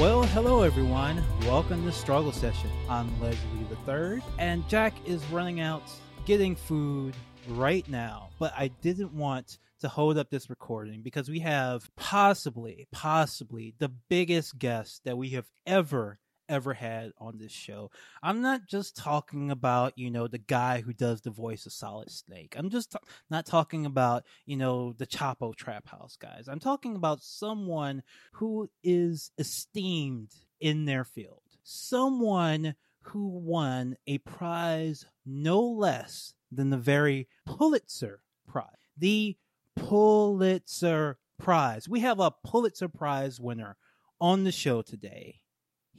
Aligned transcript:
Well, 0.00 0.22
hello 0.22 0.62
everyone. 0.62 1.22
Welcome 1.42 1.84
to 1.84 1.92
Struggle 1.92 2.32
Session. 2.32 2.70
I'm 2.88 3.20
Leslie 3.20 3.66
the 3.68 3.76
Third, 3.84 4.22
and 4.38 4.66
Jack 4.66 4.94
is 5.04 5.22
running 5.26 5.60
out 5.60 5.82
getting 6.24 6.56
food 6.56 7.14
right 7.48 7.86
now. 7.86 8.30
But 8.38 8.54
I 8.56 8.68
didn't 8.68 9.12
want 9.12 9.58
to 9.80 9.88
hold 9.88 10.16
up 10.16 10.30
this 10.30 10.48
recording 10.48 11.02
because 11.02 11.28
we 11.28 11.40
have 11.40 11.90
possibly, 11.96 12.88
possibly 12.90 13.74
the 13.78 13.90
biggest 14.08 14.58
guest 14.58 15.02
that 15.04 15.18
we 15.18 15.28
have 15.30 15.50
ever 15.66 16.18
ever 16.50 16.74
had 16.74 17.12
on 17.18 17.38
this 17.38 17.52
show. 17.52 17.90
I'm 18.22 18.42
not 18.42 18.66
just 18.66 18.96
talking 18.96 19.50
about, 19.50 19.96
you 19.96 20.10
know, 20.10 20.26
the 20.26 20.38
guy 20.38 20.80
who 20.80 20.92
does 20.92 21.22
the 21.22 21.30
voice 21.30 21.64
of 21.64 21.72
Solid 21.72 22.10
Snake. 22.10 22.54
I'm 22.58 22.68
just 22.68 22.92
t- 22.92 22.98
not 23.30 23.46
talking 23.46 23.86
about, 23.86 24.24
you 24.44 24.56
know, 24.56 24.92
the 24.92 25.06
Chapo 25.06 25.54
Trap 25.54 25.88
House 25.88 26.16
guys. 26.20 26.48
I'm 26.48 26.58
talking 26.58 26.96
about 26.96 27.22
someone 27.22 28.02
who 28.32 28.68
is 28.82 29.30
esteemed 29.38 30.32
in 30.60 30.84
their 30.84 31.04
field. 31.04 31.42
Someone 31.62 32.74
who 33.02 33.28
won 33.28 33.96
a 34.06 34.18
prize 34.18 35.06
no 35.24 35.62
less 35.62 36.34
than 36.50 36.70
the 36.70 36.76
very 36.76 37.28
Pulitzer 37.46 38.20
Prize. 38.46 38.66
The 38.98 39.36
Pulitzer 39.76 41.18
Prize. 41.38 41.88
We 41.88 42.00
have 42.00 42.20
a 42.20 42.32
Pulitzer 42.44 42.88
Prize 42.88 43.40
winner 43.40 43.76
on 44.20 44.44
the 44.44 44.52
show 44.52 44.82
today 44.82 45.40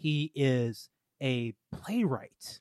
he 0.01 0.31
is 0.33 0.89
a 1.21 1.53
playwright. 1.71 2.59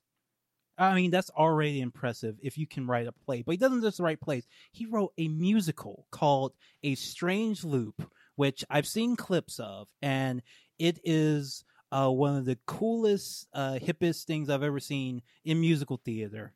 I 0.76 0.94
mean, 0.94 1.10
that's 1.10 1.30
already 1.30 1.80
impressive 1.80 2.36
if 2.42 2.58
you 2.58 2.66
can 2.66 2.86
write 2.86 3.06
a 3.06 3.12
play, 3.12 3.42
but 3.42 3.52
he 3.52 3.56
doesn't 3.56 3.82
just 3.82 4.00
write 4.00 4.20
plays. 4.20 4.46
He 4.72 4.86
wrote 4.86 5.12
a 5.18 5.28
musical 5.28 6.06
called 6.10 6.52
A 6.82 6.94
Strange 6.94 7.64
Loop, 7.64 8.10
which 8.36 8.64
I've 8.70 8.86
seen 8.86 9.16
clips 9.16 9.58
of, 9.58 9.88
and 10.02 10.42
it 10.78 11.00
is 11.04 11.64
uh, 11.90 12.10
one 12.10 12.36
of 12.36 12.44
the 12.44 12.58
coolest, 12.66 13.46
uh, 13.54 13.78
hippest 13.80 14.24
things 14.24 14.48
I've 14.48 14.62
ever 14.62 14.80
seen 14.80 15.22
in 15.44 15.60
musical 15.60 16.00
theater. 16.02 16.52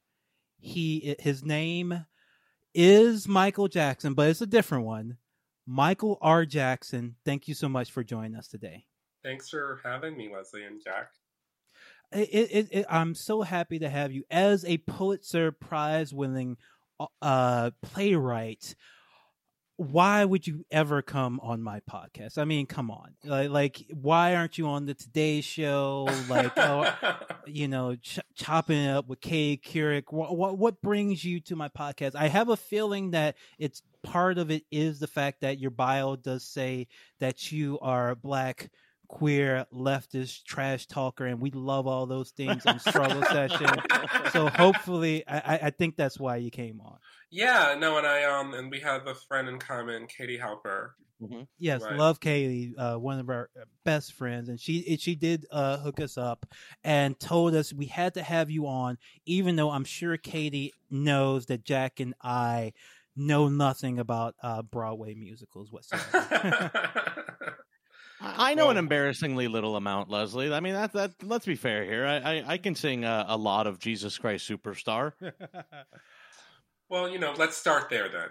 He, 0.58 1.16
his 1.18 1.44
name 1.44 2.06
is 2.74 3.28
Michael 3.28 3.68
Jackson, 3.68 4.14
but 4.14 4.28
it's 4.28 4.40
a 4.40 4.46
different 4.46 4.84
one. 4.84 5.18
Michael 5.66 6.18
R. 6.20 6.44
Jackson, 6.44 7.16
thank 7.24 7.48
you 7.48 7.54
so 7.54 7.68
much 7.68 7.90
for 7.90 8.04
joining 8.04 8.36
us 8.36 8.48
today. 8.48 8.84
Thanks 9.24 9.48
for 9.48 9.80
having 9.82 10.16
me, 10.16 10.30
Leslie 10.32 10.64
and 10.64 10.82
Jack. 10.84 11.08
It, 12.12 12.28
it, 12.30 12.68
it, 12.70 12.86
I'm 12.90 13.14
so 13.14 13.40
happy 13.40 13.78
to 13.78 13.88
have 13.88 14.12
you 14.12 14.24
as 14.30 14.64
a 14.66 14.76
Pulitzer 14.76 15.50
Prize 15.50 16.12
winning 16.12 16.58
uh, 17.22 17.70
playwright. 17.82 18.74
Why 19.76 20.24
would 20.24 20.46
you 20.46 20.64
ever 20.70 21.02
come 21.02 21.40
on 21.42 21.62
my 21.62 21.80
podcast? 21.90 22.38
I 22.38 22.44
mean, 22.44 22.66
come 22.66 22.92
on, 22.92 23.14
like, 23.24 23.50
like 23.50 23.86
why 23.92 24.36
aren't 24.36 24.58
you 24.58 24.68
on 24.68 24.86
the 24.86 24.94
Today 24.94 25.40
Show? 25.40 26.06
Like, 26.28 26.52
oh, 26.56 26.94
you 27.46 27.66
know, 27.66 27.96
ch- 27.96 28.20
chopping 28.36 28.78
it 28.78 28.90
up 28.90 29.08
with 29.08 29.20
Katie 29.20 29.60
Couric. 29.60 30.04
What, 30.10 30.36
what 30.36 30.58
what 30.58 30.80
brings 30.80 31.24
you 31.24 31.40
to 31.40 31.56
my 31.56 31.68
podcast? 31.70 32.14
I 32.14 32.28
have 32.28 32.50
a 32.50 32.56
feeling 32.56 33.12
that 33.12 33.34
it's 33.58 33.82
part 34.04 34.38
of 34.38 34.52
it 34.52 34.62
is 34.70 35.00
the 35.00 35.08
fact 35.08 35.40
that 35.40 35.58
your 35.58 35.72
bio 35.72 36.14
does 36.14 36.44
say 36.44 36.86
that 37.18 37.50
you 37.50 37.80
are 37.80 38.14
black 38.14 38.70
queer 39.08 39.66
leftist 39.72 40.44
trash 40.44 40.86
talker 40.86 41.26
and 41.26 41.40
we 41.40 41.50
love 41.50 41.86
all 41.86 42.06
those 42.06 42.30
things 42.30 42.64
on 42.66 42.78
struggle 42.78 43.22
session 43.24 43.68
so 44.32 44.48
hopefully 44.48 45.22
I, 45.28 45.58
I 45.64 45.70
think 45.70 45.96
that's 45.96 46.18
why 46.18 46.36
you 46.36 46.50
came 46.50 46.80
on 46.80 46.96
yeah 47.30 47.76
no 47.78 47.98
and 47.98 48.06
i 48.06 48.24
um 48.24 48.54
and 48.54 48.70
we 48.70 48.80
have 48.80 49.06
a 49.06 49.14
friend 49.14 49.48
in 49.48 49.58
common 49.58 50.06
katie 50.06 50.38
halper 50.38 50.90
mm-hmm. 51.22 51.42
yes 51.58 51.82
right. 51.82 51.96
love 51.96 52.18
katie 52.18 52.74
uh, 52.76 52.96
one 52.96 53.18
of 53.18 53.28
our 53.28 53.50
best 53.84 54.14
friends 54.14 54.48
and 54.48 54.58
she 54.58 54.96
she 54.96 55.14
did 55.14 55.46
uh, 55.50 55.76
hook 55.78 56.00
us 56.00 56.16
up 56.16 56.46
and 56.82 57.18
told 57.20 57.54
us 57.54 57.72
we 57.72 57.86
had 57.86 58.14
to 58.14 58.22
have 58.22 58.50
you 58.50 58.66
on 58.66 58.96
even 59.26 59.56
though 59.56 59.70
i'm 59.70 59.84
sure 59.84 60.16
katie 60.16 60.72
knows 60.90 61.46
that 61.46 61.64
jack 61.64 62.00
and 62.00 62.14
i 62.22 62.72
know 63.16 63.48
nothing 63.48 63.98
about 63.98 64.34
uh, 64.42 64.62
broadway 64.62 65.14
musicals 65.14 65.70
whatsoever 65.70 66.70
I 68.24 68.54
know 68.54 68.64
well, 68.64 68.70
an 68.72 68.76
embarrassingly 68.78 69.48
little 69.48 69.76
amount, 69.76 70.10
Leslie. 70.10 70.52
I 70.52 70.60
mean, 70.60 70.74
that 70.74 70.92
that. 70.94 71.12
Let's 71.22 71.46
be 71.46 71.56
fair 71.56 71.84
here. 71.84 72.06
I 72.06 72.16
I, 72.16 72.44
I 72.46 72.58
can 72.58 72.74
sing 72.74 73.04
a, 73.04 73.26
a, 73.28 73.36
lot 73.36 73.66
of 73.66 73.78
Jesus 73.78 74.16
Christ 74.18 74.48
Superstar. 74.48 75.12
well, 76.88 77.08
you 77.08 77.18
know, 77.18 77.34
let's 77.36 77.56
start 77.56 77.90
there 77.90 78.08
then. 78.08 78.30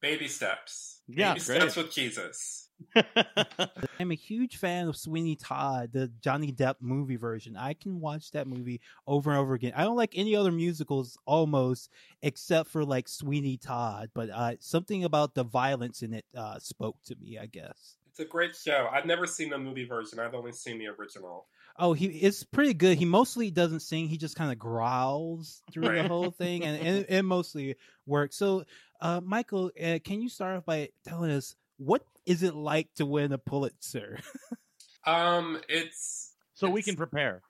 Baby 0.00 0.28
steps. 0.28 1.00
Yeah, 1.08 1.30
Baby 1.30 1.40
steps 1.40 1.76
with 1.76 1.92
Jesus. 1.92 2.68
I'm 3.98 4.12
a 4.12 4.14
huge 4.14 4.56
fan 4.58 4.86
of 4.86 4.96
Sweeney 4.96 5.34
Todd, 5.34 5.90
the 5.92 6.12
Johnny 6.20 6.52
Depp 6.52 6.76
movie 6.80 7.16
version. 7.16 7.56
I 7.56 7.74
can 7.74 8.00
watch 8.00 8.30
that 8.32 8.46
movie 8.46 8.80
over 9.06 9.30
and 9.30 9.38
over 9.40 9.54
again. 9.54 9.72
I 9.74 9.82
don't 9.82 9.96
like 9.96 10.12
any 10.14 10.36
other 10.36 10.52
musicals 10.52 11.18
almost 11.26 11.90
except 12.22 12.70
for 12.70 12.84
like 12.84 13.08
Sweeney 13.08 13.56
Todd, 13.56 14.10
but 14.14 14.30
uh, 14.30 14.54
something 14.60 15.02
about 15.02 15.34
the 15.34 15.44
violence 15.44 16.02
in 16.02 16.14
it 16.14 16.24
uh, 16.36 16.58
spoke 16.60 16.96
to 17.06 17.16
me, 17.16 17.38
I 17.38 17.46
guess. 17.46 17.96
It's 18.18 18.26
a 18.26 18.28
great 18.28 18.56
show. 18.56 18.88
I've 18.92 19.06
never 19.06 19.28
seen 19.28 19.50
the 19.50 19.58
movie 19.58 19.84
version. 19.84 20.18
I've 20.18 20.34
only 20.34 20.50
seen 20.50 20.80
the 20.80 20.88
original. 20.88 21.46
Oh, 21.78 21.92
he 21.92 22.06
it's 22.06 22.42
pretty 22.42 22.74
good. 22.74 22.98
He 22.98 23.04
mostly 23.04 23.52
doesn't 23.52 23.78
sing. 23.78 24.08
He 24.08 24.16
just 24.16 24.34
kind 24.34 24.50
of 24.50 24.58
growls 24.58 25.62
through 25.72 25.86
right. 25.86 26.02
the 26.02 26.08
whole 26.08 26.32
thing, 26.32 26.64
and, 26.64 26.84
and 26.84 27.06
it 27.08 27.22
mostly 27.22 27.76
works. 28.06 28.34
So, 28.34 28.64
uh, 29.00 29.20
Michael, 29.24 29.70
uh, 29.80 30.00
can 30.04 30.20
you 30.20 30.28
start 30.28 30.56
off 30.56 30.64
by 30.64 30.88
telling 31.06 31.30
us 31.30 31.54
what 31.76 32.02
is 32.26 32.42
it 32.42 32.56
like 32.56 32.92
to 32.96 33.06
win 33.06 33.32
a 33.32 33.38
Pulitzer? 33.38 34.18
um, 35.06 35.60
it's 35.68 36.32
so 36.54 36.66
it's, 36.66 36.74
we 36.74 36.82
can 36.82 36.96
prepare. 36.96 37.42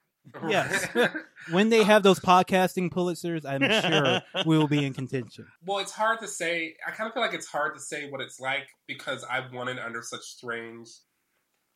Yes. 0.48 0.86
when 1.50 1.68
they 1.68 1.82
have 1.82 2.02
those 2.02 2.20
podcasting 2.20 2.90
Pulitzers, 2.90 3.44
I'm 3.44 3.62
sure 3.62 4.22
we 4.46 4.58
will 4.58 4.68
be 4.68 4.84
in 4.84 4.94
contention. 4.94 5.46
Well, 5.64 5.78
it's 5.78 5.92
hard 5.92 6.20
to 6.20 6.28
say. 6.28 6.74
I 6.86 6.90
kind 6.90 7.08
of 7.08 7.14
feel 7.14 7.22
like 7.22 7.34
it's 7.34 7.46
hard 7.46 7.74
to 7.74 7.80
say 7.80 8.08
what 8.10 8.20
it's 8.20 8.40
like 8.40 8.68
because 8.86 9.24
I've 9.24 9.52
won 9.52 9.68
it 9.68 9.78
under 9.78 10.02
such 10.02 10.22
strange 10.22 10.88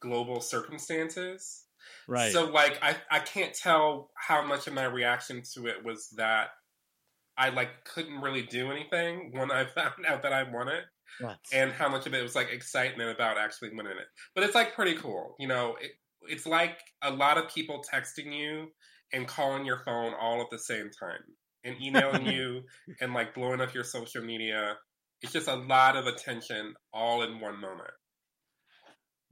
global 0.01 0.41
circumstances. 0.41 1.65
Right. 2.07 2.33
So, 2.33 2.47
like, 2.47 2.79
I, 2.83 2.97
I 3.11 3.21
can't 3.21 3.55
tell 3.55 4.11
how 4.15 4.45
much 4.45 4.67
of 4.67 4.75
my 4.75 4.85
reaction 4.85 5.43
to 5.55 5.67
it 5.67 5.85
was 5.85 6.09
that 6.17 6.49
I, 7.37 7.49
like, 7.51 7.85
couldn't 7.85 8.21
really 8.21 8.43
do 8.43 8.71
anything 8.71 9.31
when 9.33 9.51
I 9.51 9.65
found 9.75 10.07
out 10.07 10.23
that 10.23 10.33
I 10.33 10.43
won 10.43 10.69
it. 10.69 10.85
What? 11.21 11.39
And 11.53 11.73
how 11.73 11.89
much 11.89 12.07
of 12.07 12.15
it 12.15 12.23
was, 12.23 12.35
like, 12.35 12.51
excitement 12.51 13.11
about 13.11 13.39
actually 13.39 13.71
winning 13.75 13.93
it. 13.93 14.07
But 14.35 14.45
it's, 14.45 14.55
like, 14.55 14.75
pretty 14.75 14.95
cool. 14.95 15.37
You 15.39 15.49
know, 15.49 15.77
it, 15.81 15.93
it's 16.29 16.47
like 16.47 16.79
a 17.03 17.11
lot 17.11 17.39
of 17.39 17.53
people 17.53 17.83
texting 17.93 18.37
you 18.37 18.69
and 19.13 19.27
calling 19.27 19.65
your 19.65 19.79
phone 19.85 20.13
all 20.19 20.41
at 20.41 20.51
the 20.51 20.59
same 20.59 20.91
time 20.99 21.21
and 21.65 21.77
emailing 21.81 22.27
you 22.33 22.63
and 23.01 23.15
like 23.15 23.35
blowing 23.35 23.61
up 23.61 23.75
your 23.75 23.85
social 23.85 24.23
media. 24.23 24.77
It's 25.21 25.33
just 25.33 25.49
a 25.49 25.55
lot 25.55 25.97
of 25.97 26.07
attention 26.07 26.75
all 26.93 27.23
in 27.23 27.41
one 27.41 27.61
moment. 27.61 27.91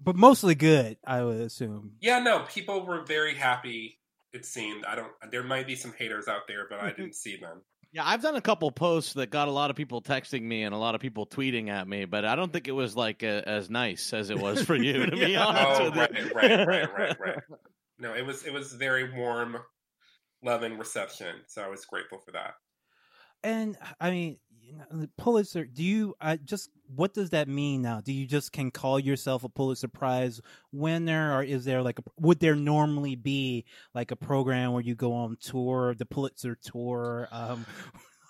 But 0.02 0.16
mostly 0.16 0.54
good, 0.54 0.96
I 1.06 1.22
would 1.22 1.40
assume. 1.40 1.92
Yeah, 2.00 2.20
no, 2.20 2.46
people 2.48 2.86
were 2.86 3.04
very 3.04 3.34
happy. 3.34 3.98
It 4.32 4.46
seemed. 4.46 4.84
I 4.86 4.94
don't. 4.94 5.12
There 5.30 5.42
might 5.42 5.66
be 5.66 5.74
some 5.74 5.92
haters 5.92 6.28
out 6.28 6.42
there, 6.48 6.66
but 6.70 6.80
I 6.80 6.90
didn't 6.90 7.16
see 7.16 7.36
them. 7.36 7.62
Yeah, 7.92 8.02
I've 8.06 8.22
done 8.22 8.36
a 8.36 8.40
couple 8.40 8.70
posts 8.70 9.14
that 9.14 9.30
got 9.30 9.48
a 9.48 9.50
lot 9.50 9.70
of 9.70 9.76
people 9.76 10.00
texting 10.00 10.42
me 10.42 10.62
and 10.62 10.72
a 10.72 10.78
lot 10.78 10.94
of 10.94 11.00
people 11.00 11.26
tweeting 11.26 11.68
at 11.68 11.88
me, 11.88 12.04
but 12.04 12.24
I 12.24 12.36
don't 12.36 12.52
think 12.52 12.68
it 12.68 12.72
was 12.72 12.96
like 12.96 13.24
a, 13.24 13.48
as 13.48 13.68
nice 13.68 14.12
as 14.12 14.30
it 14.30 14.38
was 14.38 14.62
for 14.62 14.76
you. 14.76 15.06
To 15.06 15.16
be 15.16 15.34
honest, 15.34 15.80
oh, 15.80 15.90
right, 15.90 16.34
right, 16.34 16.66
right, 16.66 16.98
right, 16.98 17.20
right. 17.26 17.38
No, 17.98 18.14
it 18.14 18.24
was 18.24 18.44
it 18.44 18.52
was 18.52 18.72
very 18.72 19.12
warm, 19.12 19.56
loving 20.42 20.78
reception. 20.78 21.34
So 21.48 21.62
I 21.62 21.68
was 21.68 21.84
grateful 21.84 22.18
for 22.24 22.32
that. 22.32 22.54
And 23.42 23.76
I 24.00 24.10
mean, 24.10 24.38
Pulitzer. 25.16 25.64
Do 25.64 25.82
you 25.82 26.14
I 26.20 26.36
just 26.36 26.70
what 26.94 27.14
does 27.14 27.30
that 27.30 27.48
mean 27.48 27.82
now? 27.82 28.00
Do 28.00 28.12
you 28.12 28.26
just 28.26 28.52
can 28.52 28.70
call 28.70 28.98
yourself 28.98 29.44
a 29.44 29.48
Pulitzer 29.48 29.88
Prize 29.88 30.40
winner, 30.72 31.36
or 31.36 31.42
is 31.42 31.64
there 31.64 31.82
like 31.82 31.98
a, 31.98 32.02
would 32.18 32.40
there 32.40 32.56
normally 32.56 33.14
be 33.14 33.64
like 33.94 34.10
a 34.10 34.16
program 34.16 34.72
where 34.72 34.82
you 34.82 34.94
go 34.94 35.12
on 35.12 35.36
tour, 35.40 35.94
the 35.94 36.06
Pulitzer 36.06 36.56
tour? 36.56 37.28
Um, 37.30 37.66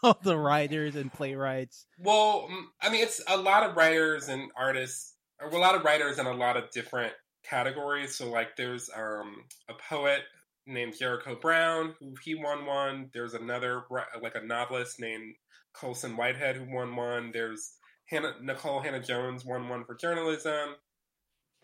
of 0.03 0.23
the 0.23 0.37
writers 0.37 0.97
and 0.97 1.13
playwrights. 1.13 1.87
Well, 1.99 2.49
mm, 2.51 2.65
I 2.81 2.91
mean, 2.91 3.03
it's 3.03 3.23
a 3.29 3.37
lot 3.37 3.69
of 3.69 3.77
writers 3.77 4.29
and 4.29 4.51
artists, 4.57 5.15
a 5.41 5.57
lot 5.57 5.75
of 5.75 5.85
writers 5.85 6.19
in 6.19 6.27
a 6.27 6.33
lot 6.33 6.57
of 6.57 6.71
different 6.71 7.13
categories. 7.45 8.17
So, 8.17 8.31
like, 8.31 8.57
there's 8.57 8.89
um, 8.97 9.45
a 9.69 9.75
poet 9.89 10.23
named 10.71 10.95
Jericho 10.99 11.37
Brown 11.41 11.95
who 12.01 12.15
he 12.23 12.35
won 12.35 12.67
one. 12.67 13.11
There's 13.13 13.35
another 13.35 13.85
like 14.23 14.35
a 14.35 14.45
novelist 14.45 15.01
named 15.01 15.35
Colson 15.73 16.17
Whitehead 16.17 16.57
who 16.57 16.75
won 16.75 16.97
one. 16.97 17.31
There's 17.33 17.75
Hannah, 18.09 18.35
Nikole 18.43 18.85
Hannah 18.85 19.03
Jones 19.03 19.45
won 19.45 19.69
one 19.69 19.85
for 19.85 19.95
journalism. 19.95 20.77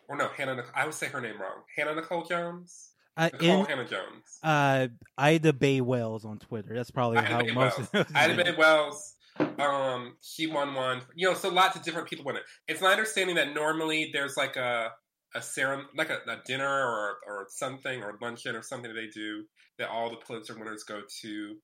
Or 0.09 0.17
no, 0.17 0.29
Hannah. 0.29 0.65
I 0.75 0.85
would 0.85 0.95
say 0.95 1.09
her 1.09 1.21
name 1.21 1.41
wrong. 1.41 1.63
Hannah 1.77 1.95
Nicole 1.95 2.25
Jones. 2.25 2.91
Uh, 3.17 3.31
Nicole 3.33 3.61
in, 3.61 3.67
Hannah 3.67 3.89
Jones. 3.89 4.39
Uh, 4.43 4.89
Ida 5.19 5.53
Bae 5.53 5.81
Wells 5.81 6.25
on 6.25 6.39
Twitter. 6.39 6.75
That's 6.75 6.91
probably 6.91 7.19
Ida 7.19 7.27
how 7.27 7.43
Bay 7.43 7.53
most. 7.53 7.93
Wells. 7.93 8.07
Ida 8.15 8.45
Bae 8.45 8.55
Wells. 8.57 9.15
Um, 9.59 10.17
she 10.23 10.47
won 10.47 10.75
one. 10.75 11.03
You 11.15 11.29
know, 11.29 11.35
so 11.35 11.49
lots 11.49 11.77
of 11.77 11.83
different 11.83 12.09
people 12.09 12.25
win 12.25 12.37
it. 12.37 12.43
It's 12.69 12.81
my 12.81 12.93
understanding 12.93 13.37
that 13.37 13.55
normally 13.55 14.11
there's 14.13 14.37
like 14.37 14.57
a 14.57 14.91
a 15.37 15.43
serum 15.43 15.87
like 15.95 16.11
a, 16.11 16.19
a, 16.29 16.39
dinner 16.47 16.67
or 16.67 17.17
or 17.27 17.47
something 17.51 18.03
or 18.03 18.19
luncheon 18.23 18.57
or 18.57 18.63
something 18.63 18.93
that 18.93 18.99
they 18.99 19.09
do 19.09 19.45
that 19.79 19.91
all 19.91 20.11
the 20.11 20.17
Pulitzer 20.17 20.59
winners 20.59 20.83
go 20.83 21.03
to 21.23 21.57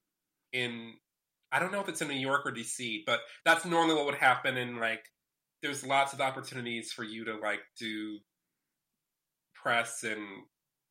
in 0.53 0.93
I 1.51 1.59
don't 1.59 1.73
know 1.73 1.81
if 1.81 1.89
it's 1.89 2.01
in 2.01 2.09
New 2.09 2.15
York 2.15 2.47
or 2.47 2.53
DC, 2.53 3.01
but 3.07 3.21
that's 3.45 3.65
normally 3.65 3.95
what 3.95 4.07
would 4.07 4.15
happen 4.15 4.57
And 4.57 4.79
like 4.79 5.05
there's 5.63 5.85
lots 5.87 6.13
of 6.13 6.21
opportunities 6.21 6.93
for 6.93 7.05
you 7.05 7.25
to 7.25 7.37
like 7.37 7.61
do 7.79 8.19
press 9.55 10.03
and 10.03 10.21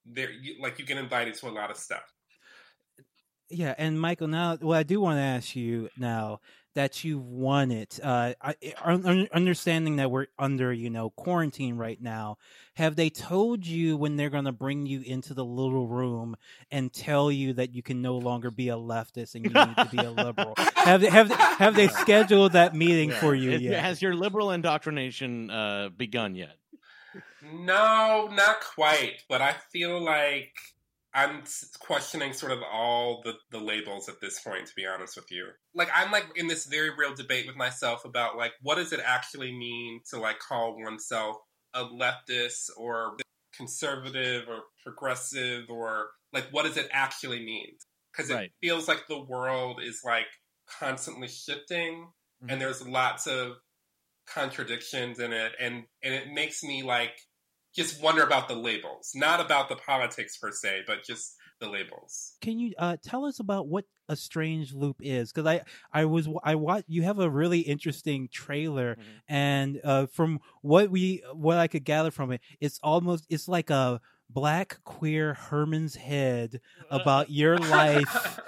there 0.05 0.31
you, 0.31 0.55
like 0.61 0.79
you 0.79 0.85
get 0.85 0.97
invited 0.97 1.35
to 1.35 1.49
a 1.49 1.51
lot 1.51 1.69
of 1.69 1.77
stuff. 1.77 2.03
Yeah, 3.49 3.75
and 3.77 3.99
Michael, 3.99 4.27
now 4.27 4.55
what 4.57 4.77
I 4.77 4.83
do 4.83 5.01
want 5.01 5.17
to 5.17 5.21
ask 5.21 5.55
you 5.55 5.89
now 5.97 6.39
that 6.73 7.03
you've 7.03 7.25
won 7.25 7.71
it, 7.71 7.99
uh, 8.01 8.33
I, 8.41 8.55
understanding 9.33 9.97
that 9.97 10.09
we're 10.09 10.27
under 10.39 10.71
you 10.71 10.89
know 10.89 11.09
quarantine 11.11 11.75
right 11.75 12.01
now, 12.01 12.37
have 12.75 12.95
they 12.95 13.09
told 13.09 13.65
you 13.65 13.97
when 13.97 14.15
they're 14.15 14.29
going 14.29 14.45
to 14.45 14.51
bring 14.51 14.85
you 14.85 15.01
into 15.01 15.33
the 15.33 15.45
little 15.45 15.87
room 15.87 16.35
and 16.71 16.91
tell 16.93 17.31
you 17.31 17.53
that 17.53 17.73
you 17.73 17.83
can 17.83 18.01
no 18.01 18.17
longer 18.17 18.51
be 18.51 18.69
a 18.69 18.75
leftist 18.75 19.35
and 19.35 19.45
you 19.45 19.51
need 19.51 19.75
to 19.75 19.89
be 19.91 19.97
a 19.97 20.11
liberal? 20.11 20.53
have 20.75 21.01
they, 21.01 21.09
have 21.09 21.29
they, 21.29 21.35
have 21.35 21.75
they 21.75 21.87
scheduled 21.87 22.53
that 22.53 22.75
meeting 22.75 23.09
yeah. 23.09 23.19
for 23.19 23.35
you 23.35 23.51
yet? 23.51 23.83
Has 23.83 24.01
your 24.01 24.15
liberal 24.15 24.51
indoctrination 24.51 25.49
uh, 25.49 25.89
begun 25.95 26.35
yet? 26.35 26.57
No, 27.43 28.29
not 28.31 28.61
quite. 28.61 29.23
But 29.27 29.41
I 29.41 29.55
feel 29.71 30.01
like 30.01 30.53
I'm 31.13 31.43
questioning 31.79 32.31
sort 32.31 32.53
of 32.53 32.59
all 32.63 33.21
the, 33.23 33.33
the 33.51 33.59
labels 33.59 34.07
at 34.07 34.21
this 34.21 34.39
point, 34.39 34.67
to 34.67 34.73
be 34.75 34.85
honest 34.85 35.17
with 35.17 35.29
you. 35.29 35.47
Like, 35.75 35.89
I'm 35.93 36.11
like 36.11 36.25
in 36.35 36.47
this 36.47 36.65
very 36.65 36.89
real 36.97 37.13
debate 37.13 37.47
with 37.47 37.57
myself 37.57 38.05
about 38.05 38.37
like, 38.37 38.53
what 38.61 38.75
does 38.75 38.93
it 38.93 39.01
actually 39.05 39.51
mean 39.51 40.01
to 40.11 40.19
like 40.19 40.39
call 40.39 40.77
oneself 40.81 41.37
a 41.73 41.83
leftist 41.83 42.69
or 42.77 43.17
conservative 43.55 44.43
or 44.47 44.61
progressive 44.83 45.65
or 45.69 46.11
like, 46.31 46.47
what 46.51 46.65
does 46.65 46.77
it 46.77 46.87
actually 46.93 47.43
mean? 47.43 47.67
Because 48.11 48.29
it 48.29 48.35
right. 48.35 48.51
feels 48.61 48.87
like 48.87 49.03
the 49.09 49.21
world 49.21 49.81
is 49.83 50.01
like 50.05 50.27
constantly 50.79 51.27
shifting 51.27 52.07
mm-hmm. 52.41 52.49
and 52.49 52.61
there's 52.61 52.87
lots 52.87 53.27
of 53.27 53.57
contradictions 54.33 55.19
in 55.19 55.33
it. 55.33 55.51
And, 55.59 55.83
and 56.01 56.13
it 56.13 56.29
makes 56.33 56.63
me 56.63 56.83
like, 56.83 57.11
just 57.75 58.01
wonder 58.01 58.23
about 58.23 58.47
the 58.47 58.55
labels, 58.55 59.11
not 59.15 59.39
about 59.39 59.69
the 59.69 59.75
politics 59.75 60.37
per 60.37 60.51
se, 60.51 60.83
but 60.87 61.03
just 61.03 61.35
the 61.59 61.69
labels. 61.69 62.33
Can 62.41 62.59
you 62.59 62.73
uh, 62.77 62.97
tell 63.03 63.25
us 63.25 63.39
about 63.39 63.67
what 63.67 63.85
a 64.09 64.15
strange 64.15 64.73
loop 64.73 64.97
is? 64.99 65.31
Because 65.31 65.47
I 65.47 65.61
I 65.93 66.05
was 66.05 66.27
I 66.43 66.55
watch 66.55 66.83
you 66.87 67.03
have 67.03 67.19
a 67.19 67.29
really 67.29 67.59
interesting 67.59 68.27
trailer, 68.31 68.95
mm-hmm. 68.95 69.33
and 69.33 69.81
uh, 69.83 70.05
from 70.07 70.39
what 70.61 70.89
we 70.91 71.23
what 71.33 71.57
I 71.57 71.67
could 71.67 71.85
gather 71.85 72.11
from 72.11 72.31
it, 72.31 72.41
it's 72.59 72.79
almost 72.83 73.25
it's 73.29 73.47
like 73.47 73.69
a 73.69 74.01
black 74.29 74.79
queer 74.83 75.33
Herman's 75.33 75.95
head 75.95 76.59
about 76.89 77.29
your 77.29 77.57
life 77.57 78.39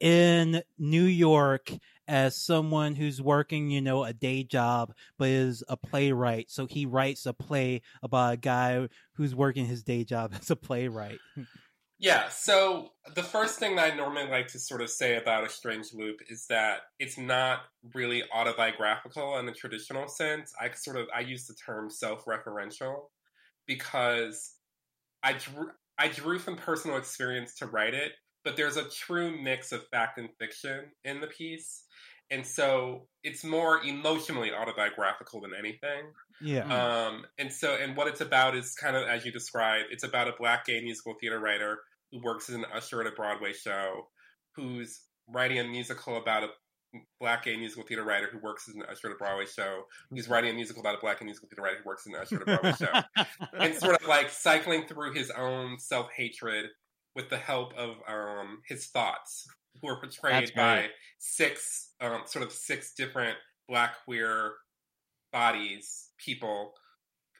in 0.00 0.62
New 0.78 1.04
York 1.04 1.72
as 2.08 2.36
someone 2.36 2.94
who's 2.94 3.20
working, 3.20 3.70
you 3.70 3.80
know, 3.80 4.04
a 4.04 4.12
day 4.12 4.42
job, 4.42 4.94
but 5.18 5.28
is 5.28 5.64
a 5.68 5.76
playwright. 5.76 6.50
So 6.50 6.66
he 6.66 6.86
writes 6.86 7.26
a 7.26 7.32
play 7.32 7.82
about 8.02 8.34
a 8.34 8.36
guy 8.36 8.88
who's 9.14 9.34
working 9.34 9.66
his 9.66 9.82
day 9.82 10.04
job 10.04 10.32
as 10.40 10.50
a 10.50 10.56
playwright. 10.56 11.18
Yeah, 11.98 12.28
so 12.28 12.90
the 13.14 13.22
first 13.22 13.58
thing 13.58 13.76
that 13.76 13.92
I 13.92 13.96
normally 13.96 14.28
like 14.28 14.48
to 14.48 14.58
sort 14.58 14.82
of 14.82 14.90
say 14.90 15.16
about 15.16 15.44
A 15.44 15.48
Strange 15.48 15.94
Loop 15.94 16.20
is 16.28 16.46
that 16.48 16.80
it's 16.98 17.16
not 17.16 17.60
really 17.94 18.22
autobiographical 18.34 19.38
in 19.38 19.46
the 19.46 19.52
traditional 19.52 20.06
sense. 20.06 20.52
I 20.60 20.70
sort 20.72 20.98
of 20.98 21.06
I 21.14 21.20
use 21.20 21.46
the 21.46 21.54
term 21.54 21.88
self-referential 21.88 22.96
because 23.66 24.56
I 25.22 25.32
drew 25.32 25.70
I 25.98 26.08
drew 26.08 26.38
from 26.38 26.56
personal 26.56 26.98
experience 26.98 27.54
to 27.56 27.66
write 27.66 27.94
it, 27.94 28.12
but 28.46 28.56
there's 28.56 28.76
a 28.76 28.84
true 28.84 29.36
mix 29.42 29.72
of 29.72 29.84
fact 29.88 30.18
and 30.18 30.28
fiction 30.38 30.84
in 31.04 31.20
the 31.20 31.26
piece. 31.26 31.82
And 32.30 32.46
so 32.46 33.08
it's 33.24 33.42
more 33.42 33.80
emotionally 33.84 34.52
autobiographical 34.52 35.40
than 35.40 35.50
anything. 35.58 36.12
Yeah. 36.40 36.62
Um, 36.62 37.24
and 37.40 37.52
so, 37.52 37.74
and 37.74 37.96
what 37.96 38.06
it's 38.06 38.20
about 38.20 38.56
is 38.56 38.76
kind 38.76 38.94
of 38.94 39.02
as 39.08 39.26
you 39.26 39.32
described, 39.32 39.86
it's 39.90 40.04
about 40.04 40.28
a 40.28 40.32
black 40.38 40.64
gay 40.64 40.80
musical 40.80 41.14
theater 41.20 41.40
writer 41.40 41.78
who 42.12 42.20
works 42.22 42.48
as 42.48 42.54
an 42.54 42.64
usher 42.72 43.00
at 43.00 43.08
a 43.08 43.10
Broadway 43.10 43.52
show, 43.52 44.06
who's 44.54 45.00
writing 45.28 45.58
a 45.58 45.64
musical 45.64 46.16
about 46.16 46.44
a 46.44 46.48
black 47.18 47.44
gay 47.44 47.56
musical 47.56 47.82
theater 47.82 48.04
writer 48.04 48.28
who 48.30 48.38
works 48.38 48.68
as 48.68 48.76
an 48.76 48.82
usher 48.88 49.08
at 49.08 49.14
a 49.14 49.18
Broadway 49.18 49.46
show. 49.46 49.82
He's 50.14 50.28
writing 50.28 50.50
a 50.50 50.54
musical 50.54 50.82
about 50.82 50.94
a 50.94 51.00
black 51.00 51.18
gay 51.18 51.24
musical 51.24 51.48
theater 51.48 51.62
writer 51.62 51.78
who 51.82 51.88
works 51.88 52.06
as 52.06 52.14
an 52.14 52.20
usher 52.20 52.36
at 52.36 52.42
a 52.42 52.44
Broadway 52.44 52.72
show, 52.78 53.24
and 53.58 53.74
sort 53.74 54.00
of 54.00 54.06
like 54.06 54.30
cycling 54.30 54.86
through 54.86 55.14
his 55.14 55.32
own 55.32 55.80
self 55.80 56.10
hatred 56.16 56.66
with 57.16 57.30
the 57.30 57.38
help 57.38 57.72
of 57.74 57.96
um, 58.06 58.60
his 58.68 58.86
thoughts, 58.86 59.48
who 59.80 59.88
are 59.88 59.98
portrayed 59.98 60.52
by 60.54 60.88
six, 61.18 61.94
um, 62.00 62.22
sort 62.26 62.44
of 62.44 62.52
six 62.52 62.92
different 62.94 63.36
black 63.68 63.94
queer 64.04 64.52
bodies, 65.32 66.10
people 66.18 66.74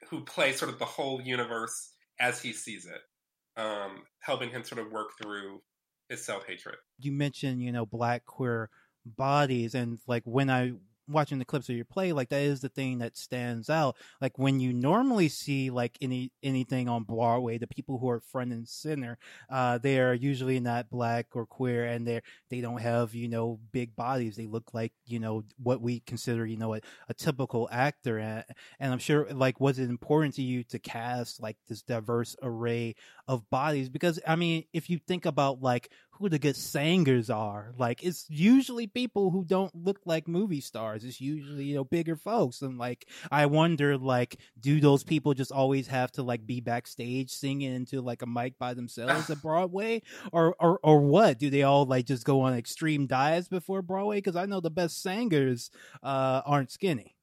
who 0.08 0.24
play 0.24 0.52
sort 0.52 0.70
of 0.70 0.78
the 0.78 0.84
whole 0.84 1.20
universe 1.20 1.92
as 2.18 2.40
he 2.40 2.52
sees 2.52 2.86
it, 2.86 3.60
um, 3.60 4.02
helping 4.20 4.50
him 4.50 4.64
sort 4.64 4.80
of 4.80 4.90
work 4.90 5.10
through 5.20 5.62
his 6.08 6.24
self 6.24 6.46
hatred. 6.46 6.76
You 6.98 7.12
mentioned, 7.12 7.62
you 7.62 7.70
know, 7.70 7.86
black 7.86 8.24
queer 8.24 8.70
bodies, 9.04 9.74
and 9.74 9.98
like 10.06 10.22
when 10.24 10.50
I 10.50 10.72
watching 11.08 11.38
the 11.38 11.44
clips 11.44 11.68
of 11.68 11.76
your 11.76 11.84
play, 11.84 12.12
like 12.12 12.28
that 12.30 12.40
is 12.40 12.60
the 12.60 12.68
thing 12.68 12.98
that 12.98 13.16
stands 13.16 13.70
out. 13.70 13.96
Like 14.20 14.38
when 14.38 14.60
you 14.60 14.72
normally 14.72 15.28
see 15.28 15.70
like 15.70 15.96
any 16.00 16.32
anything 16.42 16.88
on 16.88 17.04
Broadway, 17.04 17.58
the 17.58 17.66
people 17.66 17.98
who 17.98 18.08
are 18.08 18.20
front 18.20 18.52
and 18.52 18.68
center, 18.68 19.18
uh, 19.50 19.78
they 19.78 20.00
are 20.00 20.14
usually 20.14 20.60
not 20.60 20.90
black 20.90 21.28
or 21.34 21.46
queer, 21.46 21.84
and 21.84 22.06
they 22.06 22.22
they 22.50 22.60
don't 22.60 22.80
have 22.80 23.14
you 23.14 23.28
know 23.28 23.60
big 23.72 23.94
bodies. 23.96 24.36
They 24.36 24.46
look 24.46 24.74
like 24.74 24.92
you 25.04 25.18
know 25.18 25.44
what 25.62 25.80
we 25.80 26.00
consider 26.00 26.46
you 26.46 26.56
know 26.56 26.74
a, 26.74 26.80
a 27.08 27.14
typical 27.14 27.68
actor, 27.70 28.18
and, 28.18 28.44
and 28.80 28.92
I'm 28.92 28.98
sure 28.98 29.26
like 29.32 29.60
was 29.60 29.78
it 29.78 29.88
important 29.88 30.34
to 30.34 30.42
you 30.42 30.64
to 30.64 30.78
cast 30.78 31.42
like 31.42 31.56
this 31.68 31.82
diverse 31.82 32.36
array 32.42 32.94
of 33.28 33.48
bodies? 33.50 33.88
Because 33.88 34.20
I 34.26 34.36
mean, 34.36 34.64
if 34.72 34.90
you 34.90 34.98
think 34.98 35.26
about 35.26 35.62
like 35.62 35.90
who 36.18 36.28
the 36.28 36.38
good 36.38 36.56
singers 36.56 37.30
are. 37.30 37.72
Like 37.78 38.02
it's 38.02 38.26
usually 38.28 38.86
people 38.86 39.30
who 39.30 39.44
don't 39.44 39.74
look 39.74 40.00
like 40.04 40.28
movie 40.28 40.60
stars. 40.60 41.04
It's 41.04 41.20
usually, 41.20 41.64
you 41.64 41.74
know, 41.76 41.84
bigger 41.84 42.16
folks. 42.16 42.62
And 42.62 42.78
like 42.78 43.06
I 43.30 43.46
wonder 43.46 43.96
like 43.96 44.38
do 44.58 44.80
those 44.80 45.04
people 45.04 45.34
just 45.34 45.52
always 45.52 45.86
have 45.88 46.12
to 46.12 46.22
like 46.22 46.46
be 46.46 46.60
backstage 46.60 47.30
singing 47.30 47.72
into 47.72 48.00
like 48.00 48.22
a 48.22 48.26
mic 48.26 48.58
by 48.58 48.74
themselves 48.74 49.30
at 49.30 49.42
Broadway? 49.42 50.02
Or 50.32 50.54
or 50.58 50.78
or 50.82 51.00
what? 51.00 51.38
Do 51.38 51.50
they 51.50 51.62
all 51.62 51.84
like 51.84 52.06
just 52.06 52.24
go 52.24 52.42
on 52.42 52.54
extreme 52.54 53.06
diets 53.06 53.48
before 53.48 53.82
Broadway? 53.82 54.18
Because 54.18 54.36
I 54.36 54.46
know 54.46 54.60
the 54.60 54.70
best 54.70 55.02
singers 55.02 55.70
uh 56.02 56.42
aren't 56.44 56.70
skinny. 56.70 57.14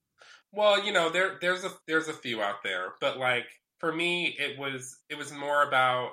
Well, 0.52 0.84
you 0.86 0.94
know, 0.94 1.10
there 1.10 1.38
there's 1.42 1.64
a 1.64 1.72
there's 1.88 2.08
a 2.08 2.14
few 2.14 2.42
out 2.42 2.64
there, 2.64 2.94
but 3.02 3.18
like 3.18 3.46
for 3.80 3.92
me 3.92 4.36
it 4.40 4.58
was 4.58 4.98
it 5.10 5.18
was 5.18 5.32
more 5.32 5.68
about 5.68 6.12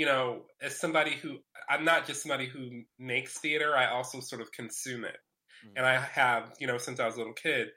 you 0.00 0.06
know, 0.06 0.44
as 0.62 0.80
somebody 0.80 1.10
who 1.10 1.36
I'm 1.68 1.84
not 1.84 2.06
just 2.06 2.22
somebody 2.22 2.46
who 2.46 2.70
makes 2.98 3.38
theater, 3.38 3.76
I 3.76 3.90
also 3.90 4.20
sort 4.20 4.40
of 4.40 4.50
consume 4.50 5.04
it. 5.04 5.18
Mm-hmm. 5.62 5.76
And 5.76 5.84
I 5.84 6.00
have, 6.00 6.54
you 6.58 6.66
know, 6.66 6.78
since 6.78 6.98
I 6.98 7.04
was 7.04 7.16
a 7.16 7.18
little 7.18 7.34
kid. 7.34 7.68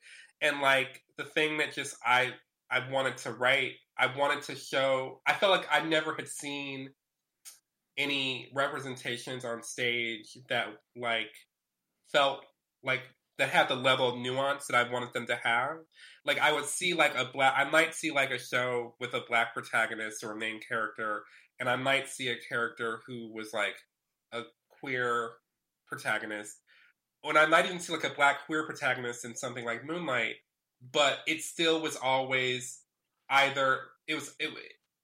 And 0.41 0.61
like 0.61 1.03
the 1.17 1.25
thing 1.25 1.57
that 1.57 1.73
just 1.73 1.97
I 2.05 2.29
I 2.71 2.89
wanted 2.89 3.17
to 3.17 3.33
write, 3.33 3.73
I 3.99 4.07
wanted 4.17 4.41
to 4.43 4.55
show 4.55 5.19
I 5.27 5.33
felt 5.33 5.51
like 5.51 5.67
I 5.69 5.83
never 5.83 6.15
had 6.15 6.29
seen 6.29 6.91
any 7.97 8.49
representations 8.55 9.43
on 9.43 9.61
stage 9.61 10.37
that 10.47 10.67
like 10.95 11.35
felt 12.09 12.45
like 12.85 13.01
that 13.37 13.49
had 13.49 13.67
the 13.67 13.75
level 13.75 14.07
of 14.07 14.17
nuance 14.17 14.67
that 14.67 14.77
I 14.77 14.89
wanted 14.89 15.11
them 15.11 15.25
to 15.25 15.35
have. 15.43 15.75
Like 16.23 16.39
I 16.39 16.53
would 16.53 16.67
see 16.67 16.93
like 16.93 17.15
a 17.17 17.25
black 17.25 17.53
I 17.57 17.69
might 17.69 17.93
see 17.93 18.11
like 18.11 18.31
a 18.31 18.39
show 18.39 18.95
with 19.01 19.13
a 19.13 19.25
black 19.27 19.53
protagonist 19.53 20.23
or 20.23 20.31
a 20.31 20.39
main 20.39 20.61
character 20.61 21.23
and 21.63 21.69
I 21.69 21.77
might 21.77 22.09
see 22.09 22.27
a 22.27 22.35
character 22.35 22.99
who 23.07 23.31
was 23.33 23.53
like 23.53 23.75
a 24.33 24.41
queer 24.81 25.29
protagonist, 25.87 26.57
and 27.23 27.37
I 27.37 27.45
might 27.45 27.65
even 27.65 27.79
see 27.79 27.93
like 27.93 28.03
a 28.03 28.13
black 28.13 28.45
queer 28.45 28.65
protagonist 28.65 29.23
in 29.23 29.33
something 29.33 29.63
like 29.63 29.85
Moonlight, 29.85 30.35
but 30.91 31.19
it 31.25 31.41
still 31.41 31.81
was 31.81 31.95
always 31.95 32.81
either 33.29 33.79
it 34.09 34.15
was 34.15 34.35
it 34.41 34.49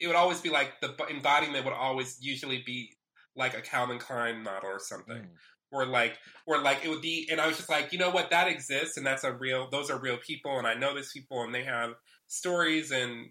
it 0.01 0.07
would 0.07 0.17
always 0.17 0.41
be 0.41 0.49
like 0.49 0.81
the 0.81 0.93
embodiment 1.09 1.63
would 1.63 1.73
always 1.73 2.17
usually 2.19 2.61
be 2.65 2.91
like 3.37 3.57
a 3.57 3.61
Calvin 3.61 3.97
Klein 3.97 4.43
model 4.43 4.69
or 4.69 4.79
something. 4.79 5.15
Mm. 5.15 5.29
Or 5.71 5.85
like, 5.85 6.17
or 6.45 6.61
like 6.61 6.83
it 6.83 6.89
would 6.89 7.01
be, 7.01 7.29
and 7.31 7.39
I 7.39 7.47
was 7.47 7.55
just 7.55 7.69
like, 7.69 7.93
you 7.93 7.99
know 7.99 8.09
what, 8.09 8.31
that 8.31 8.47
exists, 8.47 8.97
and 8.97 9.05
that's 9.05 9.23
a 9.23 9.31
real. 9.31 9.69
Those 9.69 9.91
are 9.91 9.99
real 9.99 10.17
people, 10.17 10.57
and 10.57 10.65
I 10.65 10.73
know 10.73 10.95
these 10.95 11.11
people, 11.13 11.43
and 11.43 11.53
they 11.53 11.63
have 11.63 11.91
stories 12.29 12.91
and 12.91 13.27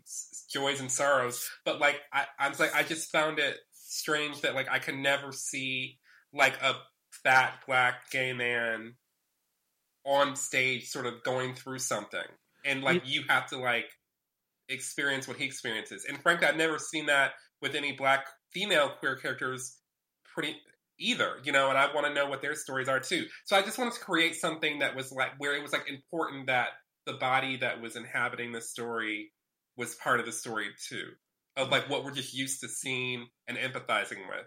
joys 0.50 0.81
and 0.81 0.93
sorrows. 0.93 1.49
But 1.64 1.81
like, 1.81 1.97
I, 2.12 2.26
I 2.38 2.49
was 2.50 2.61
like, 2.61 2.75
I 2.75 2.83
just 2.83 3.11
found 3.11 3.38
it 3.38 3.57
strange 3.73 4.43
that 4.43 4.55
like 4.55 4.69
I 4.71 4.78
could 4.78 4.97
never 4.97 5.33
see 5.33 5.99
like 6.35 6.61
a 6.62 6.75
fat 7.11 7.55
black 7.67 8.11
gay 8.11 8.35
man 8.35 8.95
on 10.05 10.37
stage 10.37 10.88
sort 10.88 11.07
of 11.07 11.23
going 11.23 11.55
through 11.55 11.78
something 11.78 12.21
and 12.64 12.83
like 12.83 13.02
you 13.05 13.23
have 13.28 13.47
to 13.47 13.59
like 13.59 13.87
experience 14.69 15.26
what 15.26 15.37
he 15.37 15.45
experiences. 15.45 16.05
And 16.09 16.21
frankly, 16.21 16.47
I've 16.47 16.57
never 16.57 16.78
seen 16.78 17.07
that 17.07 17.33
with 17.62 17.75
any 17.75 17.93
black 17.93 18.26
female 18.52 18.90
queer 18.99 19.17
characters 19.17 19.78
pretty 20.35 20.57
either, 20.99 21.37
you 21.45 21.52
know, 21.52 21.69
and 21.69 21.78
I 21.78 21.93
want 21.95 22.07
to 22.07 22.14
know 22.14 22.28
what 22.28 22.43
their 22.43 22.55
stories 22.55 22.88
are 22.88 23.00
too. 23.00 23.26
So 23.45 23.57
I 23.57 23.62
just 23.62 23.78
wanted 23.78 23.95
to 23.95 24.00
create 24.00 24.35
something 24.35 24.81
that 24.81 24.95
was 24.95 25.12
like 25.12 25.33
where 25.38 25.55
it 25.55 25.62
was 25.62 25.73
like 25.73 25.88
important 25.88 26.47
that 26.47 26.69
the 27.09 27.15
body 27.15 27.57
that 27.57 27.81
was 27.81 27.97
inhabiting 27.97 28.53
the 28.53 28.61
story 28.61 29.33
was 29.77 29.95
part 29.97 30.21
of 30.21 30.27
the 30.27 30.33
story 30.33 30.67
too. 30.88 31.09
Of 31.57 31.71
like 31.71 31.88
what 31.88 32.05
we're 32.05 32.12
just 32.12 32.35
used 32.35 32.61
to 32.61 32.69
seeing 32.69 33.27
and 33.49 33.57
empathizing 33.57 34.29
with. 34.29 34.47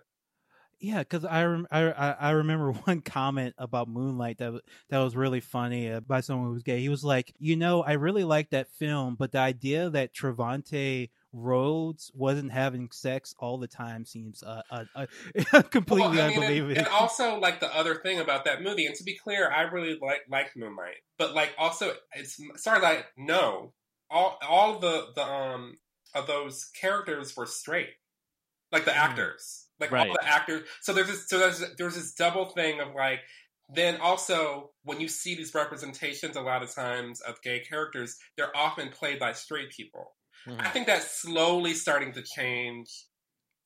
Yeah, 0.79 0.99
because 0.99 1.25
I, 1.25 1.43
rem- 1.43 1.67
I 1.71 1.91
I 1.91 2.31
remember 2.31 2.71
one 2.85 3.01
comment 3.01 3.55
about 3.57 3.89
Moonlight 3.89 4.37
that 4.37 4.61
that 4.89 4.99
was 4.99 5.15
really 5.15 5.39
funny 5.39 5.91
uh, 5.91 5.99
by 6.01 6.21
someone 6.21 6.47
who 6.47 6.53
was 6.53 6.63
gay. 6.63 6.79
He 6.79 6.89
was 6.89 7.03
like, 7.03 7.33
you 7.39 7.55
know, 7.55 7.83
I 7.83 7.93
really 7.93 8.23
like 8.23 8.51
that 8.51 8.71
film, 8.71 9.15
but 9.15 9.31
the 9.31 9.39
idea 9.39 9.89
that 9.89 10.13
Trevante 10.13 11.09
Rhodes 11.33 12.11
wasn't 12.13 12.51
having 12.51 12.89
sex 12.91 13.33
all 13.39 13.57
the 13.57 13.67
time 13.67 14.05
seems 14.05 14.43
uh, 14.43 14.61
uh, 14.69 14.83
uh 14.95 15.61
completely 15.71 16.17
well, 16.17 16.25
I 16.25 16.27
mean, 16.27 16.39
unbelievable. 16.39 16.71
And, 16.71 16.79
and, 16.79 16.87
also, 16.87 17.39
like 17.39 17.61
the 17.61 17.73
other 17.73 17.95
thing 17.95 18.19
about 18.19 18.45
that 18.45 18.61
movie, 18.61 18.85
and 18.85 18.95
to 18.95 19.03
be 19.03 19.15
clear, 19.15 19.49
I 19.49 19.61
really 19.63 19.97
like 20.01 20.21
like 20.29 20.51
Moonlight, 20.55 20.97
but 21.17 21.33
like 21.33 21.51
also, 21.57 21.93
it's 22.15 22.39
sorry, 22.57 22.81
like 22.81 23.05
no, 23.17 23.73
all 24.09 24.37
all 24.47 24.79
the 24.79 25.07
the 25.15 25.23
um 25.23 25.77
of 26.13 26.27
those 26.27 26.69
characters 26.79 27.35
were 27.37 27.45
straight, 27.45 27.91
like 28.73 28.83
the 28.83 28.91
mm. 28.91 28.97
actors, 28.97 29.67
like 29.79 29.91
right. 29.91 30.09
all 30.09 30.13
the 30.13 30.27
actors. 30.27 30.67
So 30.81 30.91
there's 30.91 31.07
this, 31.07 31.29
so 31.29 31.39
there's 31.39 31.63
there's 31.77 31.95
this 31.95 32.13
double 32.13 32.45
thing 32.45 32.79
of 32.79 32.93
like. 32.95 33.19
Then 33.73 34.01
also, 34.01 34.71
when 34.83 34.99
you 34.99 35.07
see 35.07 35.33
these 35.33 35.55
representations, 35.55 36.35
a 36.35 36.41
lot 36.41 36.61
of 36.61 36.75
times 36.75 37.21
of 37.21 37.41
gay 37.41 37.61
characters, 37.61 38.17
they're 38.35 38.53
often 38.53 38.89
played 38.89 39.17
by 39.17 39.31
straight 39.31 39.69
people. 39.69 40.11
Mm-hmm. 40.47 40.61
I 40.61 40.69
think 40.69 40.87
that's 40.87 41.21
slowly 41.21 41.73
starting 41.73 42.13
to 42.13 42.23
change 42.23 42.89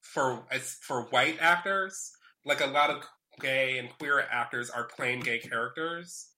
for 0.01 0.46
for 0.82 1.03
white 1.03 1.38
actors. 1.39 2.12
Like 2.46 2.62
a 2.62 2.67
lot 2.67 2.89
of 2.89 3.03
gay 3.39 3.77
and 3.77 3.89
queer 3.98 4.20
actors 4.32 4.70
are 4.70 4.88
playing 4.96 5.22
gay 5.22 5.39
characters, 5.39 6.29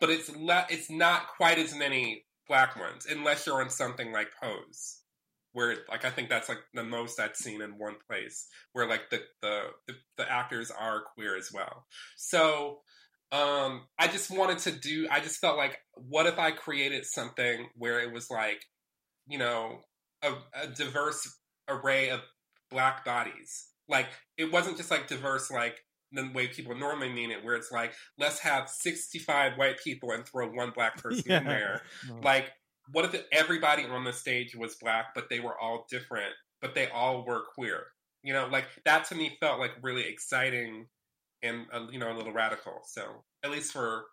but 0.00 0.10
it's 0.10 0.34
le- 0.34 0.66
it's 0.68 0.90
not 0.90 1.28
quite 1.36 1.58
as 1.58 1.74
many 1.74 2.24
black 2.48 2.76
ones 2.76 3.06
unless 3.06 3.46
you're 3.46 3.62
on 3.62 3.70
something 3.70 4.12
like 4.12 4.28
Pose, 4.42 5.00
where 5.52 5.78
like 5.88 6.04
I 6.04 6.10
think 6.10 6.28
that's 6.28 6.48
like 6.48 6.60
the 6.74 6.82
most 6.84 7.20
I've 7.20 7.36
seen 7.36 7.62
in 7.62 7.78
one 7.78 7.96
place 8.08 8.48
where 8.72 8.88
like 8.88 9.10
the 9.10 9.20
the 9.42 9.62
the, 9.86 9.94
the 10.16 10.30
actors 10.30 10.70
are 10.70 11.04
queer 11.14 11.36
as 11.36 11.50
well. 11.52 11.86
So 12.16 12.80
um 13.32 13.82
I 13.98 14.08
just 14.08 14.30
wanted 14.30 14.58
to 14.60 14.72
do 14.72 15.06
I 15.10 15.20
just 15.20 15.40
felt 15.40 15.56
like 15.56 15.78
what 15.94 16.26
if 16.26 16.38
I 16.38 16.50
created 16.50 17.04
something 17.06 17.68
where 17.76 18.00
it 18.00 18.12
was 18.12 18.28
like 18.30 18.64
you 19.30 19.38
know, 19.38 19.80
a, 20.22 20.32
a 20.62 20.66
diverse 20.66 21.38
array 21.68 22.10
of 22.10 22.20
black 22.70 23.04
bodies. 23.04 23.68
Like 23.88 24.08
it 24.36 24.52
wasn't 24.52 24.76
just 24.76 24.90
like 24.90 25.08
diverse 25.08 25.50
like 25.50 25.76
the 26.12 26.28
way 26.34 26.48
people 26.48 26.74
normally 26.74 27.12
mean 27.12 27.30
it, 27.30 27.44
where 27.44 27.54
it's 27.54 27.70
like, 27.70 27.92
let's 28.18 28.40
have 28.40 28.68
65 28.68 29.56
white 29.56 29.78
people 29.82 30.10
and 30.10 30.26
throw 30.26 30.48
one 30.48 30.72
black 30.74 30.96
person 31.02 31.24
yeah. 31.26 31.38
in 31.38 31.44
there. 31.44 31.82
Like, 32.22 32.50
what 32.92 33.04
if 33.04 33.22
everybody 33.30 33.84
on 33.84 34.04
the 34.04 34.12
stage 34.12 34.56
was 34.56 34.74
black, 34.76 35.14
but 35.14 35.28
they 35.30 35.40
were 35.40 35.58
all 35.58 35.86
different, 35.88 36.32
but 36.60 36.74
they 36.74 36.88
all 36.88 37.24
were 37.24 37.44
queer? 37.54 37.84
You 38.22 38.32
know, 38.32 38.48
like 38.50 38.66
that 38.84 39.06
to 39.06 39.14
me 39.14 39.36
felt 39.40 39.60
like 39.60 39.72
really 39.82 40.06
exciting 40.06 40.86
and, 41.42 41.66
uh, 41.72 41.86
you 41.90 41.98
know, 41.98 42.12
a 42.12 42.16
little 42.16 42.32
radical. 42.32 42.80
So, 42.84 43.24
at 43.44 43.50
least 43.50 43.72
for 43.72 44.04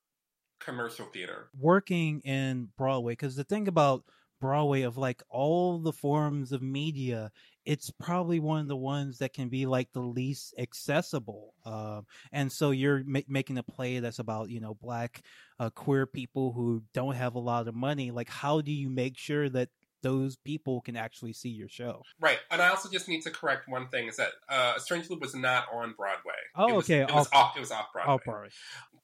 commercial 0.60 1.06
theater. 1.08 1.50
Working 1.60 2.22
in 2.22 2.70
Broadway, 2.78 3.14
because 3.14 3.36
the 3.36 3.44
thing 3.44 3.68
about 3.68 4.04
Broadway 4.40 4.84
of 4.84 4.98
like 4.98 5.24
all 5.30 5.80
the 5.80 5.94
forms 5.94 6.52
of 6.52 6.62
media, 6.62 7.32
it's 7.66 7.92
probably 7.92 8.40
one 8.40 8.62
of 8.62 8.68
the 8.68 8.76
ones 8.76 9.20
that 9.20 9.34
can 9.34 9.50
be 9.50 9.66
like 9.66 9.92
the 9.94 10.02
least 10.02 10.54
accessible. 10.58 11.54
Um, 11.66 12.06
and 12.32 12.52
so 12.52 12.72
you're 12.72 13.04
ma- 13.06 13.22
making 13.28 13.58
a 13.58 13.64
play 13.64 14.00
that's 14.00 14.20
about 14.20 14.50
you 14.50 14.60
know 14.60 14.76
black 14.76 15.22
uh, 15.60 15.70
queer 15.70 16.06
people 16.06 16.54
who 16.54 16.84
don't 16.94 17.16
have 17.16 17.36
a 17.36 17.40
lot 17.40 17.68
of 17.68 17.76
money. 17.76 18.12
Like, 18.12 18.30
how 18.30 18.62
do 18.62 18.72
you 18.72 18.90
make 18.90 19.18
sure 19.18 19.50
that 19.50 19.70
those 20.04 20.36
people 20.38 20.82
can 20.82 20.96
actually 20.96 21.34
see 21.34 21.50
your 21.50 21.70
show. 21.70 22.04
Right. 22.20 22.40
And 22.52 22.62
I 22.62 22.70
also 22.70 22.90
just 22.90 23.08
need 23.08 23.22
to 23.24 23.32
correct 23.32 23.68
one 23.68 23.88
thing 23.90 24.08
is 24.08 24.18
that 24.18 24.30
uh, 24.50 24.78
Strange 24.80 25.10
Loop 25.10 25.22
was 25.22 25.36
not 25.36 25.66
on 25.74 25.94
Broadway. 25.98 26.34
Oh, 26.56 26.70
it 26.70 26.76
was, 26.76 26.86
okay. 26.86 27.02
It 27.02 27.14
was, 27.14 27.28
off, 27.34 27.58
it 27.58 27.60
was 27.60 27.72
off 27.72 27.88
Broadway. 27.92 28.14
Off 28.14 28.24
Broadway. 28.24 28.50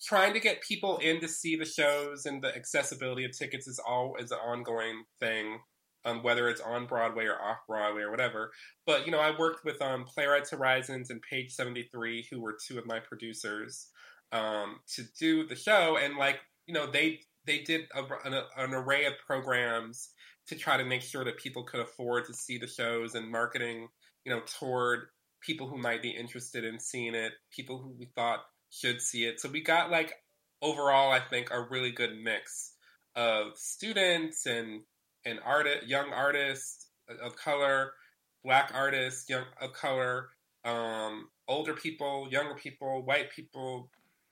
Trying 0.06 0.34
to 0.34 0.40
get 0.40 0.62
people 0.62 0.98
in 0.98 1.22
to 1.22 1.28
see 1.28 1.56
the 1.56 1.66
shows 1.66 2.26
and 2.26 2.42
the 2.42 2.56
accessibility 2.56 3.24
of 3.26 3.38
tickets 3.38 3.68
is 3.68 3.80
all 3.80 4.16
is 4.20 4.32
an 4.32 4.40
ongoing 4.40 5.04
thing. 5.20 5.60
Um, 6.06 6.22
whether 6.22 6.50
it's 6.50 6.60
on 6.60 6.86
Broadway 6.86 7.28
or 7.28 7.42
off 7.42 7.60
Broadway 7.66 8.02
or 8.02 8.12
whatever. 8.12 8.52
But 8.86 9.06
you 9.06 9.14
know, 9.14 9.22
I 9.22 9.40
worked 9.40 9.64
with 9.64 9.82
um, 9.82 10.04
Playwrights 10.04 10.52
Horizons 10.52 11.10
and 11.10 11.22
Page 11.22 11.52
Seventy 11.52 11.84
Three, 11.84 12.28
who 12.30 12.42
were 12.42 12.58
two 12.68 12.78
of 12.78 12.86
my 12.86 13.00
producers, 13.00 13.88
um, 14.34 14.80
to 14.96 15.04
do 15.18 15.48
the 15.48 15.56
show, 15.56 15.98
and 15.98 16.18
like 16.18 16.42
you 16.68 16.74
know, 16.74 16.92
they 16.92 17.22
they 17.46 17.60
did 17.60 17.88
a, 17.96 18.04
an, 18.28 18.34
an, 18.58 18.74
array 18.74 19.06
of 19.06 19.14
programs 19.26 20.10
to 20.48 20.56
try 20.56 20.78
to 20.78 20.86
make 20.86 21.02
sure 21.02 21.24
that 21.24 21.38
people 21.38 21.64
could 21.64 21.82
afford 21.82 22.26
to 22.26 22.34
see 22.34 22.58
the 22.58 22.68
shows 22.68 23.16
and 23.16 23.30
marketing, 23.30 23.88
you 24.26 24.34
know, 24.34 24.42
toward 24.60 25.08
people 25.42 25.68
who 25.68 25.78
might 25.78 26.02
be 26.02 26.10
interested 26.10 26.64
in 26.64 26.80
seeing 26.80 27.16
it, 27.16 27.34
people 27.52 27.78
who 27.78 27.94
we 27.98 28.10
thought 28.16 28.44
should 28.74 29.02
see 29.02 29.26
it. 29.26 29.40
So 29.40 29.50
we 29.50 29.62
got 29.62 29.92
like 29.92 30.14
overall, 30.62 31.12
I 31.12 31.20
think, 31.20 31.50
a 31.52 31.62
really 31.62 31.92
good 31.92 32.18
mix 32.22 32.74
of 33.16 33.58
students 33.58 34.46
and 34.46 34.82
and 35.26 35.40
artist, 35.46 35.88
young 35.88 36.12
artists 36.12 36.88
of 37.22 37.36
color, 37.36 37.94
black 38.44 38.72
artists, 38.74 39.30
young 39.30 39.46
of 39.62 39.74
color, 39.74 40.30
um, 40.66 41.30
older 41.48 41.74
people, 41.74 42.28
younger 42.30 42.56
people, 42.56 43.04
white 43.04 43.32
people, 43.32 43.90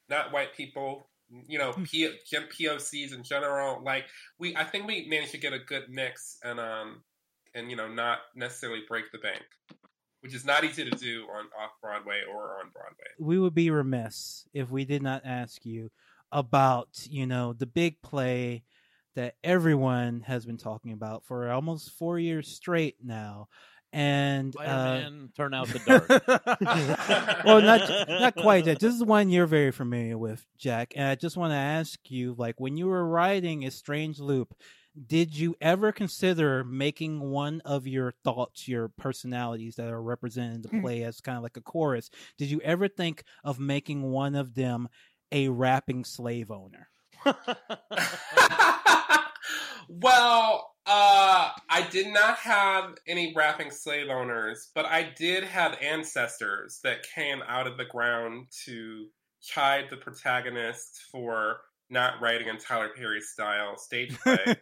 not 0.10 0.34
white 0.34 0.54
people, 0.56 1.10
you 1.48 1.58
know, 1.58 1.72
hmm. 1.72 1.84
P- 1.84 2.18
POCs 2.30 3.14
in 3.14 3.24
general. 3.24 3.82
Like 3.84 4.06
we, 4.40 4.56
I 4.56 4.64
think 4.64 4.88
we 4.88 5.08
managed 5.10 5.32
to 5.32 5.38
get 5.38 5.54
a 5.54 5.60
good 5.60 5.84
mix 5.90 6.38
and 6.44 6.60
um 6.60 7.04
and 7.54 7.70
you 7.70 7.76
know 7.76 7.88
not 7.88 8.20
necessarily 8.36 8.82
break 8.88 9.12
the 9.12 9.20
bank, 9.20 9.44
which 10.22 10.34
is 10.34 10.46
not 10.46 10.64
easy 10.64 10.84
to 10.90 10.92
do 10.92 11.26
on 11.34 11.46
off 11.60 11.72
Broadway 11.82 12.22
or 12.32 12.60
on 12.60 12.70
Broadway. 12.74 13.08
We 13.20 13.40
would 13.40 13.54
be 13.54 13.70
remiss 13.70 14.48
if 14.54 14.70
we 14.70 14.86
did 14.86 15.02
not 15.02 15.24
ask 15.26 15.66
you 15.66 15.92
about 16.32 17.06
you 17.10 17.26
know 17.26 17.54
the 17.54 17.66
big 17.66 18.02
play 18.02 18.64
that 19.16 19.36
everyone 19.44 20.22
has 20.22 20.46
been 20.46 20.58
talking 20.58 20.94
about 20.94 21.26
for 21.26 21.52
almost 21.52 21.92
four 21.92 22.18
years 22.18 22.48
straight 22.48 22.96
now 23.04 23.50
and 23.94 24.56
uh, 24.58 25.10
turn 25.36 25.54
out 25.54 25.68
the 25.68 25.80
dark. 25.86 27.44
well, 27.46 27.62
not 27.62 27.82
not 28.08 28.36
quite 28.36 28.66
that. 28.66 28.80
This 28.80 28.94
is 28.94 29.04
one 29.04 29.30
you're 29.30 29.48
very 29.48 29.72
familiar 29.72 30.18
with, 30.18 30.46
Jack. 30.58 30.94
And 30.96 31.08
I 31.08 31.16
just 31.16 31.38
want 31.38 31.52
to 31.52 31.58
ask 31.58 32.00
you, 32.10 32.34
like, 32.38 32.60
when 32.60 32.78
you 32.78 32.88
were 32.88 33.06
writing 33.06 33.66
a 33.66 33.72
strange 33.72 34.20
loop, 34.20 34.54
did 35.08 35.36
you 35.36 35.56
ever 35.62 35.92
consider 35.92 36.64
making 36.64 37.20
one 37.22 37.62
of 37.66 37.88
your 37.88 38.14
thoughts, 38.24 38.68
your 38.68 38.90
personalities 38.90 39.76
that 39.76 39.90
are 39.90 40.02
represented 40.02 40.56
in 40.56 40.62
the 40.62 40.70
hmm. 40.70 40.82
play 40.82 41.04
as 41.04 41.22
kind 41.22 41.38
of 41.38 41.44
like 41.44 41.58
a 41.58 41.62
chorus? 41.62 42.10
Did 42.38 42.52
you 42.52 42.60
ever 42.62 42.88
think 42.88 43.24
of 43.44 43.60
making 43.60 44.04
one 44.04 44.36
of 44.36 44.56
them 44.56 44.88
a 45.32 45.50
rapping 45.50 46.04
slave 46.04 46.52
owner? 46.52 46.90
well, 49.88 50.72
uh, 50.86 51.50
I 51.70 51.88
did 51.90 52.08
not 52.08 52.38
have 52.38 52.96
any 53.08 53.34
rapping 53.36 53.72
slave 53.72 54.10
owners, 54.10 54.72
but 54.74 54.86
I 54.86 55.12
did 55.18 55.44
have 55.44 55.78
ancestors 55.82 56.80
that 56.84 57.06
came 57.16 57.42
out 57.48 57.68
of 57.68 57.78
the 57.78 57.86
ground 57.86 58.48
to 58.66 59.06
chide 59.42 59.86
the 59.90 59.98
protagonist 59.98 61.02
for 61.12 61.62
not 61.92 62.22
writing 62.22 62.48
in 62.48 62.58
Tyler 62.58 62.90
Perry 62.96 63.22
style 63.22 63.78
stage 63.78 64.18
play. 64.24 64.56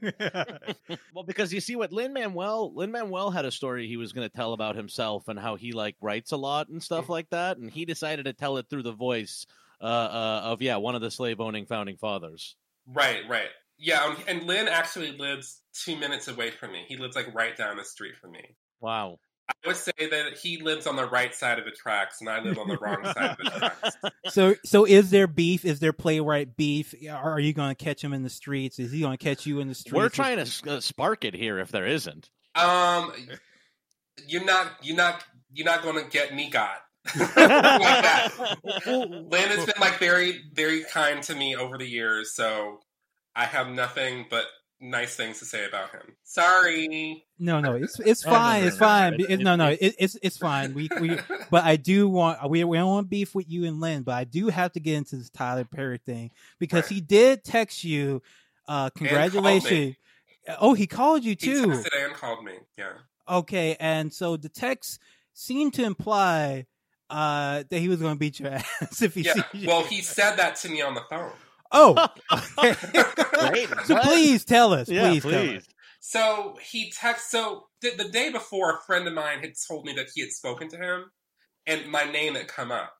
well, 1.14 1.24
because 1.26 1.54
you 1.54 1.62
see 1.62 1.76
what 1.76 1.92
Lin 1.92 2.14
Manuel 2.14 2.74
Lin 2.74 2.92
Manuel 2.92 3.32
had 3.32 3.46
a 3.46 3.52
story 3.52 3.88
he 3.88 3.98
was 3.98 4.14
going 4.14 4.28
to 4.28 4.36
tell 4.36 4.54
about 4.54 4.76
himself 4.76 5.28
and 5.28 5.40
how 5.40 5.56
he 5.56 5.72
like 5.72 5.96
writes 6.02 6.32
a 6.32 6.38
lot 6.38 6.70
and 6.70 6.82
stuff 6.82 7.06
mm. 7.06 7.10
like 7.10 7.30
that, 7.30 7.58
and 7.58 7.72
he 7.72 7.86
decided 7.86 8.26
to 8.26 8.34
tell 8.34 8.58
it 8.58 8.68
through 8.70 8.84
the 8.84 8.92
voice 8.92 9.46
uh, 9.82 9.86
uh, 9.86 10.42
of 10.46 10.62
yeah 10.62 10.78
one 10.78 10.96
of 10.96 11.02
the 11.02 11.12
slave 11.12 11.40
owning 11.40 11.66
founding 11.66 11.98
fathers. 11.98 12.56
Right, 12.88 13.22
right. 13.30 13.50
Yeah, 13.78 14.04
um, 14.04 14.18
and 14.28 14.44
Lin 14.44 14.68
actually 14.68 15.18
lives 15.18 15.62
two 15.74 15.96
minutes 15.96 16.28
away 16.28 16.52
from 16.52 16.74
me. 16.74 16.84
He 16.88 16.98
lives 16.98 17.16
like 17.16 17.34
right 17.34 17.56
down 17.56 17.78
the 17.78 17.86
street 17.86 18.16
from 18.20 18.32
me. 18.32 18.56
Wow. 18.82 19.20
I 19.50 19.68
would 19.68 19.76
say 19.76 19.92
that 19.98 20.38
he 20.38 20.62
lives 20.62 20.88
on 20.88 20.96
the 20.96 21.06
right 21.06 21.34
side 21.34 21.60
of 21.60 21.66
the 21.66 21.72
tracks, 21.72 22.22
and 22.22 22.30
I 22.30 22.40
live 22.40 22.60
on 22.60 22.68
the 22.68 22.78
wrong 22.78 23.04
side 23.04 23.32
of 23.32 23.38
the 23.38 23.50
tracks. 23.58 23.96
So, 24.34 24.56
so 24.64 24.86
is 24.86 25.10
there 25.10 25.28
beef? 25.28 25.66
Is 25.66 25.80
there 25.80 25.94
playwright 25.94 26.56
beef? 26.56 26.94
Are 27.10 27.40
you 27.40 27.54
going 27.54 27.76
to 27.76 27.84
catch 27.84 28.04
him 28.04 28.14
in 28.14 28.24
the 28.24 28.30
streets? 28.30 28.80
Is 28.80 28.92
he 28.92 29.02
going 29.02 29.18
to 29.18 29.24
catch 29.24 29.46
you 29.46 29.60
in 29.60 29.68
the 29.68 29.76
streets? 29.76 29.96
We're 29.96 30.10
trying 30.10 30.44
to 30.44 30.72
uh, 30.72 30.80
spark 30.80 31.26
it 31.26 31.34
here. 31.34 31.60
If 31.60 31.72
there 31.72 31.88
isn't, 31.88 32.30
um, 32.56 33.12
you're 34.28 34.46
not, 34.46 34.72
you're 34.82 34.98
not, 34.98 35.24
you're 35.52 35.66
not 35.66 35.84
going 35.84 36.04
to 36.04 36.10
get 36.10 36.34
me 36.34 36.50
got. 36.50 36.78
like 37.18 37.34
that. 37.36 38.58
Lin 38.86 39.50
has 39.50 39.66
been 39.66 39.76
like 39.80 39.98
very, 39.98 40.42
very 40.54 40.84
kind 40.84 41.24
to 41.24 41.34
me 41.34 41.56
over 41.56 41.78
the 41.78 41.88
years, 41.88 42.36
so 42.36 42.82
I 43.36 43.46
have 43.46 43.70
nothing 43.70 44.28
but 44.30 44.46
nice 44.82 45.16
things 45.16 45.40
to 45.40 45.46
say 45.46 45.66
about 45.66 45.92
him. 45.92 46.16
Sorry. 46.24 47.26
No, 47.38 47.60
no, 47.60 47.76
it's 47.76 48.00
it's 48.06 48.24
fine. 48.24 48.64
It's 48.64 48.78
fine. 48.78 49.18
It, 49.20 49.40
no, 49.40 49.56
no, 49.56 49.70
it, 49.70 49.96
it's 49.98 50.18
it's 50.22 50.38
fine. 50.38 50.74
We 50.74 50.90
we, 51.00 51.18
but 51.52 51.64
I 51.64 51.76
do 51.76 52.08
want 52.08 52.50
we 52.50 52.64
we 52.64 52.78
don't 52.78 52.90
want 52.90 53.10
beef 53.10 53.36
with 53.36 53.50
you 53.50 53.66
and 53.66 53.80
Lin, 53.80 54.04
but 54.04 54.16
I 54.16 54.24
do 54.24 54.48
have 54.50 54.72
to 54.74 54.80
get 54.80 54.96
into 54.96 55.16
this 55.18 55.30
Tyler 55.30 55.66
Perry 55.66 56.00
thing 56.00 56.32
because 56.60 56.84
right. 56.84 56.94
he 56.94 57.02
did 57.02 57.44
text 57.44 57.84
you. 57.84 58.22
Uh, 58.68 58.90
congratulations. 58.92 59.96
Oh, 60.60 60.74
he 60.74 60.88
called 60.88 61.24
you 61.24 61.36
too. 61.36 61.70
He 61.72 61.78
texted 61.78 62.06
and 62.06 62.14
called 62.14 62.44
me. 62.44 62.54
Yeah. 62.78 62.94
Okay, 63.28 63.76
and 63.80 64.12
so 64.12 64.38
the 64.38 64.50
text 64.50 65.00
seemed 65.34 65.74
to 65.76 65.84
imply 65.84 66.66
uh, 67.10 67.64
that 67.70 67.80
he 67.80 67.88
was 67.88 68.00
going 68.00 68.14
to 68.14 68.20
beat 68.20 68.40
your 68.40 68.50
ass 68.82 69.02
if 69.02 69.16
he 69.16 69.22
yeah. 69.22 69.34
sees 69.34 69.44
you. 69.54 69.68
Well, 69.68 69.84
he 69.84 70.02
said 70.02 70.36
that 70.38 70.56
to 70.58 70.70
me 70.70 70.82
on 70.82 70.96
the 70.96 71.04
phone. 71.10 71.32
Oh, 71.72 72.08
okay. 72.58 73.66
so 73.86 73.98
please 74.00 74.46
tell 74.46 74.74
us. 74.74 74.90
Yeah, 74.90 75.10
please, 75.10 75.24
please. 75.24 75.68
So 76.00 76.58
he 76.62 76.92
text. 76.92 77.30
So 77.30 77.68
the, 77.82 77.92
the, 77.98 78.10
day 78.10 78.32
before, 78.32 78.76
a 78.76 78.80
friend 78.82 79.08
of 79.08 79.14
mine 79.14 79.40
had 79.40 79.54
told 79.68 79.86
me 79.86 79.94
that 79.94 80.08
he 80.14 80.22
had 80.22 80.32
spoken 80.32 80.70
to 80.70 80.78
him, 80.78 81.12
and 81.68 81.92
my 81.92 82.04
name 82.04 82.36
had 82.36 82.48
come 82.48 82.72
up. 82.72 82.94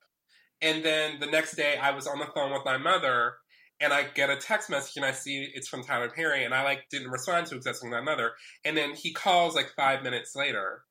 And 0.62 0.84
then 0.84 1.20
the 1.20 1.28
next 1.28 1.56
day, 1.56 1.78
I 1.78 1.92
was 1.92 2.08
on 2.08 2.20
the 2.20 2.28
phone 2.36 2.52
with 2.52 2.66
my 2.66 2.78
mother, 2.78 3.36
and 3.80 3.94
I 3.94 4.04
get 4.14 4.30
a 4.30 4.36
text 4.36 4.70
message, 4.70 4.98
and 4.98 5.06
I 5.06 5.12
see 5.12 5.50
it's 5.54 5.70
from 5.70 5.84
Tyler 5.84 6.10
Perry, 6.10 6.44
and 6.44 6.54
I 6.54 6.64
like 6.64 6.84
didn't 6.92 7.12
respond 7.12 7.48
to 7.48 7.54
it 7.54 7.56
because 7.56 7.66
that's 7.66 7.80
from 7.80 7.92
my 7.92 8.02
mother. 8.02 8.32
And 8.66 8.76
then 8.76 8.94
he 8.94 9.14
calls 9.14 9.56
like 9.56 9.72
five 9.76 10.04
minutes 10.04 10.36
later, 10.36 10.84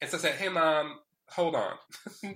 and 0.00 0.10
so 0.10 0.18
I 0.18 0.20
said, 0.20 0.34
"Hey, 0.34 0.48
mom, 0.48 0.98
hold 1.30 1.54
on. 1.54 1.74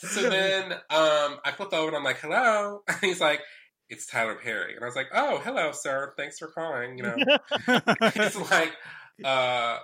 so 0.00 0.28
then 0.28 0.72
um, 0.72 1.38
I 1.44 1.52
flip 1.56 1.72
over 1.72 1.88
and 1.88 1.96
I'm 1.96 2.04
like, 2.04 2.18
hello. 2.20 2.82
And 2.88 2.98
he's 3.00 3.20
like, 3.20 3.40
it's 3.88 4.06
Tyler 4.06 4.36
Perry. 4.36 4.74
And 4.74 4.82
I 4.82 4.86
was 4.86 4.96
like, 4.96 5.08
oh, 5.14 5.40
hello, 5.42 5.72
sir. 5.72 6.12
Thanks 6.16 6.38
for 6.38 6.48
calling. 6.48 6.98
You 6.98 7.04
know, 7.04 7.16
it's 7.68 8.50
like, 8.50 8.72
uh, 9.24 9.78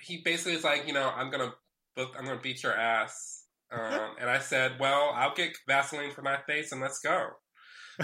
he 0.00 0.22
basically 0.24 0.54
is 0.54 0.64
like, 0.64 0.86
you 0.86 0.92
know, 0.92 1.10
I'm 1.14 1.30
going 1.30 1.48
to 1.48 1.54
book, 1.96 2.14
I'm 2.18 2.24
going 2.24 2.36
to 2.36 2.42
beat 2.42 2.62
your 2.62 2.74
ass. 2.74 3.44
Um, 3.70 4.16
and 4.20 4.30
I 4.30 4.38
said, 4.38 4.72
well, 4.78 5.12
I'll 5.14 5.34
get 5.34 5.56
Vaseline 5.66 6.12
for 6.12 6.22
my 6.22 6.38
face 6.46 6.72
and 6.72 6.80
let's 6.80 7.00
go. 7.00 7.28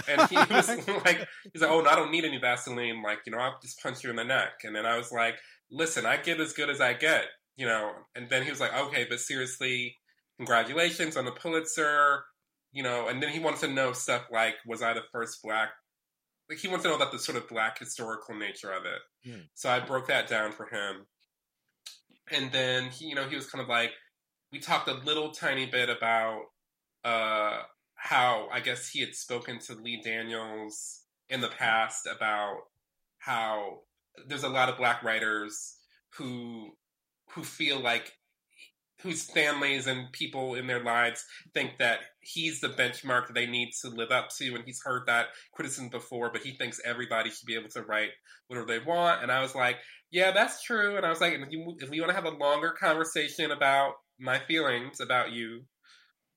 And 0.07 0.21
he 0.29 0.35
was 0.35 0.67
like, 0.67 1.25
he's 1.53 1.61
like, 1.61 1.71
oh, 1.71 1.81
no, 1.81 1.89
I 1.89 1.95
don't 1.95 2.11
need 2.11 2.25
any 2.25 2.37
Vaseline. 2.37 3.01
Like, 3.01 3.19
you 3.25 3.31
know, 3.31 3.37
I'll 3.39 3.57
just 3.61 3.81
punch 3.81 4.03
you 4.03 4.09
in 4.09 4.17
the 4.17 4.23
neck. 4.23 4.63
And 4.63 4.75
then 4.75 4.85
I 4.85 4.97
was 4.97 5.11
like, 5.11 5.35
listen, 5.71 6.05
I 6.05 6.17
get 6.17 6.39
as 6.39 6.53
good 6.53 6.69
as 6.69 6.81
I 6.81 6.93
get 6.93 7.25
you 7.55 7.65
know, 7.65 7.91
and 8.15 8.29
then 8.29 8.43
he 8.43 8.49
was 8.49 8.59
like, 8.59 8.73
okay, 8.73 9.05
but 9.09 9.19
seriously, 9.19 9.97
congratulations 10.37 11.17
on 11.17 11.25
the 11.25 11.31
Pulitzer, 11.31 12.23
you 12.71 12.83
know, 12.83 13.07
and 13.07 13.21
then 13.21 13.29
he 13.29 13.39
wants 13.39 13.61
to 13.61 13.67
know 13.67 13.93
stuff 13.93 14.23
like, 14.31 14.55
was 14.65 14.81
I 14.81 14.93
the 14.93 15.03
first 15.11 15.41
black? 15.43 15.69
Like 16.49 16.59
he 16.59 16.67
wants 16.67 16.83
to 16.83 16.89
know 16.89 16.95
about 16.95 17.11
the 17.11 17.19
sort 17.19 17.37
of 17.37 17.47
black 17.47 17.79
historical 17.79 18.35
nature 18.35 18.71
of 18.71 18.83
it. 18.85 19.29
Hmm. 19.29 19.41
So 19.55 19.69
I 19.69 19.79
broke 19.79 20.07
that 20.07 20.27
down 20.27 20.51
for 20.51 20.65
him, 20.65 21.05
and 22.31 22.51
then 22.51 22.89
he, 22.91 23.05
you 23.05 23.15
know, 23.15 23.27
he 23.27 23.35
was 23.35 23.49
kind 23.49 23.61
of 23.61 23.69
like, 23.69 23.91
we 24.51 24.59
talked 24.59 24.87
a 24.87 24.93
little 24.93 25.31
tiny 25.31 25.65
bit 25.65 25.89
about 25.89 26.43
uh, 27.03 27.61
how 27.95 28.47
I 28.51 28.59
guess 28.59 28.89
he 28.89 28.99
had 28.99 29.15
spoken 29.15 29.59
to 29.59 29.73
Lee 29.73 30.01
Daniels 30.03 31.01
in 31.29 31.41
the 31.41 31.47
past 31.47 32.07
about 32.07 32.57
how 33.17 33.79
there's 34.27 34.43
a 34.43 34.49
lot 34.49 34.69
of 34.69 34.77
black 34.77 35.03
writers 35.03 35.77
who 36.17 36.71
who 37.33 37.43
feel 37.43 37.79
like 37.79 38.13
whose 39.01 39.23
families 39.23 39.87
and 39.87 40.11
people 40.13 40.55
in 40.55 40.67
their 40.67 40.83
lives 40.83 41.23
think 41.53 41.77
that 41.77 41.99
he's 42.21 42.59
the 42.61 42.69
benchmark 42.69 43.33
they 43.33 43.45
need 43.45 43.71
to 43.81 43.89
live 43.89 44.09
up 44.09 44.29
to 44.29 44.55
and 44.55 44.63
he's 44.65 44.81
heard 44.83 45.03
that 45.05 45.27
criticism 45.53 45.89
before 45.89 46.31
but 46.31 46.41
he 46.41 46.51
thinks 46.55 46.79
everybody 46.83 47.29
should 47.29 47.45
be 47.45 47.55
able 47.55 47.69
to 47.69 47.83
write 47.83 48.09
whatever 48.47 48.65
they 48.65 48.79
want. 48.79 49.21
And 49.21 49.31
i 49.31 49.41
was 49.41 49.53
like 49.53 49.77
yeah 50.11 50.31
that's 50.31 50.63
true. 50.63 50.97
And 50.97 51.05
i 51.05 51.09
was 51.09 51.21
like 51.21 51.33
if, 51.33 51.51
you, 51.51 51.75
if 51.79 51.89
we 51.89 51.99
want 51.99 52.09
to 52.09 52.15
have 52.15 52.25
a 52.25 52.37
longer 52.37 52.71
conversation 52.71 53.51
about 53.51 53.93
my 54.19 54.39
feelings 54.39 54.99
about 54.99 55.31
you 55.31 55.61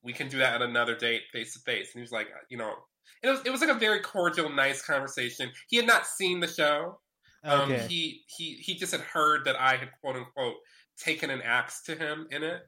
we 0.02 0.12
can 0.12 0.28
do 0.28 0.38
that 0.38 0.54
at 0.54 0.62
another 0.62 0.96
date 0.96 1.22
face 1.32 1.54
to 1.54 1.60
face 1.60 1.90
and 1.94 2.00
he 2.00 2.02
was 2.02 2.12
like 2.12 2.28
you 2.50 2.58
know 2.58 2.74
it 3.22 3.28
was, 3.28 3.40
it 3.44 3.50
was 3.50 3.60
like 3.60 3.70
a 3.70 3.78
very 3.78 4.00
cordial 4.00 4.48
nice 4.50 4.82
conversation. 4.82 5.50
He 5.68 5.76
had 5.76 5.86
not 5.86 6.06
seen 6.06 6.40
the 6.40 6.46
show 6.46 7.00
um, 7.44 7.72
okay. 7.72 7.86
he 7.88 8.22
he 8.26 8.54
he 8.54 8.74
just 8.74 8.92
had 8.92 9.00
heard 9.00 9.44
that 9.44 9.56
i 9.60 9.76
had 9.76 9.90
quote 10.00 10.16
unquote 10.16 10.56
taken 10.98 11.30
an 11.30 11.42
axe 11.42 11.82
to 11.82 11.94
him 11.94 12.26
in 12.30 12.42
it. 12.42 12.62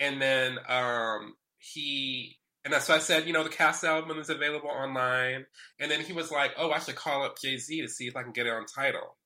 And 0.00 0.20
then 0.20 0.58
um, 0.68 1.34
he 1.58 2.38
and 2.64 2.74
so 2.82 2.94
I 2.94 2.98
said, 2.98 3.26
you 3.26 3.32
know, 3.32 3.44
the 3.44 3.50
cast 3.50 3.84
album 3.84 4.18
is 4.18 4.30
available 4.30 4.68
online. 4.68 5.46
And 5.80 5.90
then 5.90 6.00
he 6.00 6.12
was 6.12 6.30
like, 6.30 6.52
oh, 6.58 6.70
I 6.70 6.80
should 6.80 6.96
call 6.96 7.22
up 7.22 7.38
Jay 7.40 7.56
Z 7.56 7.80
to 7.80 7.88
see 7.88 8.06
if 8.06 8.16
I 8.16 8.22
can 8.22 8.32
get 8.32 8.46
it 8.46 8.52
on 8.52 8.66
Tidal. 8.66 9.16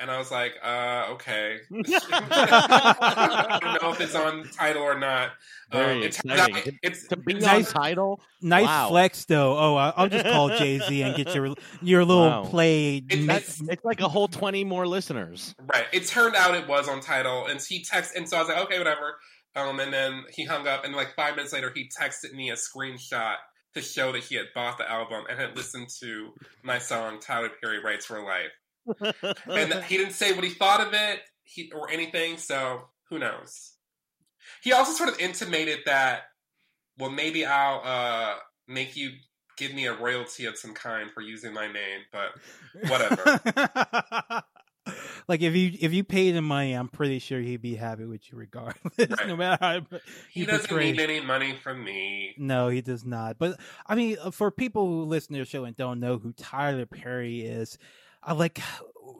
And 0.00 0.12
I 0.12 0.18
was 0.18 0.30
like, 0.30 0.54
uh, 0.62 1.06
okay. 1.10 1.58
I 1.72 3.58
don't 3.60 3.82
know 3.82 3.90
if 3.90 4.00
it's 4.00 4.14
on 4.14 4.48
Tidal 4.50 4.82
or 4.82 4.96
not. 4.96 5.32
Very 5.72 5.96
um, 5.96 6.02
it's, 6.02 6.20
exciting. 6.20 6.78
It's, 6.82 7.08
to 7.08 7.16
be 7.16 7.34
nice, 7.34 7.74
on 7.74 7.82
Tidal. 7.82 8.20
Nice 8.40 8.66
wow. 8.66 8.88
flex, 8.90 9.24
though. 9.24 9.58
Oh, 9.58 9.74
I'll 9.76 10.08
just 10.08 10.24
call 10.24 10.50
Jay 10.50 10.78
Z 10.78 11.02
and 11.02 11.16
get 11.16 11.34
your 11.34 11.54
your 11.82 12.04
little 12.04 12.28
wow. 12.28 12.44
play. 12.44 13.02
It's, 13.10 13.60
it's 13.60 13.84
like 13.84 14.00
a 14.00 14.08
whole 14.08 14.28
twenty 14.28 14.62
more 14.62 14.86
listeners. 14.86 15.56
Right. 15.74 15.86
It 15.92 16.06
turned 16.06 16.36
out 16.36 16.54
it 16.54 16.68
was 16.68 16.88
on 16.88 17.00
Tidal, 17.00 17.46
and 17.46 17.60
he 17.60 17.82
texted, 17.82 18.16
and 18.16 18.28
so 18.28 18.36
I 18.36 18.40
was 18.40 18.48
like, 18.48 18.64
okay, 18.66 18.78
whatever. 18.78 19.18
Um, 19.56 19.80
and 19.80 19.92
then 19.92 20.24
he 20.32 20.44
hung 20.44 20.68
up, 20.68 20.84
and 20.84 20.94
like 20.94 21.14
five 21.16 21.34
minutes 21.34 21.52
later, 21.52 21.72
he 21.74 21.90
texted 22.00 22.32
me 22.34 22.50
a 22.50 22.54
screenshot 22.54 23.34
to 23.74 23.82
show 23.82 24.12
that 24.12 24.22
he 24.22 24.36
had 24.36 24.46
bought 24.54 24.78
the 24.78 24.88
album 24.90 25.24
and 25.28 25.38
had 25.38 25.56
listened 25.56 25.88
to 26.00 26.32
my 26.62 26.78
song 26.78 27.18
"Tyler 27.20 27.50
Perry 27.60 27.82
Writes 27.82 28.06
for 28.06 28.22
Life." 28.22 28.52
And 29.46 29.84
he 29.84 29.96
didn't 29.96 30.14
say 30.14 30.32
what 30.32 30.44
he 30.44 30.50
thought 30.50 30.80
of 30.80 30.92
it 30.92 31.20
he, 31.44 31.72
or 31.74 31.90
anything, 31.90 32.36
so 32.36 32.82
who 33.08 33.18
knows? 33.18 33.72
He 34.62 34.72
also 34.72 34.92
sort 34.92 35.10
of 35.10 35.20
intimated 35.20 35.80
that, 35.86 36.22
well, 36.98 37.10
maybe 37.10 37.44
I'll 37.44 37.82
uh, 37.84 38.34
make 38.66 38.96
you 38.96 39.10
give 39.56 39.74
me 39.74 39.86
a 39.86 39.94
royalty 39.94 40.46
of 40.46 40.56
some 40.56 40.74
kind 40.74 41.10
for 41.10 41.20
using 41.20 41.52
my 41.52 41.66
name, 41.70 42.00
but 42.12 42.32
whatever. 42.88 43.40
like 45.28 45.42
if 45.42 45.54
you 45.54 45.72
if 45.80 45.92
you 45.92 46.04
paid 46.04 46.34
him 46.34 46.44
money, 46.44 46.72
I'm 46.72 46.88
pretty 46.88 47.18
sure 47.18 47.40
he'd 47.40 47.62
be 47.62 47.74
happy 47.74 48.04
with 48.04 48.30
you 48.30 48.38
regardless. 48.38 48.94
Right. 48.98 49.10
no 49.26 49.36
matter 49.36 49.58
how 49.60 49.98
he, 50.30 50.46
doesn't 50.46 50.74
need 50.76 51.00
any 51.00 51.20
money 51.20 51.56
from 51.62 51.84
me. 51.84 52.34
No, 52.38 52.68
he 52.68 52.80
does 52.80 53.04
not. 53.04 53.38
But 53.38 53.60
I 53.86 53.94
mean, 53.94 54.16
uh, 54.22 54.30
for 54.30 54.50
people 54.50 54.86
who 54.86 55.04
listen 55.04 55.34
to 55.34 55.40
the 55.40 55.44
show 55.44 55.64
and 55.64 55.76
don't 55.76 56.00
know 56.00 56.18
who 56.18 56.32
Tyler 56.32 56.86
Perry 56.86 57.42
is, 57.42 57.78
I 58.28 58.34
like. 58.34 58.60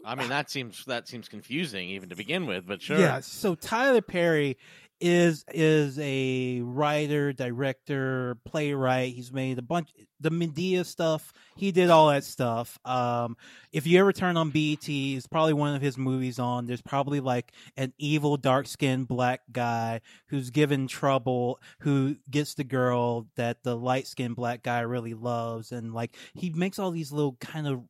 I 0.05 0.15
mean, 0.15 0.29
that 0.29 0.51
seems 0.51 0.85
that 0.85 1.09
seems 1.09 1.29
confusing 1.29 1.89
even 1.89 2.11
to 2.11 2.17
begin 2.17 2.47
with, 2.47 2.67
but 2.67 2.83
sure. 2.83 2.99
Yeah. 2.99 3.21
So 3.21 3.55
Tyler 3.55 4.03
Perry 4.03 4.59
is 5.01 5.45
is 5.53 5.99
a 5.99 6.61
writer, 6.61 7.33
director, 7.33 8.37
playwright. 8.45 9.15
He's 9.15 9.33
made 9.33 9.59
a 9.59 9.63
bunch 9.63 9.91
the 10.21 10.31
Madea 10.31 10.85
stuff. 10.85 11.33
He 11.57 11.73
did 11.73 11.91
all 11.91 12.09
that 12.09 12.25
stuff. 12.25 12.79
Um, 12.85 13.37
if 13.73 13.87
you 13.87 14.01
ever 14.01 14.13
turn 14.13 14.37
on 14.37 14.51
BET, 14.51 14.89
it's 14.89 15.27
probably 15.27 15.53
one 15.53 15.75
of 15.75 15.83
his 15.83 15.97
movies 15.97 16.39
on. 16.39 16.67
There's 16.67 16.83
probably 16.83 17.21
like 17.21 17.53
an 17.77 17.93
evil, 17.99 18.37
dark 18.37 18.67
skinned 18.67 19.09
black 19.09 19.41
guy 19.51 20.01
who's 20.27 20.51
given 20.51 20.87
trouble, 20.87 21.61
who 21.81 22.17
gets 22.31 22.55
the 22.55 22.65
girl 22.65 23.27
that 23.37 23.63
the 23.63 23.77
light 23.77 24.07
skinned 24.07 24.37
black 24.37 24.63
guy 24.63 24.81
really 24.81 25.15
loves, 25.15 25.73
and 25.73 25.95
like 25.95 26.17
he 26.35 26.51
makes 26.51 26.79
all 26.79 26.91
these 26.91 27.13
little 27.13 27.37
kind 27.41 27.67
of 27.67 27.83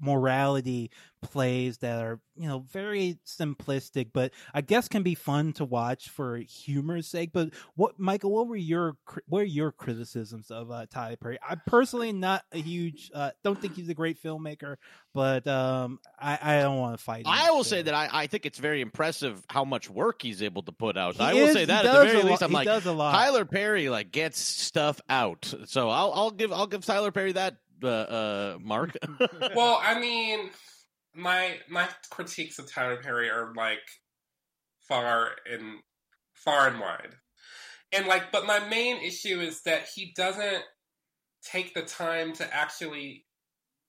morality 0.00 0.90
plays 1.22 1.78
that 1.78 2.02
are 2.02 2.18
you 2.34 2.48
know 2.48 2.64
very 2.70 3.18
simplistic 3.26 4.08
but 4.12 4.32
i 4.54 4.60
guess 4.60 4.88
can 4.88 5.02
be 5.02 5.14
fun 5.14 5.52
to 5.52 5.64
watch 5.64 6.08
for 6.08 6.36
humor's 6.36 7.06
sake 7.06 7.30
but 7.32 7.50
what 7.74 7.98
michael 7.98 8.30
what 8.30 8.46
were 8.46 8.56
your 8.56 8.96
what 9.26 9.42
are 9.42 9.44
your 9.44 9.70
criticisms 9.70 10.50
of 10.50 10.70
uh, 10.70 10.86
tyler 10.90 11.16
perry 11.16 11.38
i'm 11.46 11.60
personally 11.66 12.12
not 12.12 12.42
a 12.52 12.58
huge 12.58 13.10
uh, 13.14 13.30
don't 13.44 13.60
think 13.60 13.74
he's 13.74 13.88
a 13.88 13.94
great 13.94 14.22
filmmaker 14.22 14.76
but 15.12 15.46
um, 15.46 15.98
I, 16.18 16.38
I 16.40 16.60
don't 16.60 16.78
want 16.78 16.96
to 16.96 17.02
fight. 17.02 17.24
I 17.26 17.50
will 17.50 17.64
say 17.64 17.82
that 17.82 17.94
I, 17.94 18.08
I 18.12 18.26
think 18.28 18.46
it's 18.46 18.58
very 18.58 18.80
impressive 18.80 19.44
how 19.48 19.64
much 19.64 19.90
work 19.90 20.22
he's 20.22 20.42
able 20.42 20.62
to 20.62 20.72
put 20.72 20.96
out. 20.96 21.16
He 21.16 21.22
I 21.22 21.34
will 21.34 21.52
say 21.52 21.64
that 21.64 21.84
at 21.84 21.92
the 21.92 22.04
very 22.04 22.22
least, 22.22 22.42
I'm 22.42 22.52
like 22.52 22.68
Tyler 22.68 23.44
Perry 23.44 23.88
like 23.88 24.12
gets 24.12 24.38
stuff 24.38 25.00
out. 25.08 25.52
So 25.66 25.90
I'll 25.90 26.12
I'll 26.12 26.30
give 26.30 26.52
I'll 26.52 26.68
give 26.68 26.84
Tyler 26.84 27.10
Perry 27.10 27.32
that 27.32 27.56
uh, 27.84 27.88
uh, 27.88 28.58
Mark? 28.62 28.96
well, 29.54 29.80
I 29.82 30.00
mean, 30.00 30.50
my 31.14 31.58
my 31.68 31.88
critiques 32.10 32.58
of 32.58 32.70
Tyler 32.70 32.98
Perry 33.02 33.30
are 33.30 33.52
like 33.54 33.78
far 34.88 35.30
and 35.50 35.78
far 36.34 36.68
and 36.68 36.80
wide, 36.80 37.14
and 37.92 38.06
like, 38.06 38.32
but 38.32 38.46
my 38.46 38.60
main 38.68 38.96
issue 38.98 39.40
is 39.40 39.62
that 39.62 39.88
he 39.94 40.12
doesn't 40.16 40.64
take 41.42 41.74
the 41.74 41.82
time 41.82 42.32
to 42.34 42.54
actually 42.54 43.24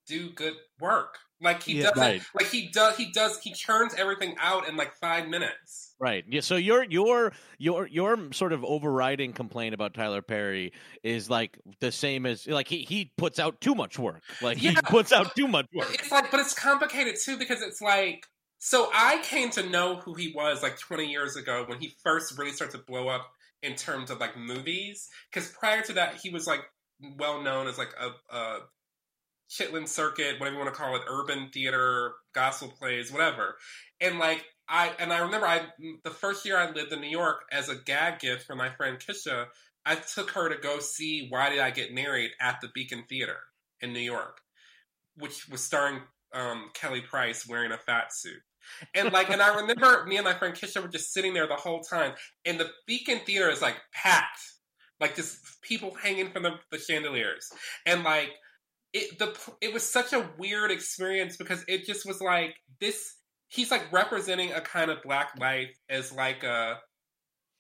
do 0.08 0.30
good 0.32 0.56
work. 0.80 1.17
Like 1.41 1.63
he 1.63 1.73
yeah, 1.73 1.89
doesn't. 1.89 1.99
Right. 1.99 2.21
Like 2.36 2.47
he 2.47 2.67
does. 2.67 2.95
He 2.97 3.12
does. 3.12 3.39
He 3.39 3.54
churns 3.54 3.95
everything 3.95 4.36
out 4.39 4.69
in 4.69 4.77
like 4.77 4.95
five 4.97 5.27
minutes. 5.27 5.95
Right. 5.99 6.23
Yeah. 6.30 6.41
So 6.41 6.56
your 6.56 6.84
your 6.84 7.32
your 7.58 7.88
your 7.88 8.32
sort 8.32 8.54
of 8.54 8.63
overriding 8.63 9.34
complaint 9.34 9.73
about 9.73 9.93
Tyler 9.93 10.21
Perry 10.21 10.71
is 11.04 11.30
like 11.30 11.58
the 11.80 11.91
same 11.91 12.25
as 12.25 12.47
like 12.47 12.67
he 12.67 12.84
he 12.84 13.12
puts 13.17 13.39
out 13.39 13.60
too 13.60 13.73
much 13.73 13.97
work. 13.97 14.21
Like 14.41 14.62
yeah. 14.62 14.71
he 14.71 14.75
puts 14.84 15.12
out 15.12 15.36
too 15.36 15.47
much 15.47 15.65
work. 15.73 15.93
It's 15.93 16.12
like, 16.12 16.30
but 16.30 16.39
it's 16.39 16.54
complicated 16.54 17.15
too 17.23 17.38
because 17.38 17.62
it's 17.62 17.82
like. 17.82 18.25
So 18.63 18.91
I 18.93 19.19
came 19.23 19.49
to 19.51 19.67
know 19.67 19.95
who 19.95 20.13
he 20.13 20.32
was 20.36 20.62
like 20.62 20.77
20 20.77 21.08
years 21.08 21.36
ago 21.36 21.65
when 21.65 21.80
he 21.80 21.95
first 22.04 22.38
really 22.38 22.51
started 22.51 22.77
to 22.77 22.84
blow 22.84 23.08
up 23.08 23.27
in 23.63 23.73
terms 23.73 24.12
of 24.12 24.19
like 24.19 24.38
movies. 24.38 25.10
Because 25.34 25.49
prior 25.49 25.82
to 25.82 25.93
that, 25.93 26.19
he 26.21 26.30
was 26.30 26.45
like 26.45 26.62
well 27.17 27.41
known 27.41 27.67
as 27.67 27.80
like 27.80 27.93
a, 27.99 28.36
a 28.36 28.60
Chitlin 29.52 29.88
circuit, 29.88 30.40
whatever 30.40 30.58
you 30.58 30.64
want 30.64 30.74
to 30.74 30.80
call 30.80 30.96
it, 30.96 31.02
urban 31.08 31.50
theater, 31.54 32.14
gospel 32.34 32.70
plays, 32.70 33.12
whatever. 33.12 33.58
And 34.00 34.18
like 34.18 34.46
I 34.70 34.92
and 35.00 35.12
I 35.12 35.20
remember 35.20 35.46
I 35.46 35.66
the 36.04 36.12
first 36.12 36.46
year 36.46 36.58
I 36.58 36.72
lived 36.72 36.94
in 36.94 37.02
New 37.02 37.10
York 37.10 37.42
as 37.52 37.68
a 37.68 37.76
gag 37.76 38.20
gift 38.20 38.44
for 38.44 38.56
my 38.56 38.70
friend 38.70 38.98
Kisha, 38.98 39.48
I 39.86 39.96
took 39.96 40.32
her 40.32 40.50
to 40.50 40.62
go 40.62 40.80
see 40.80 41.28
Why 41.30 41.50
Did 41.50 41.60
I 41.60 41.72
Get 41.72 41.94
Married 41.94 42.32
at 42.40 42.62
the 42.62 42.70
Beacon 42.74 43.04
Theater 43.10 43.38
in 43.82 43.94
New 43.94 44.00
York, 44.00 44.40
which 45.18 45.50
was 45.50 45.64
starring 45.64 46.02
um, 46.34 46.70
Kelly 46.74 47.02
Price 47.02 47.48
wearing 47.48 47.72
a 47.72 47.78
fat 47.78 48.14
suit. 48.14 48.42
And 48.94 49.12
like, 49.12 49.30
and 49.30 49.42
I 49.42 49.56
remember 49.56 50.06
me 50.06 50.18
and 50.18 50.24
my 50.24 50.34
friend 50.34 50.56
Kisha 50.56 50.82
were 50.82 50.88
just 50.88 51.12
sitting 51.12 51.34
there 51.34 51.48
the 51.48 51.56
whole 51.56 51.82
time, 51.82 52.14
and 52.46 52.60
the 52.60 52.70
Beacon 52.88 53.20
Theater 53.26 53.50
is 53.50 53.62
like 53.62 53.76
packed, 53.92 54.40
like 55.00 55.16
just 55.16 55.62
people 55.62 55.94
hanging 55.96 56.30
from 56.30 56.44
the, 56.44 56.54
the 56.72 56.78
chandeliers, 56.78 57.52
and 57.86 58.04
like 58.04 58.30
it 58.93 59.17
the 59.19 59.36
it 59.62 59.73
was 59.73 59.89
such 59.89 60.13
a 60.13 60.30
weird 60.38 60.71
experience 60.71 61.38
because 61.38 61.63
it 61.67 61.86
just 61.86 62.06
was 62.06 62.21
like 62.21 62.56
this 62.80 63.15
he's 63.47 63.71
like 63.71 63.91
representing 63.91 64.51
a 64.54 64.62
kind 64.62 64.91
of 64.91 65.01
black 65.04 65.32
life 65.39 65.77
as 65.89 66.12
like 66.12 66.43
a 66.43 66.77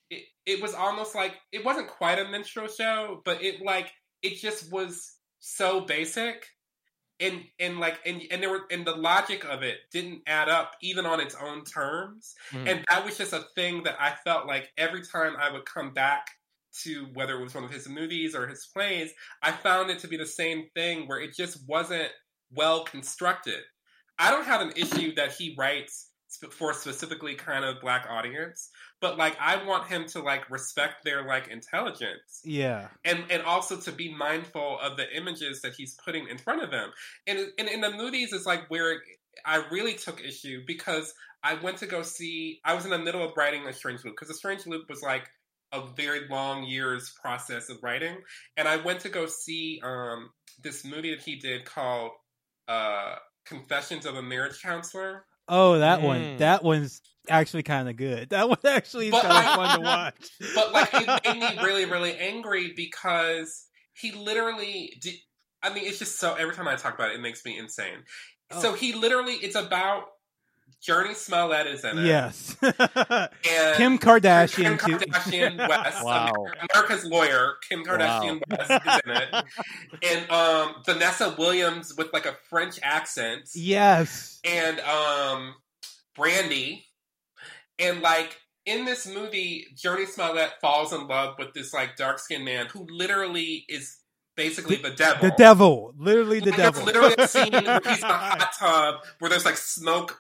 it, 0.09 0.23
it 0.45 0.61
was 0.61 0.73
almost 0.73 1.15
like 1.15 1.35
it 1.51 1.63
wasn't 1.63 1.87
quite 1.87 2.19
a 2.19 2.29
minstrel 2.29 2.67
show 2.67 3.21
but 3.23 3.41
it 3.43 3.61
like 3.61 3.91
it 4.21 4.35
just 4.35 4.71
was 4.71 5.15
so 5.39 5.81
basic 5.81 6.45
and 7.21 7.43
and 7.59 7.79
like 7.79 7.99
and 8.05 8.21
and 8.31 8.41
there 8.41 8.49
were 8.49 8.63
and 8.71 8.85
the 8.85 8.95
logic 8.95 9.45
of 9.45 9.63
it 9.63 9.77
didn't 9.91 10.21
add 10.27 10.49
up 10.49 10.75
even 10.81 11.05
on 11.05 11.21
its 11.21 11.35
own 11.35 11.63
terms 11.63 12.33
mm. 12.51 12.69
and 12.69 12.83
that 12.89 13.05
was 13.05 13.17
just 13.17 13.31
a 13.31 13.45
thing 13.55 13.83
that 13.83 13.95
i 13.99 14.13
felt 14.25 14.47
like 14.47 14.69
every 14.77 15.01
time 15.01 15.33
i 15.39 15.51
would 15.51 15.65
come 15.65 15.93
back 15.93 16.25
to 16.83 17.07
whether 17.13 17.39
it 17.39 17.43
was 17.43 17.53
one 17.53 17.63
of 17.63 17.71
his 17.71 17.87
movies 17.87 18.35
or 18.35 18.47
his 18.47 18.67
plays, 18.73 19.11
I 19.41 19.51
found 19.51 19.89
it 19.89 19.99
to 19.99 20.07
be 20.07 20.17
the 20.17 20.25
same 20.25 20.67
thing 20.73 21.07
where 21.07 21.19
it 21.19 21.35
just 21.35 21.67
wasn't 21.67 22.09
well 22.51 22.83
constructed. 22.83 23.59
I 24.19 24.31
don't 24.31 24.45
have 24.45 24.61
an 24.61 24.73
issue 24.75 25.15
that 25.15 25.33
he 25.33 25.55
writes 25.57 26.09
for 26.51 26.73
specifically 26.73 27.35
kind 27.35 27.65
of 27.65 27.81
black 27.81 28.05
audience, 28.09 28.69
but 29.01 29.17
like 29.17 29.35
I 29.39 29.65
want 29.65 29.87
him 29.87 30.05
to 30.09 30.21
like 30.21 30.49
respect 30.49 31.03
their 31.03 31.25
like 31.25 31.47
intelligence. 31.49 32.41
Yeah. 32.43 32.87
And 33.03 33.25
and 33.29 33.43
also 33.43 33.77
to 33.77 33.91
be 33.91 34.13
mindful 34.13 34.79
of 34.79 34.97
the 34.97 35.11
images 35.15 35.61
that 35.61 35.73
he's 35.73 35.97
putting 36.05 36.27
in 36.29 36.37
front 36.37 36.63
of 36.63 36.71
them. 36.71 36.91
And, 37.27 37.47
and 37.57 37.67
in 37.67 37.81
the 37.81 37.91
movies 37.91 38.31
is 38.31 38.45
like 38.45 38.69
where 38.69 39.01
I 39.45 39.63
really 39.71 39.93
took 39.93 40.23
issue 40.23 40.61
because 40.65 41.13
I 41.43 41.55
went 41.55 41.77
to 41.77 41.87
go 41.87 42.01
see 42.01 42.59
I 42.63 42.75
was 42.75 42.85
in 42.85 42.91
the 42.91 42.99
middle 42.99 43.23
of 43.23 43.35
writing 43.35 43.67
a 43.67 43.73
strange 43.73 44.03
loop 44.05 44.15
because 44.15 44.29
a 44.29 44.37
strange 44.37 44.65
loop 44.65 44.89
was 44.89 45.01
like 45.01 45.27
a 45.71 45.87
very 45.95 46.27
long 46.29 46.63
years 46.63 47.13
process 47.21 47.69
of 47.69 47.77
writing. 47.81 48.17
And 48.57 48.67
I 48.67 48.77
went 48.77 49.01
to 49.01 49.09
go 49.09 49.25
see 49.25 49.79
um, 49.83 50.29
this 50.63 50.85
movie 50.85 51.11
that 51.15 51.23
he 51.23 51.37
did 51.37 51.65
called 51.65 52.11
uh, 52.67 53.15
Confessions 53.45 54.05
of 54.05 54.15
a 54.15 54.21
Marriage 54.21 54.61
Counselor. 54.61 55.25
Oh, 55.47 55.79
that 55.79 55.99
mm. 55.99 56.03
one. 56.03 56.37
That 56.37 56.63
one's 56.63 57.01
actually 57.29 57.63
kind 57.63 57.89
of 57.89 57.95
good. 57.95 58.29
That 58.29 58.49
one 58.49 58.59
actually 58.65 59.07
is 59.07 59.13
kind 59.13 59.47
of 59.47 59.55
fun 59.55 59.79
to 59.79 59.83
watch. 59.83 60.29
But 60.55 60.71
like, 60.71 60.89
it 60.93 61.23
made 61.25 61.57
me 61.57 61.63
really, 61.63 61.85
really 61.85 62.15
angry 62.17 62.73
because 62.75 63.65
he 63.93 64.11
literally. 64.11 64.93
Did, 65.01 65.15
I 65.63 65.73
mean, 65.73 65.85
it's 65.85 65.99
just 65.99 66.19
so. 66.19 66.35
Every 66.35 66.55
time 66.55 66.67
I 66.67 66.75
talk 66.75 66.95
about 66.95 67.11
it, 67.11 67.15
it 67.15 67.21
makes 67.21 67.43
me 67.45 67.57
insane. 67.57 68.03
Oh. 68.51 68.61
So 68.61 68.73
he 68.73 68.93
literally. 68.93 69.33
It's 69.33 69.55
about 69.55 70.03
Jurnee 70.85 71.15
Smollett 71.15 71.67
is 71.67 71.83
in 71.83 71.99
it. 71.99 72.05
Yes. 72.05 72.55
and 72.61 72.75
Kim 73.75 73.97
Kardashian. 73.97 74.79
Kim 74.79 74.99
Kardashian 74.99 75.69
West. 75.69 76.03
wow. 76.03 76.31
America's 76.73 77.05
lawyer, 77.05 77.55
Kim 77.67 77.83
Kardashian 77.83 78.41
wow. 78.49 78.57
West 78.57 78.71
is 78.71 79.01
in 79.05 79.11
it. 79.11 79.45
And 80.03 80.31
um, 80.31 80.75
Vanessa 80.85 81.35
Williams 81.37 81.95
with 81.95 82.11
like 82.13 82.25
a 82.25 82.33
French 82.49 82.79
accent. 82.83 83.49
Yes. 83.53 84.39
And 84.43 84.79
um, 84.81 85.55
Brandy. 86.15 86.85
And 87.79 88.01
like 88.01 88.37
in 88.65 88.85
this 88.85 89.07
movie, 89.07 89.67
Jurnee 89.75 90.07
Smollett 90.07 90.53
falls 90.61 90.93
in 90.93 91.07
love 91.07 91.35
with 91.39 91.53
this 91.53 91.73
like 91.73 91.95
dark 91.95 92.19
skinned 92.19 92.45
man 92.45 92.67
who 92.67 92.85
literally 92.89 93.65
is 93.67 93.97
basically 94.35 94.77
the, 94.77 94.89
the 94.89 94.95
devil. 94.95 95.21
The 95.21 95.35
devil. 95.37 95.93
Literally 95.97 96.39
the 96.39 96.51
like, 96.51 96.59
devil. 96.59 96.83
literally 96.83 97.15
a 97.17 97.27
scene 97.27 97.51
where 97.51 97.81
he's 97.85 97.99
in 97.99 98.03
a 98.03 98.13
hot 98.13 98.51
tub 98.57 98.95
where 99.19 99.29
there's 99.29 99.45
like 99.45 99.57
smoke 99.57 100.19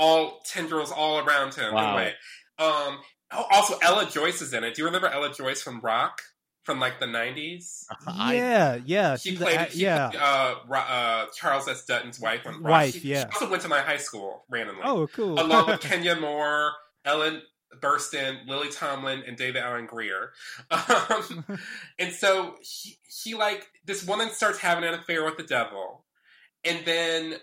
all 0.00 0.40
tendrils 0.44 0.90
all 0.90 1.18
around 1.18 1.54
him. 1.54 1.74
Wow. 1.74 1.96
Anyway, 1.96 2.14
um, 2.58 2.98
oh, 3.32 3.46
also 3.52 3.78
Ella 3.82 4.08
Joyce 4.10 4.40
is 4.40 4.52
in 4.52 4.64
it. 4.64 4.74
Do 4.74 4.82
you 4.82 4.86
remember 4.86 5.06
Ella 5.06 5.32
Joyce 5.32 5.62
from 5.62 5.80
Roc? 5.80 6.20
From 6.64 6.78
like 6.78 7.00
the 7.00 7.06
nineties, 7.06 7.86
yeah, 8.06 8.78
yeah, 8.84 9.16
she 9.16 9.34
played, 9.34 9.58
a, 9.58 9.70
she 9.70 9.78
yeah, 9.78 10.10
played, 10.10 10.20
uh, 10.20 10.76
uh, 10.76 11.26
Charles 11.34 11.66
S. 11.66 11.86
Dutton's 11.86 12.20
wife 12.20 12.46
on 12.46 12.62
Roc. 12.62 12.70
Wife, 12.70 13.00
she, 13.00 13.08
yeah. 13.08 13.20
She 13.20 13.24
also 13.32 13.50
went 13.50 13.62
to 13.62 13.68
my 13.68 13.80
high 13.80 13.96
school 13.96 14.44
randomly. 14.50 14.82
Oh, 14.84 15.08
cool. 15.08 15.40
Along 15.40 15.66
with 15.66 15.80
Kenya 15.80 16.16
Moore, 16.16 16.72
Ellen 17.06 17.40
Burstyn, 17.80 18.46
Lily 18.46 18.68
Tomlin, 18.70 19.22
and 19.26 19.38
David 19.38 19.62
Alan 19.62 19.86
Grier. 19.86 20.32
Um, 20.70 21.44
and 21.98 22.12
so 22.12 22.56
he, 22.60 22.98
he 23.22 23.34
like 23.34 23.66
this 23.86 24.06
woman 24.06 24.30
starts 24.30 24.58
having 24.58 24.84
an 24.84 24.94
affair 24.94 25.24
with 25.24 25.38
the 25.38 25.42
devil, 25.42 26.04
and 26.62 26.84
then 26.84 27.36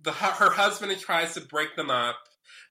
the 0.00 0.12
her 0.12 0.50
husband 0.50 0.98
tries 1.00 1.34
to 1.34 1.40
break 1.40 1.76
them 1.76 1.90
up, 1.90 2.16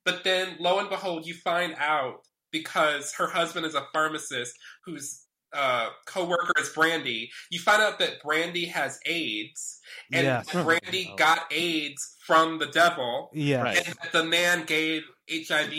but 0.06 0.24
then 0.24 0.56
lo 0.60 0.80
and 0.80 0.90
behold, 0.90 1.26
you 1.26 1.34
find 1.34 1.76
out 1.78 2.22
because 2.52 3.14
her 3.14 3.28
husband 3.28 3.66
is 3.66 3.76
a 3.76 3.86
pharmacist 3.94 4.54
whose 4.86 5.24
uh, 5.54 5.90
co-worker 6.06 6.54
is 6.60 6.70
Brandy. 6.70 7.30
You 7.50 7.60
find 7.60 7.82
out 7.82 8.00
that 8.00 8.22
Brandy 8.22 8.66
has 8.66 9.00
AIDS, 9.06 9.80
and 10.12 10.24
yes. 10.24 10.52
Brandy 10.52 11.14
got 11.18 11.52
AIDS 11.52 12.16
from 12.26 12.60
the 12.60 12.68
devil. 12.68 13.30
Yeah, 13.34 13.64
right. 13.64 13.88
and 13.88 13.96
the 14.12 14.24
man 14.24 14.66
gave 14.66 15.04
HIV 15.30 15.74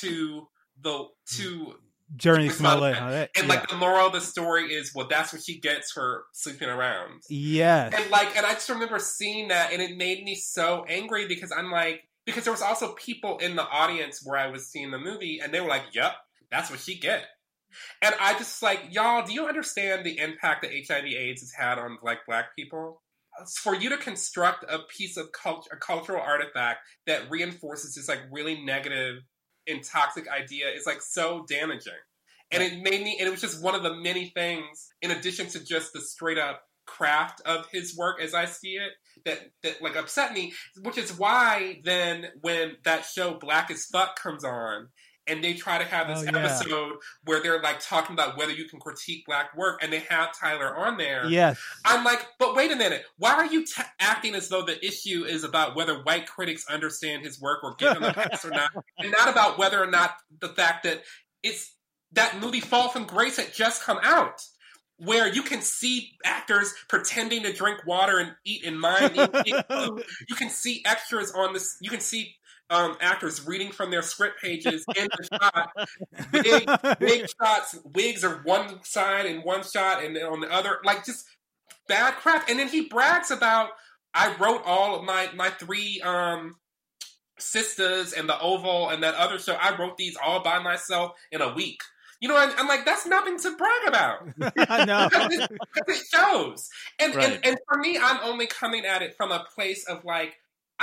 to 0.00 0.48
the 0.80 1.06
to 1.36 1.74
Jurnee 2.16 2.50
Smollett. 2.50 2.96
And 2.96 3.28
yeah. 3.36 3.46
like 3.46 3.68
the 3.68 3.76
moral 3.76 4.06
of 4.06 4.12
the 4.12 4.20
story 4.20 4.72
is, 4.72 4.92
well, 4.94 5.06
that's 5.08 5.32
what 5.32 5.42
she 5.42 5.60
gets 5.60 5.92
for 5.92 6.24
sleeping 6.32 6.68
around. 6.68 7.22
Yes. 7.28 7.94
And 7.96 8.10
like, 8.10 8.36
and 8.36 8.46
I 8.46 8.52
just 8.52 8.68
remember 8.68 8.98
seeing 8.98 9.48
that, 9.48 9.72
and 9.72 9.82
it 9.82 9.96
made 9.96 10.22
me 10.22 10.34
so 10.34 10.84
angry 10.88 11.26
because 11.26 11.52
I'm 11.52 11.70
like, 11.70 12.02
because 12.26 12.44
there 12.44 12.52
was 12.52 12.62
also 12.62 12.94
people 12.94 13.38
in 13.38 13.56
the 13.56 13.66
audience 13.66 14.22
where 14.24 14.38
I 14.38 14.48
was 14.48 14.70
seeing 14.70 14.90
the 14.90 14.98
movie, 14.98 15.40
and 15.42 15.52
they 15.52 15.60
were 15.60 15.68
like, 15.68 15.82
"Yep, 15.92 16.12
that's 16.50 16.70
what 16.70 16.80
she 16.80 16.98
get." 16.98 17.24
And 18.02 18.14
I 18.20 18.38
just 18.38 18.62
like, 18.62 18.80
y'all, 18.90 19.26
do 19.26 19.32
you 19.32 19.46
understand 19.46 20.06
the 20.06 20.18
impact 20.18 20.62
that 20.62 20.70
HIV/AIDS 20.70 21.42
has 21.42 21.52
had 21.52 21.78
on 21.78 21.98
like 22.02 22.20
black 22.26 22.56
people? 22.56 23.02
For 23.62 23.74
you 23.74 23.90
to 23.90 23.96
construct 23.96 24.64
a 24.70 24.78
piece 24.78 25.16
of 25.16 25.32
culture, 25.32 25.70
a 25.72 25.76
cultural 25.76 26.22
artifact 26.22 26.80
that 27.06 27.28
reinforces 27.28 27.96
this 27.96 28.08
like 28.08 28.20
really 28.30 28.64
negative 28.64 29.16
and 29.66 29.82
toxic 29.82 30.26
idea 30.28 30.68
is 30.70 30.86
like 30.86 31.02
so 31.02 31.44
damaging. 31.48 31.92
And 32.50 32.62
it 32.62 32.80
made 32.82 33.02
me, 33.02 33.16
and 33.18 33.26
it 33.26 33.30
was 33.30 33.40
just 33.40 33.62
one 33.62 33.74
of 33.74 33.82
the 33.82 33.94
many 33.94 34.28
things, 34.28 34.88
in 35.02 35.10
addition 35.10 35.48
to 35.48 35.64
just 35.64 35.92
the 35.92 36.00
straight 36.00 36.38
up 36.38 36.62
craft 36.86 37.40
of 37.46 37.66
his 37.72 37.96
work 37.96 38.20
as 38.20 38.34
I 38.34 38.44
see 38.44 38.76
it, 38.76 38.92
that 39.24 39.40
that 39.62 39.82
like 39.82 39.96
upset 39.96 40.32
me. 40.32 40.52
Which 40.82 40.98
is 40.98 41.18
why 41.18 41.80
then 41.84 42.26
when 42.42 42.76
that 42.84 43.04
show 43.04 43.34
Black 43.34 43.70
as 43.70 43.86
Fuck 43.86 44.18
comes 44.18 44.44
on, 44.44 44.88
and 45.26 45.42
they 45.42 45.54
try 45.54 45.78
to 45.78 45.84
have 45.84 46.08
this 46.08 46.20
oh, 46.20 46.22
yeah. 46.24 46.38
episode 46.38 46.92
where 47.24 47.42
they're 47.42 47.62
like 47.62 47.80
talking 47.80 48.14
about 48.14 48.36
whether 48.36 48.52
you 48.52 48.66
can 48.66 48.78
critique 48.80 49.24
black 49.26 49.56
work 49.56 49.82
and 49.82 49.92
they 49.92 50.00
have 50.00 50.38
Tyler 50.38 50.76
on 50.76 50.96
there. 50.96 51.26
Yes. 51.26 51.58
I'm 51.84 52.04
like, 52.04 52.26
but 52.38 52.54
wait 52.54 52.70
a 52.72 52.76
minute. 52.76 53.04
Why 53.18 53.34
are 53.34 53.46
you 53.46 53.64
t- 53.64 53.82
acting 54.00 54.34
as 54.34 54.48
though 54.48 54.62
the 54.62 54.84
issue 54.84 55.24
is 55.24 55.44
about 55.44 55.76
whether 55.76 56.02
white 56.02 56.26
critics 56.26 56.66
understand 56.68 57.24
his 57.24 57.40
work 57.40 57.62
or 57.62 57.74
give 57.76 57.96
him 57.96 58.02
a 58.02 58.12
pass 58.12 58.44
or 58.44 58.50
not, 58.50 58.70
and 58.98 59.10
not 59.10 59.28
about 59.28 59.58
whether 59.58 59.82
or 59.82 59.90
not 59.90 60.14
the 60.40 60.48
fact 60.48 60.84
that 60.84 61.02
it's 61.42 61.74
that 62.12 62.40
movie 62.40 62.60
Fall 62.60 62.88
from 62.88 63.04
Grace 63.04 63.36
had 63.38 63.52
just 63.52 63.82
come 63.82 63.98
out 64.02 64.40
where 64.98 65.28
you 65.32 65.42
can 65.42 65.60
see 65.60 66.12
actors 66.24 66.72
pretending 66.88 67.42
to 67.42 67.52
drink 67.52 67.84
water 67.86 68.18
and 68.18 68.32
eat 68.44 68.64
and 68.64 68.78
mime. 68.78 69.12
you 69.46 70.34
can 70.36 70.48
see 70.48 70.82
extras 70.86 71.32
on 71.32 71.52
this. 71.52 71.76
You 71.80 71.90
can 71.90 72.00
see 72.00 72.34
um, 72.74 72.96
actors 73.00 73.46
reading 73.46 73.70
from 73.72 73.90
their 73.90 74.02
script 74.02 74.40
pages 74.42 74.84
in 74.96 75.08
the 75.16 75.28
shot. 75.40 75.70
Big, 76.32 76.98
big 76.98 77.26
shots. 77.40 77.78
Wigs 77.94 78.24
are 78.24 78.40
one 78.44 78.82
side 78.84 79.26
in 79.26 79.40
one 79.42 79.62
shot, 79.62 80.02
and 80.04 80.16
then 80.16 80.24
on 80.24 80.40
the 80.40 80.52
other, 80.52 80.78
like 80.84 81.04
just 81.04 81.24
bad 81.88 82.14
crap. 82.14 82.48
And 82.48 82.58
then 82.58 82.68
he 82.68 82.82
brags 82.88 83.30
about 83.30 83.70
I 84.12 84.34
wrote 84.36 84.62
all 84.64 84.96
of 84.96 85.04
my 85.04 85.28
my 85.34 85.50
three 85.50 86.00
um 86.02 86.56
sisters 87.38 88.12
and 88.12 88.28
the 88.28 88.38
Oval 88.40 88.88
and 88.90 89.02
that 89.02 89.14
other 89.14 89.38
show. 89.38 89.54
I 89.54 89.76
wrote 89.76 89.96
these 89.96 90.16
all 90.22 90.42
by 90.42 90.58
myself 90.60 91.12
in 91.32 91.40
a 91.42 91.52
week. 91.54 91.80
You 92.20 92.28
know, 92.28 92.36
I'm, 92.36 92.52
I'm 92.56 92.68
like, 92.68 92.86
that's 92.86 93.06
nothing 93.06 93.38
to 93.40 93.56
brag 93.56 93.88
about. 93.88 94.26
no, 94.86 95.08
because 95.10 95.32
it, 95.50 95.50
it, 95.88 96.02
shows. 96.14 96.68
And, 96.98 97.14
Right. 97.14 97.32
and 97.34 97.46
and 97.46 97.58
for 97.68 97.78
me, 97.78 97.98
I'm 98.00 98.18
only 98.22 98.46
coming 98.46 98.86
at 98.86 99.02
it 99.02 99.14
from 99.16 99.30
a 99.32 99.44
place 99.54 99.84
of 99.88 100.04
like, 100.04 100.34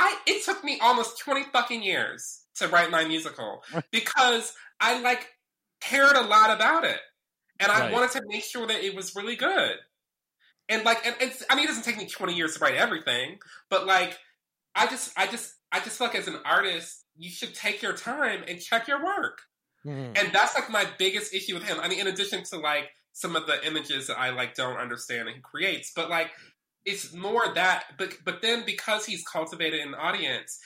I 0.02 0.18
it 0.28 0.44
took 0.46 0.64
me 0.64 0.80
almost 0.82 1.20
20 1.20 1.46
fucking 1.54 1.84
years 1.84 2.46
to 2.56 2.68
write 2.70 2.92
my 2.92 3.06
musical 3.06 3.64
because 3.92 4.56
I 4.80 5.00
like 5.02 5.28
cared 5.82 6.16
a 6.18 6.22
lot 6.24 6.52
about 6.56 6.86
it, 6.86 7.00
and 7.60 7.72
I 7.72 7.82
Right. 7.82 7.92
wanted 7.92 8.12
to 8.14 8.24
make 8.28 8.44
sure 8.44 8.68
that 8.68 8.84
it 8.84 8.96
was 8.96 9.16
really 9.16 9.36
good. 9.38 9.78
And 10.70 10.84
like, 10.86 11.06
and 11.06 11.16
it's 11.20 11.44
I 11.50 11.56
mean, 11.56 11.66
it 11.66 11.68
doesn't 11.70 11.84
take 11.84 11.98
me 11.98 12.08
20 12.08 12.34
years 12.36 12.56
to 12.56 12.60
write 12.60 12.76
everything, 12.76 13.40
but 13.70 13.86
like, 13.86 14.18
I 14.76 14.88
just, 14.88 15.18
I 15.18 15.28
just, 15.28 15.54
I 15.72 15.80
just 15.82 15.98
feel 15.98 16.08
like 16.08 16.16
as 16.18 16.28
an 16.28 16.40
artist, 16.46 17.06
you 17.18 17.30
should 17.30 17.56
take 17.56 17.82
your 17.82 17.94
time 17.94 18.44
and 18.48 18.60
check 18.62 18.88
your 18.88 19.04
work. 19.04 19.40
Mhm. 19.86 20.18
And 20.18 20.32
that's 20.34 20.56
like 20.56 20.70
my 20.70 20.86
biggest 20.98 21.34
issue 21.34 21.56
with 21.56 21.64
him. 21.64 21.80
I 21.80 21.88
mean, 21.90 22.00
in 22.00 22.08
addition 22.08 22.44
to 22.46 22.58
like 22.58 22.90
some 23.14 23.36
of 23.36 23.48
the 23.48 23.66
images 23.68 24.08
that 24.08 24.20
I 24.20 24.30
like 24.32 24.56
don't 24.56 24.78
understand 24.78 25.28
and 25.28 25.36
he 25.38 25.42
creates, 25.42 25.92
but 25.96 26.10
like 26.10 26.32
it's 26.86 27.14
more 27.14 27.54
that. 27.54 27.84
But 27.98 28.18
but 28.26 28.42
then 28.42 28.64
because 28.66 29.06
he's 29.06 29.24
cultivated 29.24 29.82
an 29.82 29.96
audience 29.96 30.60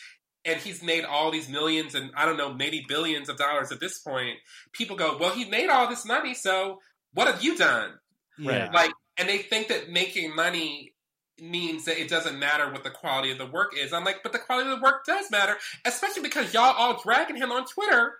and 0.44 0.60
he's 0.60 0.84
made 0.84 1.06
all 1.06 1.32
these 1.32 1.50
millions 1.50 1.96
and 1.96 2.12
I 2.16 2.26
don't 2.26 2.38
know 2.38 2.54
maybe 2.54 2.86
billions 2.88 3.30
of 3.30 3.38
dollars 3.38 3.72
at 3.72 3.80
this 3.80 4.00
point, 4.00 4.38
people 4.74 4.96
go, 4.96 5.18
well, 5.20 5.32
he 5.32 5.46
made 5.46 5.70
all 5.70 5.88
this 5.90 6.06
money, 6.06 6.34
so 6.34 6.80
what 7.14 7.28
have 7.28 7.44
you 7.44 7.58
done? 7.58 7.92
yeah. 8.38 8.70
Like, 8.74 8.92
and 9.18 9.30
they 9.30 9.40
think 9.40 9.70
that 9.70 9.90
making 9.90 10.36
money 10.36 10.94
means 11.40 11.86
that 11.86 12.00
it 12.00 12.10
doesn't 12.10 12.40
matter 12.40 12.72
what 12.72 12.84
the 12.84 12.90
quality 12.90 13.32
of 13.32 13.38
the 13.38 13.46
work 13.46 13.74
is. 13.78 13.94
I'm 13.94 14.04
like, 14.04 14.24
but 14.24 14.32
the 14.32 14.40
quality 14.40 14.70
of 14.70 14.80
the 14.80 14.84
work 14.84 15.06
does 15.06 15.30
matter, 15.32 15.56
especially 15.86 16.24
because 16.24 16.54
y'all 16.54 16.76
all 16.78 17.02
dragging 17.02 17.36
him 17.36 17.52
on 17.52 17.66
Twitter 17.66 18.16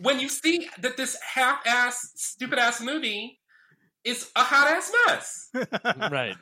when 0.00 0.20
you 0.20 0.28
see 0.28 0.68
that 0.80 0.96
this 0.96 1.16
half-ass, 1.34 2.12
stupid-ass 2.14 2.80
movie 2.80 3.38
is 4.02 4.30
a 4.36 4.40
hot-ass 4.40 4.92
mess. 5.06 5.50
right. 6.10 6.36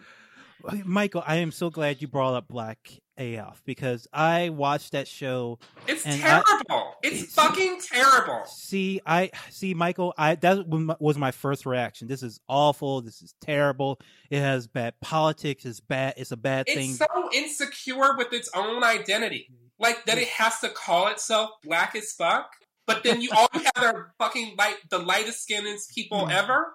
Michael, 0.85 1.22
I 1.27 1.37
am 1.37 1.51
so 1.53 1.70
glad 1.70 2.01
you 2.03 2.09
brought 2.09 2.35
up 2.35 2.48
Black 2.48 2.79
AF 3.18 3.62
because 3.64 4.07
I 4.12 4.48
watched 4.51 4.92
that 4.92 5.07
show. 5.09 5.59
It's 5.87 6.05
And 6.07 6.22
I- 6.25 6.42
terrible. 6.42 6.94
it's 7.03 7.16
it's- 7.22 7.35
fucking 7.35 7.81
terrible. 7.81 8.44
See, 8.46 9.01
I 9.07 9.31
see, 9.51 9.75
Michael. 9.75 10.14
I 10.16 10.35
that 10.37 10.66
was 11.01 11.18
my- 11.18 11.31
first 11.31 11.66
reaction. 11.66 12.09
This 12.09 12.22
is 12.22 12.40
awful. 12.48 13.03
This 13.03 13.22
is 13.22 13.35
terrible. 13.40 13.98
It 14.31 14.40
has 14.40 14.66
bad 14.66 14.94
politics. 15.01 15.64
It's 15.64 15.81
bad. 15.81 16.14
It's 16.16 16.33
a 16.33 16.37
bad 16.37 16.66
thing. 16.66 16.90
It's 16.90 16.98
so 16.98 17.31
insecure 17.35 18.16
with 18.16 18.33
its 18.33 18.48
own 18.55 18.83
identity. 18.85 19.48
Like 19.79 20.05
that 20.07 20.18
it 20.18 20.29
has 20.29 20.61
to 20.61 20.68
call 20.68 21.09
itself 21.09 21.51
black 21.64 21.94
as 21.96 22.12
fuck. 22.12 22.51
But 22.87 23.03
then 23.05 23.20
you 23.20 23.31
all 23.37 23.48
you 23.55 23.61
have 23.77 23.85
are 23.94 24.12
fucking 24.18 24.57
light 24.59 24.77
the 24.90 24.98
lightest 24.98 25.42
skinned 25.42 25.79
people 25.94 26.29
ever. 26.31 26.75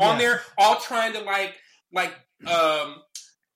on 0.00 0.18
there 0.18 0.42
all 0.58 0.76
trying 0.76 1.14
to 1.14 1.20
like 1.20 1.56
like 1.92 2.12
um 2.46 2.96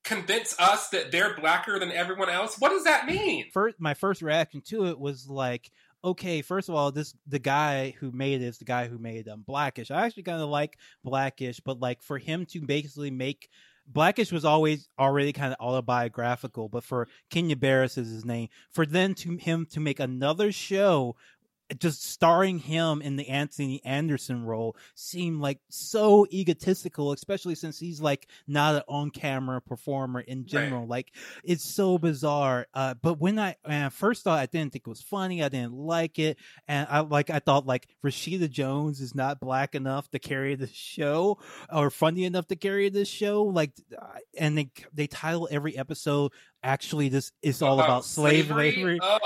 convince 0.04 0.58
us 0.58 0.88
that 0.88 1.12
they're 1.12 1.34
blacker 1.36 1.78
than 1.78 1.92
everyone 1.92 2.28
else? 2.28 2.58
What 2.58 2.70
does 2.70 2.84
that 2.84 3.06
mean? 3.06 3.46
First 3.52 3.76
my 3.78 3.94
first 3.94 4.22
reaction 4.22 4.60
to 4.66 4.86
it 4.86 4.98
was 4.98 5.28
like 5.28 5.70
okay 6.04 6.42
first 6.42 6.68
of 6.68 6.74
all 6.74 6.90
this 6.90 7.14
the 7.26 7.38
guy 7.38 7.94
who 8.00 8.10
made 8.10 8.42
it 8.42 8.44
is 8.44 8.58
the 8.58 8.64
guy 8.64 8.88
who 8.88 8.98
made 8.98 9.28
um 9.28 9.42
blackish 9.46 9.90
i 9.90 10.04
actually 10.04 10.22
kind 10.22 10.42
of 10.42 10.48
like 10.48 10.76
blackish 11.04 11.60
but 11.60 11.78
like 11.80 12.02
for 12.02 12.18
him 12.18 12.44
to 12.44 12.60
basically 12.60 13.10
make 13.10 13.48
blackish 13.86 14.32
was 14.32 14.44
always 14.44 14.88
already 14.98 15.32
kind 15.32 15.52
of 15.52 15.60
autobiographical 15.60 16.68
but 16.68 16.82
for 16.82 17.06
kenya 17.30 17.56
barris 17.56 17.96
is 17.96 18.10
his 18.10 18.24
name 18.24 18.48
for 18.70 18.84
then 18.84 19.14
to 19.14 19.36
him 19.36 19.66
to 19.66 19.80
make 19.80 20.00
another 20.00 20.50
show 20.50 21.14
just 21.78 22.04
starring 22.04 22.58
him 22.58 23.02
in 23.02 23.16
the 23.16 23.28
Anthony 23.28 23.84
Anderson 23.84 24.44
role 24.44 24.76
seemed 24.94 25.40
like 25.40 25.58
so 25.68 26.26
egotistical, 26.32 27.12
especially 27.12 27.54
since 27.54 27.78
he's 27.78 28.00
like 28.00 28.28
not 28.46 28.74
an 28.76 28.82
on-camera 28.88 29.60
performer 29.62 30.20
in 30.20 30.46
general. 30.46 30.86
Like 30.86 31.12
it's 31.44 31.64
so 31.64 31.98
bizarre. 31.98 32.66
Uh, 32.74 32.94
but 32.94 33.18
when 33.20 33.38
I, 33.38 33.56
when 33.64 33.82
I 33.82 33.88
first 33.88 34.24
thought, 34.24 34.38
I 34.38 34.46
didn't 34.46 34.72
think 34.72 34.86
it 34.86 34.90
was 34.90 35.02
funny. 35.02 35.42
I 35.42 35.48
didn't 35.48 35.74
like 35.74 36.18
it, 36.18 36.38
and 36.68 36.86
I 36.90 37.00
like 37.00 37.30
I 37.30 37.38
thought 37.38 37.66
like 37.66 37.88
Rashida 38.04 38.50
Jones 38.50 39.00
is 39.00 39.14
not 39.14 39.40
black 39.40 39.74
enough 39.74 40.08
to 40.10 40.18
carry 40.18 40.54
the 40.54 40.68
show 40.68 41.38
or 41.72 41.90
funny 41.90 42.24
enough 42.24 42.46
to 42.48 42.56
carry 42.56 42.88
this 42.88 43.08
show. 43.08 43.42
Like, 43.44 43.72
and 44.38 44.56
they 44.58 44.70
they 44.92 45.06
title 45.06 45.48
every 45.50 45.76
episode 45.76 46.32
actually 46.64 47.08
this 47.08 47.32
is 47.42 47.60
all 47.62 47.80
about 47.80 48.04
slavery. 48.04 48.98
Ugh, 49.02 49.20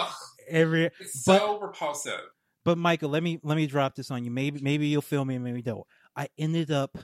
Every 0.48 0.90
it's 1.00 1.24
But- 1.24 1.40
so 1.40 1.58
repulsive 1.60 2.20
but 2.66 2.76
Michael, 2.76 3.10
let 3.10 3.22
me 3.22 3.38
let 3.44 3.54
me 3.54 3.68
drop 3.68 3.94
this 3.94 4.10
on 4.10 4.24
you. 4.24 4.30
Maybe 4.32 4.60
maybe 4.60 4.88
you'll 4.88 5.00
feel 5.00 5.24
me, 5.24 5.38
maybe 5.38 5.62
don't. 5.62 5.86
I 6.16 6.26
ended 6.36 6.72
up 6.72 6.98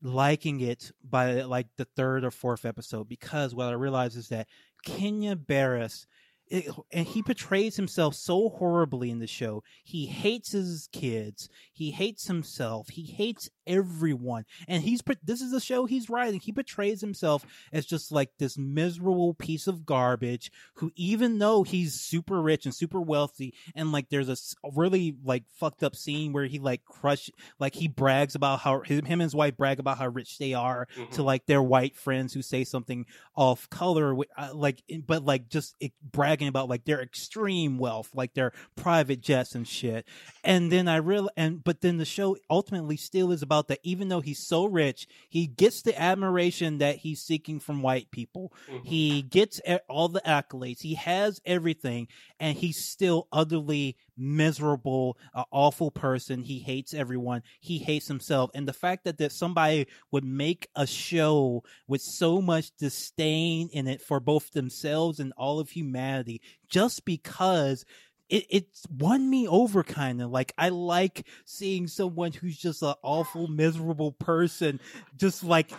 liking 0.00 0.60
it 0.60 0.90
by 1.08 1.42
like 1.42 1.66
the 1.76 1.84
third 1.94 2.24
or 2.24 2.30
fourth 2.30 2.64
episode 2.64 3.06
because 3.06 3.54
what 3.54 3.68
I 3.68 3.72
realized 3.72 4.16
is 4.16 4.30
that 4.30 4.48
Kenya 4.82 5.36
Barris 5.36 6.06
it, 6.48 6.66
and 6.92 7.06
he 7.06 7.22
portrays 7.22 7.76
himself 7.76 8.14
so 8.14 8.48
horribly 8.50 9.10
in 9.10 9.18
the 9.18 9.26
show. 9.26 9.62
He 9.82 10.06
hates 10.06 10.52
his 10.52 10.88
kids. 10.92 11.48
He 11.72 11.90
hates 11.90 12.26
himself. 12.26 12.88
He 12.90 13.02
hates 13.04 13.48
everyone. 13.66 14.44
And 14.68 14.82
he's 14.82 15.00
this 15.22 15.40
is 15.40 15.50
the 15.52 15.60
show 15.60 15.86
he's 15.86 16.10
writing. 16.10 16.40
He 16.40 16.52
portrays 16.52 17.00
himself 17.00 17.44
as 17.72 17.86
just 17.86 18.12
like 18.12 18.30
this 18.38 18.58
miserable 18.58 19.34
piece 19.34 19.66
of 19.66 19.86
garbage 19.86 20.50
who, 20.74 20.90
even 20.96 21.38
though 21.38 21.62
he's 21.62 21.94
super 21.94 22.40
rich 22.42 22.64
and 22.66 22.74
super 22.74 23.00
wealthy, 23.00 23.54
and 23.74 23.90
like 23.92 24.08
there's 24.10 24.28
a 24.28 24.36
really 24.74 25.16
like 25.24 25.44
fucked 25.52 25.82
up 25.82 25.96
scene 25.96 26.32
where 26.32 26.46
he 26.46 26.58
like 26.58 26.84
crush 26.84 27.30
like 27.58 27.74
he 27.74 27.88
brags 27.88 28.34
about 28.34 28.60
how 28.60 28.80
him, 28.80 29.04
him 29.04 29.20
and 29.20 29.22
his 29.22 29.34
wife 29.34 29.56
brag 29.56 29.78
about 29.78 29.98
how 29.98 30.08
rich 30.08 30.38
they 30.38 30.52
are 30.54 30.86
Mhm. 30.98 31.10
to 31.12 31.22
like 31.22 31.46
their 31.46 31.62
white 31.62 31.96
friends 31.96 32.34
who 32.34 32.42
say 32.42 32.64
something 32.64 33.06
off 33.34 33.68
color 33.70 34.14
uh, 34.36 34.50
like 34.54 34.82
but 35.06 35.24
like 35.24 35.48
just 35.48 35.74
it, 35.80 35.92
bragging 36.34 36.48
about 36.48 36.68
like 36.68 36.84
their 36.84 37.00
extreme 37.00 37.78
wealth 37.78 38.10
like 38.14 38.34
their 38.34 38.52
private 38.74 39.20
jets 39.20 39.54
and 39.54 39.68
shit. 39.68 40.04
And 40.42 40.70
then 40.72 40.88
i 40.88 40.96
real 40.96 41.30
and 41.36 41.62
but 41.62 41.80
then 41.80 41.98
the 41.98 42.04
show 42.04 42.36
ultimately 42.50 42.96
still 42.96 43.30
is 43.30 43.40
about 43.42 43.68
that 43.68 43.78
even 43.84 44.08
though 44.08 44.20
he's 44.20 44.44
so 44.44 44.64
rich 44.66 45.06
he 45.28 45.46
gets 45.46 45.82
the 45.82 45.98
admiration 46.00 46.78
that 46.78 46.96
he's 46.96 47.20
seeking 47.22 47.60
from 47.60 47.82
white 47.82 48.10
people. 48.10 48.52
Mhm. 48.68 48.84
he 48.84 49.22
gets 49.22 49.60
all 49.88 50.08
the 50.08 50.22
accolades. 50.26 50.82
He 50.82 50.94
has 50.94 51.40
everything 51.46 52.08
and 52.40 52.56
he's 52.58 52.84
still 52.84 53.28
utterly 53.32 53.96
miserable 54.16 55.18
an 55.34 55.44
awful 55.50 55.90
person. 55.90 56.42
He 56.42 56.58
hates 56.58 56.94
everyone. 56.94 57.42
He 57.60 57.78
hates 57.78 58.08
himself. 58.08 58.50
And 58.54 58.68
the 58.68 58.72
fact 58.72 59.04
that 59.04 59.18
that 59.18 59.32
somebody 59.32 59.86
would 60.10 60.24
make 60.24 60.68
a 60.74 60.86
show 60.86 61.62
with 61.86 62.02
so 62.02 62.40
much 62.40 62.70
disdain 62.78 63.68
in 63.72 63.86
it 63.86 64.00
for 64.00 64.20
both 64.20 64.52
themselves 64.52 65.20
and 65.20 65.32
all 65.36 65.60
of 65.60 65.70
humanity 65.70 66.40
just 66.68 67.04
because 67.04 67.84
it, 68.28 68.46
it's 68.48 68.86
won 68.90 69.28
me 69.28 69.46
over 69.46 69.82
kind 69.82 70.22
of 70.22 70.30
like 70.30 70.54
i 70.56 70.70
like 70.70 71.26
seeing 71.44 71.86
someone 71.86 72.32
who's 72.32 72.56
just 72.56 72.82
an 72.82 72.94
awful 73.02 73.48
miserable 73.48 74.12
person 74.12 74.80
just 75.16 75.44
like 75.44 75.70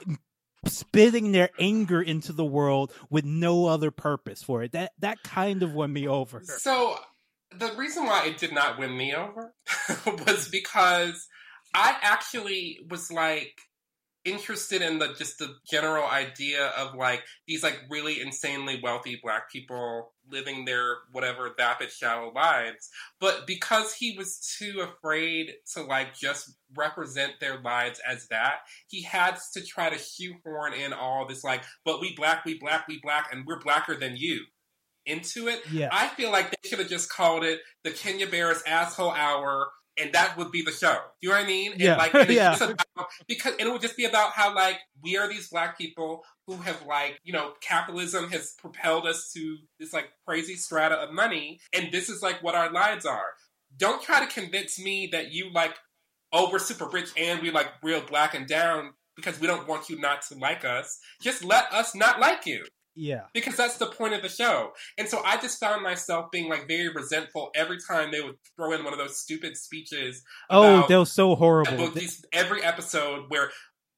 spitting 0.68 1.32
their 1.32 1.50
anger 1.60 2.02
into 2.02 2.34
the 2.34 2.46
world 2.46 2.92
with 3.10 3.26
no 3.26 3.66
other 3.68 3.92
purpose 3.92 4.44
for 4.44 4.64
it. 4.64 4.72
That 4.74 4.92
that 5.00 5.24
kind 5.24 5.64
of 5.64 5.74
won 5.74 5.92
me 5.92 6.08
over. 6.08 6.42
So 6.44 6.98
the 7.58 7.74
reason 7.78 8.06
why 8.06 8.26
it 8.26 8.38
did 8.38 8.54
not 8.54 8.80
win 8.80 8.96
me 8.96 9.14
over 9.14 9.54
was 10.28 10.48
because 10.50 11.28
i 11.74 11.96
actually 12.02 12.80
was 12.90 13.12
like 13.12 13.60
interested 14.26 14.82
in 14.82 14.98
the 14.98 15.14
just 15.14 15.38
the 15.38 15.56
general 15.70 16.06
idea 16.06 16.66
of 16.78 16.96
like 16.96 17.24
these 17.48 17.62
like 17.62 17.80
really 17.90 18.20
insanely 18.20 18.80
wealthy 18.82 19.20
black 19.24 19.52
people 19.52 20.14
living 20.32 20.66
their 20.66 20.96
whatever 21.12 21.54
vapid 21.56 21.92
shallow 21.92 22.34
lives. 22.34 22.90
But 23.20 23.46
because 23.46 23.94
he 23.94 24.18
was 24.18 24.56
too 24.58 24.82
afraid 24.82 25.54
to 25.74 25.84
like 25.84 26.18
just 26.18 26.56
represent 26.76 27.34
their 27.40 27.62
lives 27.62 28.02
as 28.06 28.28
that 28.30 28.56
he 28.88 29.04
had 29.04 29.38
to 29.54 29.64
try 29.64 29.90
to 29.90 29.98
shoehorn 29.98 30.74
in 30.74 30.92
all 30.92 31.26
this 31.28 31.44
like 31.44 31.64
but 31.86 32.02
we 32.02 32.14
black 32.16 32.44
we 32.44 32.58
black 32.58 32.88
we 32.88 33.00
black 33.02 33.30
and 33.32 33.46
we're 33.46 33.62
blacker 33.62 33.96
than 33.96 34.18
you 34.18 34.42
into 35.06 35.48
it 35.48 35.62
yeah 35.72 35.90
I 35.92 36.08
feel 36.10 36.32
like 36.32 36.52
they 36.52 36.70
should 36.70 36.80
have 36.80 36.90
just 36.90 37.10
called 37.10 37.44
it 37.44 37.60
the 37.84 37.92
Kenya 37.92 38.28
Barris 38.28 38.64
Asshole 38.66 39.12
Hour, 39.12 39.70
and 39.98 40.12
that 40.14 40.38
would 40.38 40.52
be 40.52 40.62
the 40.62 40.72
show. 40.72 40.94
Do 41.22 41.28
you 41.28 41.30
know 41.30 41.36
what 41.36 41.44
I 41.46 41.48
mean? 41.48 41.72
And 41.74 41.82
Yeah. 41.82 41.96
like, 41.98 42.14
and 42.14 42.30
Yeah. 42.42 42.56
about, 42.56 43.08
because 43.28 43.54
and 43.60 43.68
it 43.68 43.72
would 43.72 43.82
just 43.82 43.96
be 43.96 44.06
about 44.06 44.32
how 44.32 44.54
like 44.56 44.80
we 45.04 45.16
are 45.18 45.28
these 45.30 45.48
black 45.50 45.78
people 45.78 46.24
who 46.48 46.56
have 46.58 46.84
like 46.86 47.20
you 47.24 47.32
know 47.34 47.54
capitalism 47.62 48.30
has 48.32 48.54
propelled 48.58 49.06
us 49.06 49.32
to 49.34 49.58
this 49.80 49.94
like 49.94 50.10
crazy 50.28 50.56
strata 50.56 50.96
of 50.96 51.14
money, 51.14 51.60
and 51.74 51.92
this 51.92 52.10
is 52.10 52.22
like 52.22 52.42
what 52.44 52.56
our 52.56 52.72
lives 52.72 53.06
are. 53.06 53.34
Don't 53.78 54.02
try 54.02 54.26
to 54.26 54.32
convince 54.34 54.80
me 54.80 55.10
that 55.12 55.32
you 55.32 55.52
like 55.54 55.76
oh 56.34 56.50
we're 56.52 56.60
super 56.60 56.88
rich 56.88 57.10
and 57.18 57.42
we 57.42 57.52
like 57.52 57.68
real 57.84 58.02
black 58.02 58.34
and 58.34 58.48
down 58.48 58.92
because 59.16 59.40
we 59.40 59.48
don't 59.48 59.68
want 59.68 59.90
you 59.90 59.98
not 60.00 60.22
to 60.24 60.36
like 60.38 60.66
us. 60.66 61.00
Just 61.22 61.44
let 61.46 61.72
us 61.72 61.96
not 61.96 62.20
like 62.20 62.46
you. 62.46 62.66
Yeah. 62.96 63.24
Because 63.34 63.58
that's 63.58 63.78
the 63.78 63.88
point 63.88 64.14
of 64.14 64.22
the 64.22 64.30
show. 64.30 64.72
And 64.98 65.08
so 65.08 65.22
I 65.24 65.38
just 65.38 65.60
found 65.60 65.84
myself 65.84 66.32
being 66.32 66.50
like 66.50 66.68
very 66.68 66.90
resentful 66.90 67.52
every 67.54 67.78
time 67.86 68.12
they 68.12 68.22
would 68.22 68.36
throw 68.56 68.72
in 68.72 68.84
one 68.84 68.94
of 68.94 69.00
those 69.00 69.18
stupid 69.18 69.58
speeches. 69.58 70.24
Oh, 70.50 70.86
they 70.88 70.98
were 70.98 71.06
so 71.06 71.36
horrible. 71.36 71.92
Every 72.32 72.64
episode 72.64 73.26
where 73.28 73.52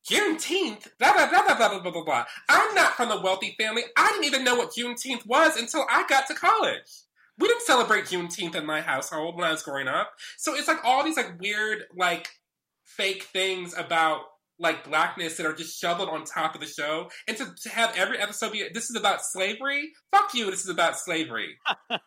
Juneteenth, 0.09 0.87
blah, 0.99 1.13
blah, 1.13 1.29
blah, 1.29 1.43
blah, 1.43 1.57
blah, 1.57 1.79
blah, 1.79 1.91
blah, 1.91 2.03
blah. 2.03 2.25
I'm 2.49 2.73
not 2.73 2.93
from 2.93 3.11
a 3.11 3.21
wealthy 3.21 3.55
family. 3.59 3.83
I 3.97 4.07
didn't 4.09 4.25
even 4.25 4.43
know 4.43 4.55
what 4.55 4.71
Juneteenth 4.71 5.25
was 5.25 5.57
until 5.57 5.85
I 5.89 6.05
got 6.07 6.27
to 6.27 6.33
college. 6.33 7.03
We 7.37 7.47
didn't 7.47 7.63
celebrate 7.63 8.05
Juneteenth 8.05 8.55
in 8.55 8.65
my 8.65 8.81
household 8.81 9.35
when 9.35 9.45
I 9.45 9.51
was 9.51 9.61
growing 9.61 9.87
up. 9.87 10.11
So 10.37 10.55
it's 10.55 10.67
like 10.67 10.83
all 10.83 11.03
these 11.03 11.17
like 11.17 11.39
weird, 11.39 11.83
like 11.95 12.29
fake 12.85 13.23
things 13.23 13.75
about 13.77 14.21
like 14.59 14.83
blackness 14.83 15.37
that 15.37 15.45
are 15.45 15.53
just 15.53 15.79
shoveled 15.79 16.09
on 16.09 16.23
top 16.23 16.55
of 16.55 16.61
the 16.61 16.67
show. 16.67 17.09
And 17.27 17.37
to, 17.37 17.53
to 17.63 17.69
have 17.69 17.95
every 17.95 18.17
episode 18.17 18.51
be 18.51 18.67
this 18.73 18.89
is 18.89 18.95
about 18.95 19.23
slavery, 19.23 19.91
fuck 20.11 20.33
you, 20.33 20.49
this 20.49 20.63
is 20.63 20.69
about 20.69 20.97
slavery. 20.97 21.57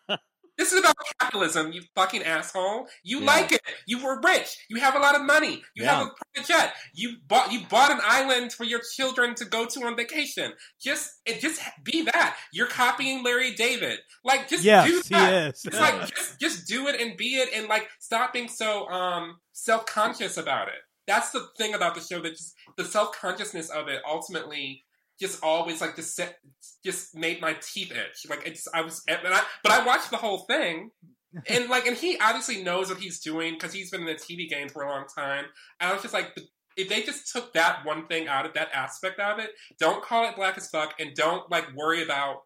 This 0.60 0.74
is 0.74 0.80
about 0.80 0.94
capitalism, 1.18 1.72
you 1.72 1.80
fucking 1.94 2.22
asshole. 2.22 2.86
You 3.02 3.20
yeah. 3.20 3.26
like 3.26 3.50
it. 3.50 3.62
You 3.86 4.04
were 4.04 4.20
rich. 4.20 4.58
You 4.68 4.78
have 4.78 4.94
a 4.94 4.98
lot 4.98 5.14
of 5.14 5.22
money. 5.22 5.62
You 5.74 5.84
yeah. 5.84 6.00
have 6.00 6.08
a 6.08 6.10
private 6.34 6.48
jet. 6.48 6.74
You 6.92 7.16
bought 7.26 7.50
you 7.50 7.60
bought 7.70 7.90
an 7.90 8.00
island 8.04 8.52
for 8.52 8.64
your 8.64 8.82
children 8.94 9.34
to 9.36 9.46
go 9.46 9.64
to 9.64 9.84
on 9.84 9.96
vacation. 9.96 10.52
Just 10.78 11.08
it 11.24 11.40
just 11.40 11.62
be 11.82 12.02
that. 12.02 12.36
You're 12.52 12.66
copying 12.66 13.24
Larry 13.24 13.54
David. 13.54 14.00
Like 14.22 14.48
just 14.48 14.62
yes, 14.62 14.86
do 14.86 15.02
that. 15.14 15.30
He 15.30 15.48
is. 15.48 15.64
It's 15.64 15.80
like 15.80 16.14
just 16.14 16.38
just 16.38 16.68
do 16.68 16.88
it 16.88 17.00
and 17.00 17.16
be 17.16 17.36
it 17.36 17.48
and 17.54 17.66
like 17.66 17.88
stop 17.98 18.34
being 18.34 18.48
so 18.48 18.86
um 18.90 19.36
self 19.52 19.86
conscious 19.86 20.36
about 20.36 20.68
it. 20.68 20.74
That's 21.10 21.32
the 21.32 21.48
thing 21.58 21.74
about 21.74 21.96
the 21.96 22.00
show 22.00 22.20
that 22.20 22.30
just 22.30 22.54
the 22.76 22.84
self 22.84 23.18
consciousness 23.18 23.68
of 23.68 23.88
it 23.88 24.00
ultimately 24.08 24.84
just 25.18 25.42
always 25.42 25.80
like 25.80 25.96
just 25.96 26.14
set, 26.14 26.36
just 26.84 27.16
made 27.16 27.40
my 27.40 27.56
teeth 27.60 27.90
itch. 27.90 28.30
Like 28.30 28.46
it's 28.46 28.68
I 28.72 28.82
was, 28.82 29.02
and 29.08 29.18
I, 29.24 29.42
but 29.64 29.72
I 29.72 29.84
watched 29.84 30.12
the 30.12 30.18
whole 30.18 30.38
thing, 30.38 30.92
and 31.48 31.68
like, 31.68 31.88
and 31.88 31.96
he 31.96 32.16
obviously 32.20 32.62
knows 32.62 32.90
what 32.90 32.98
he's 32.98 33.18
doing 33.18 33.54
because 33.54 33.72
he's 33.72 33.90
been 33.90 34.02
in 34.02 34.06
the 34.06 34.14
TV 34.14 34.48
game 34.48 34.68
for 34.68 34.84
a 34.84 34.88
long 34.88 35.06
time. 35.12 35.46
And 35.80 35.90
I 35.90 35.92
was 35.92 36.02
just 36.02 36.14
like, 36.14 36.38
if 36.76 36.88
they 36.88 37.02
just 37.02 37.32
took 37.32 37.54
that 37.54 37.84
one 37.84 38.06
thing 38.06 38.28
out 38.28 38.46
of 38.46 38.54
that 38.54 38.68
aspect 38.72 39.18
of 39.18 39.40
it, 39.40 39.50
don't 39.80 40.04
call 40.04 40.28
it 40.28 40.36
black 40.36 40.56
as 40.56 40.68
fuck, 40.68 40.94
and 41.00 41.12
don't 41.16 41.50
like 41.50 41.66
worry 41.74 42.04
about 42.04 42.42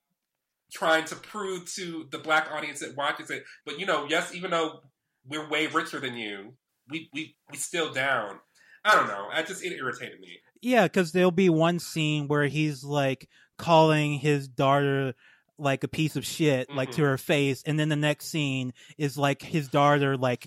trying 0.72 1.04
to 1.04 1.16
prove 1.16 1.70
to 1.74 2.06
the 2.10 2.18
black 2.18 2.48
audience 2.50 2.80
that 2.80 2.96
watches 2.96 3.28
it. 3.28 3.44
But 3.66 3.78
you 3.78 3.84
know, 3.84 4.06
yes, 4.08 4.34
even 4.34 4.50
though 4.50 4.80
we're 5.28 5.50
way 5.50 5.66
richer 5.66 6.00
than 6.00 6.16
you, 6.16 6.54
we 6.88 7.10
we 7.12 7.36
we 7.50 7.58
still 7.58 7.92
down. 7.92 8.40
I 8.84 8.94
don't 8.94 9.08
know. 9.08 9.28
I 9.32 9.42
just 9.42 9.64
it 9.64 9.72
irritated 9.72 10.20
me. 10.20 10.38
Yeah, 10.60 10.84
because 10.84 11.12
there'll 11.12 11.30
be 11.30 11.50
one 11.50 11.78
scene 11.78 12.28
where 12.28 12.46
he's 12.46 12.84
like 12.84 13.28
calling 13.58 14.14
his 14.14 14.48
daughter 14.48 15.14
like 15.58 15.84
a 15.84 15.88
piece 15.88 16.16
of 16.16 16.26
shit, 16.26 16.68
mm-hmm. 16.68 16.76
like 16.76 16.90
to 16.92 16.96
mm-hmm. 16.96 17.10
her 17.10 17.18
face, 17.18 17.62
and 17.64 17.78
then 17.78 17.88
the 17.88 17.96
next 17.96 18.26
scene 18.26 18.72
is 18.98 19.16
like 19.16 19.42
his 19.42 19.68
daughter 19.68 20.16
like 20.16 20.46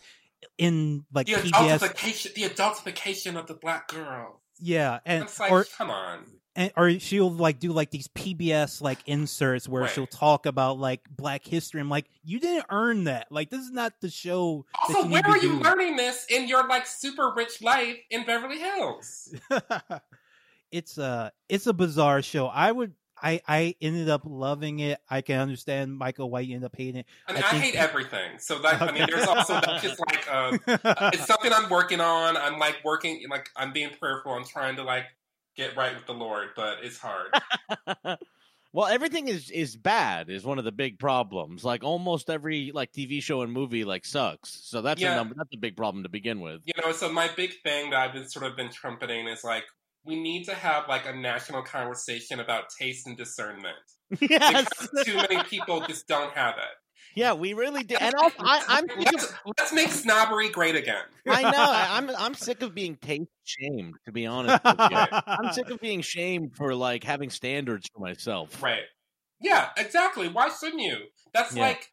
in 0.58 1.06
like 1.14 1.28
the 1.28 1.34
PBS. 1.34 1.80
adultification, 1.80 2.34
the 2.34 2.44
adultification 2.44 3.38
of 3.38 3.48
the 3.48 3.54
black 3.54 3.88
girl. 3.88 4.42
Yeah, 4.60 5.00
and 5.06 5.24
it's 5.24 5.40
like, 5.40 5.52
or, 5.52 5.66
come 5.78 5.92
on 5.92 6.26
and 6.58 6.72
or 6.76 7.00
she'll 7.00 7.30
like 7.30 7.60
do 7.60 7.72
like 7.72 7.92
these 7.92 8.08
PBS 8.10 8.82
like 8.82 8.98
inserts 9.06 9.70
where 9.70 9.84
right. 9.84 9.92
she'll 9.92 10.08
talk 10.08 10.48
about 10.48 10.80
like 10.80 11.02
Black 11.10 11.46
history. 11.46 11.80
I'm 11.80 11.88
like, 11.88 12.08
you 12.24 12.40
didn't 12.40 12.66
earn 12.72 13.04
that. 13.06 13.28
Like, 13.32 13.52
this 13.52 13.62
is 13.62 13.72
not 13.72 13.94
the 14.02 14.10
show. 14.10 14.66
Also, 14.82 15.08
where 15.08 15.26
are 15.26 15.38
you 15.38 15.60
learning 15.60 15.96
this 15.96 16.26
in 16.30 16.48
your 16.48 16.68
like 16.68 16.88
super 16.88 17.32
rich 17.36 17.62
life 17.62 17.98
in 18.10 18.26
Beverly 18.26 18.58
Hills? 18.58 19.36
it's 20.72 20.98
a 20.98 21.32
it's 21.48 21.68
a 21.68 21.74
bizarre 21.74 22.22
show. 22.22 22.48
I 22.48 22.72
would. 22.72 22.94
I, 23.20 23.42
I 23.48 23.74
ended 23.82 24.10
up 24.10 24.22
loving 24.26 24.78
it. 24.78 25.00
I 25.10 25.22
can 25.22 25.40
understand 25.40 25.98
Michael 25.98 26.30
White 26.30 26.50
ended 26.50 26.66
up 26.66 26.76
hating 26.78 26.98
it. 26.98 27.08
I 27.28 27.34
mean, 27.34 27.44
I, 27.44 27.48
I 27.48 27.58
hate 27.58 27.74
everything. 27.74 28.38
So 28.38 28.60
that 28.60 28.80
okay. 28.80 28.86
I 28.86 28.92
mean, 28.92 29.08
there's 29.10 29.26
also 29.28 29.54
that's 29.54 29.82
just 29.82 30.00
like 30.00 30.32
uh, 30.32 30.58
it's 31.14 31.26
something 31.26 31.52
I'm 31.52 31.68
working 31.68 32.00
on. 32.00 32.38
I'm 32.38 32.60
like 32.60 32.78
working, 32.84 33.26
like 33.28 33.50
I'm 33.56 33.74
being 33.74 33.90
prayerful. 34.00 34.34
I'm 34.34 34.46
trying 34.46 34.76
to 34.76 34.84
like 34.84 35.06
get 35.58 35.76
right 35.76 35.94
with 35.96 36.06
the 36.06 36.14
Lord, 36.14 36.50
but 36.56 36.78
it's 36.84 36.98
hard. 36.98 37.32
well, 38.74 38.88
everything 38.88 39.28
is 39.28 39.50
is 39.50 39.76
bad 39.76 40.30
is 40.30 40.46
one 40.46 40.60
of 40.60 40.66
the 40.66 40.72
big 40.72 41.00
problems. 41.00 41.66
Like 41.66 41.84
almost 41.84 42.30
every 42.30 42.72
like 42.74 42.94
TV 42.94 43.22
show 43.22 43.42
and 43.42 43.52
movie 43.52 43.84
like 43.84 44.06
sucks. 44.06 44.60
So 44.64 44.82
that's 44.82 45.02
yeah. 45.02 45.14
a 45.14 45.16
number 45.16 45.36
that's 45.38 45.54
a 45.54 45.58
big 45.58 45.76
problem 45.76 46.04
to 46.04 46.10
begin 46.10 46.40
with. 46.40 46.62
You 46.66 46.74
know, 46.82 46.92
so 46.92 47.12
my 47.12 47.30
big 47.36 47.52
thing 47.64 47.90
that 47.90 48.00
I've 48.00 48.14
been 48.14 48.30
sort 48.30 48.46
of 48.46 48.56
been 48.56 48.70
trumpeting 48.72 49.28
is 49.28 49.44
like 49.44 49.64
we 50.06 50.16
need 50.16 50.46
to 50.46 50.54
have 50.54 50.88
like 50.88 51.06
a 51.06 51.14
national 51.14 51.64
conversation 51.64 52.40
about 52.40 52.66
taste 52.80 53.08
and 53.08 53.18
discernment. 53.18 53.76
Yes. 54.22 54.70
Because 54.80 55.06
too 55.06 55.18
many 55.18 55.44
people 55.44 55.82
just 55.82 56.08
don't 56.08 56.32
have 56.32 56.56
it. 56.56 56.87
Yeah, 57.18 57.34
we 57.34 57.54
really 57.54 57.82
did. 57.82 58.00
And 58.00 58.14
also, 58.14 58.36
I, 58.38 58.64
am 58.78 58.86
let's, 59.00 59.34
let's, 59.58 59.74
make 59.74 59.90
snobbery 59.90 60.50
great 60.50 60.76
again. 60.76 61.02
I 61.28 61.42
know. 61.42 61.50
I'm, 61.56 62.12
I'm 62.16 62.36
sick 62.36 62.62
of 62.62 62.76
being 62.76 62.96
taste 62.98 63.32
shamed. 63.44 63.96
To 64.06 64.12
be 64.12 64.28
honest, 64.28 64.62
I'm 64.64 65.52
sick 65.52 65.72
of 65.72 65.82
being 65.82 66.02
shamed 66.02 66.56
for 66.56 66.76
like 66.76 67.04
having 67.04 67.32
standards 67.32 67.90
for 67.92 68.02
myself. 68.02 68.62
Right. 68.62 68.84
Yeah. 69.42 69.70
Exactly. 69.78 70.28
Why 70.28 70.50
shouldn't 70.50 70.84
you? 70.84 70.98
That's 71.34 71.56
yeah. 71.56 71.64
like, 71.64 71.92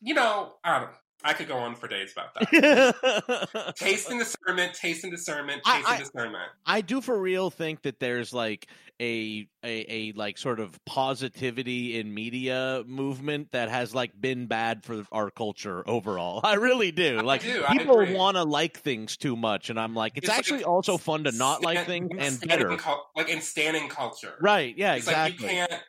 you 0.00 0.14
know, 0.14 0.54
I 0.64 0.80
don't. 0.80 0.90
I 1.24 1.32
could 1.32 1.48
go 1.48 1.56
on 1.56 1.74
for 1.74 1.88
days 1.88 2.12
about 2.12 2.34
that. 2.34 3.74
taste 3.76 4.10
and 4.10 4.20
discernment, 4.20 4.74
taste 4.74 5.04
and 5.04 5.10
discernment, 5.10 5.62
taste 5.64 5.88
I, 5.88 5.94
and 5.94 6.04
discernment. 6.04 6.50
I, 6.66 6.76
I 6.76 6.80
do 6.82 7.00
for 7.00 7.18
real 7.18 7.48
think 7.48 7.82
that 7.82 7.98
there's 7.98 8.34
like 8.34 8.68
a, 9.00 9.48
a 9.64 9.86
a 9.88 10.12
like 10.12 10.36
sort 10.36 10.60
of 10.60 10.78
positivity 10.84 11.98
in 11.98 12.12
media 12.12 12.84
movement 12.86 13.52
that 13.52 13.70
has 13.70 13.94
like 13.94 14.12
been 14.20 14.46
bad 14.46 14.84
for 14.84 15.06
our 15.10 15.30
culture 15.30 15.82
overall. 15.88 16.42
I 16.44 16.54
really 16.54 16.92
do. 16.92 17.22
Like 17.22 17.40
do, 17.40 17.64
people 17.70 18.04
want 18.12 18.36
to 18.36 18.42
like 18.42 18.78
things 18.78 19.16
too 19.16 19.34
much, 19.34 19.70
and 19.70 19.80
I'm 19.80 19.94
like, 19.94 20.18
it's, 20.18 20.28
it's 20.28 20.36
actually 20.36 20.58
like, 20.58 20.68
also 20.68 20.98
fun 20.98 21.24
to 21.24 21.32
not 21.32 21.64
like 21.64 21.86
things 21.86 22.10
and 22.18 22.38
better. 22.46 22.76
Like 23.16 23.30
in 23.30 23.40
standing 23.40 23.88
culture, 23.88 24.34
right? 24.42 24.76
Yeah, 24.76 24.94
it's 24.94 25.06
exactly. 25.06 25.46
Like 25.46 25.52
you 25.54 25.58
can't. 25.58 25.82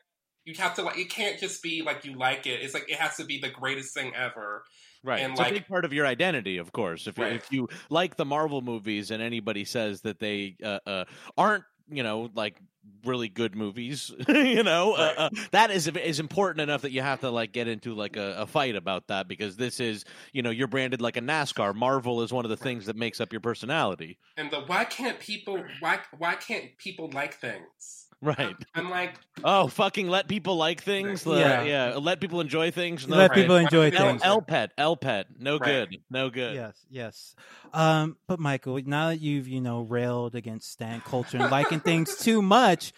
You 0.45 0.53
have 0.59 0.75
to 0.75 0.83
like. 0.83 0.97
It 0.97 1.09
can't 1.09 1.37
just 1.39 1.61
be 1.61 1.81
like 1.81 2.05
you 2.05 2.17
like 2.17 2.47
it. 2.47 2.61
It's 2.61 2.73
like 2.73 2.89
it 2.89 2.95
has 2.95 3.17
to 3.17 3.25
be 3.25 3.39
the 3.39 3.49
greatest 3.49 3.93
thing 3.93 4.13
ever 4.15 4.63
Right. 5.05 5.21
And 5.21 5.33
it's 5.33 5.39
like, 5.39 5.51
a 5.51 5.53
big 5.53 5.67
part 5.67 5.85
of 5.85 5.93
your 5.93 6.07
identity, 6.07 6.57
of 6.57 6.71
course. 6.71 7.05
If, 7.05 7.19
right. 7.19 7.33
if 7.33 7.51
you 7.51 7.69
like 7.89 8.17
the 8.17 8.25
Marvel 8.25 8.61
movies 8.61 9.11
and 9.11 9.21
anybody 9.21 9.63
says 9.63 10.01
that 10.01 10.19
they 10.19 10.55
uh, 10.63 10.79
uh, 10.87 11.05
aren't, 11.37 11.63
you 11.87 12.01
know, 12.01 12.31
like 12.33 12.55
really 13.03 13.29
good 13.29 13.55
movies, 13.55 14.11
you 14.27 14.63
know, 14.63 14.93
uh, 14.93 14.97
right. 14.97 15.17
uh, 15.17 15.29
that 15.51 15.69
is 15.69 15.87
is 15.87 16.19
important 16.19 16.61
enough 16.61 16.81
that 16.81 16.91
you 16.91 17.01
have 17.01 17.19
to 17.19 17.29
like 17.29 17.51
get 17.51 17.67
into 17.67 17.93
like 17.93 18.17
a, 18.17 18.37
a, 18.39 18.47
fight 18.47 18.75
about 18.75 19.07
that 19.07 19.27
because 19.27 19.55
this 19.55 19.79
is, 19.79 20.05
you 20.33 20.41
know, 20.41 20.49
you're 20.49 20.67
branded 20.67 21.01
like 21.01 21.17
a 21.17 21.21
NASCAR. 21.21 21.75
Marvel 21.75 22.23
is 22.23 22.33
one 22.33 22.43
of 22.43 22.49
the 22.49 22.57
things 22.57 22.87
that 22.87 22.95
makes 22.95 23.21
up 23.21 23.31
your 23.31 23.41
personality. 23.41 24.17
And 24.37 24.49
the 24.49 24.61
why 24.61 24.85
can't 24.85 25.19
people 25.19 25.63
why 25.79 25.99
why 26.17 26.33
can't 26.33 26.75
people 26.79 27.11
like 27.13 27.35
things? 27.35 28.04
Right. 28.21 28.55
I'm 28.75 28.89
like, 28.89 29.15
oh, 29.43 29.67
fucking 29.67 30.07
let 30.07 30.27
people 30.27 30.55
like 30.55 30.81
things. 30.81 31.25
Yeah, 31.25 31.63
yeah. 31.63 31.95
Let 31.95 32.19
people 32.19 32.41
enjoy 32.41 32.71
things. 32.71 33.07
No, 33.07 33.17
let 33.17 33.31
right. 33.31 33.41
people 33.41 33.55
enjoy 33.55 33.91
things. 33.91 34.21
El, 34.23 34.41
pet, 34.41 34.71
El 34.77 34.97
pet, 34.97 35.27
no 35.39 35.57
right. 35.57 35.89
good, 35.89 35.99
no 36.09 36.29
good. 36.29 36.55
Yes, 36.55 36.75
yes. 36.89 37.35
Um, 37.73 38.17
but 38.27 38.39
Michael, 38.39 38.79
now 38.85 39.09
that 39.09 39.19
you've 39.19 39.47
you 39.47 39.61
know 39.61 39.81
railed 39.81 40.35
against 40.35 40.71
stand 40.71 41.03
culture 41.03 41.37
and 41.37 41.51
liking 41.51 41.79
things 41.79 42.15
too 42.17 42.41
much, 42.41 42.93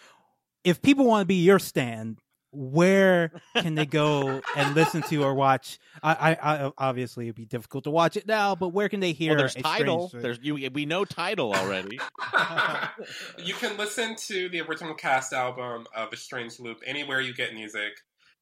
if 0.64 0.80
people 0.80 1.04
want 1.04 1.22
to 1.22 1.26
be 1.26 1.42
your 1.42 1.58
stand, 1.58 2.18
where 2.52 3.32
can 3.56 3.74
they 3.74 3.86
go 3.86 4.40
and 4.56 4.74
listen 4.74 5.02
to 5.02 5.22
or 5.22 5.34
watch? 5.34 5.78
I, 6.02 6.12
I, 6.12 6.54
I, 6.54 6.72
obviously 6.78 7.26
it'd 7.26 7.36
be 7.36 7.44
difficult 7.44 7.84
to 7.84 7.90
watch 7.90 8.16
it 8.16 8.26
now, 8.26 8.54
but 8.54 8.68
where 8.68 8.88
can 8.88 9.00
they 9.00 9.12
hear? 9.12 9.32
Well, 9.32 9.38
there's 9.38 9.54
Tidal. 9.54 10.10
There's 10.12 10.38
you. 10.42 10.70
We 10.72 10.86
know 10.86 11.04
Tidal 11.04 11.54
already. 11.54 11.98
you 13.38 13.54
can 13.54 13.76
listen 13.76 14.16
to 14.26 14.48
the 14.48 14.60
original 14.62 14.94
cast 14.94 15.32
album 15.32 15.86
of 15.94 16.12
A 16.12 16.16
Strange 16.16 16.58
Loop 16.58 16.78
anywhere 16.86 17.20
you 17.20 17.34
get 17.34 17.54
music, 17.54 17.92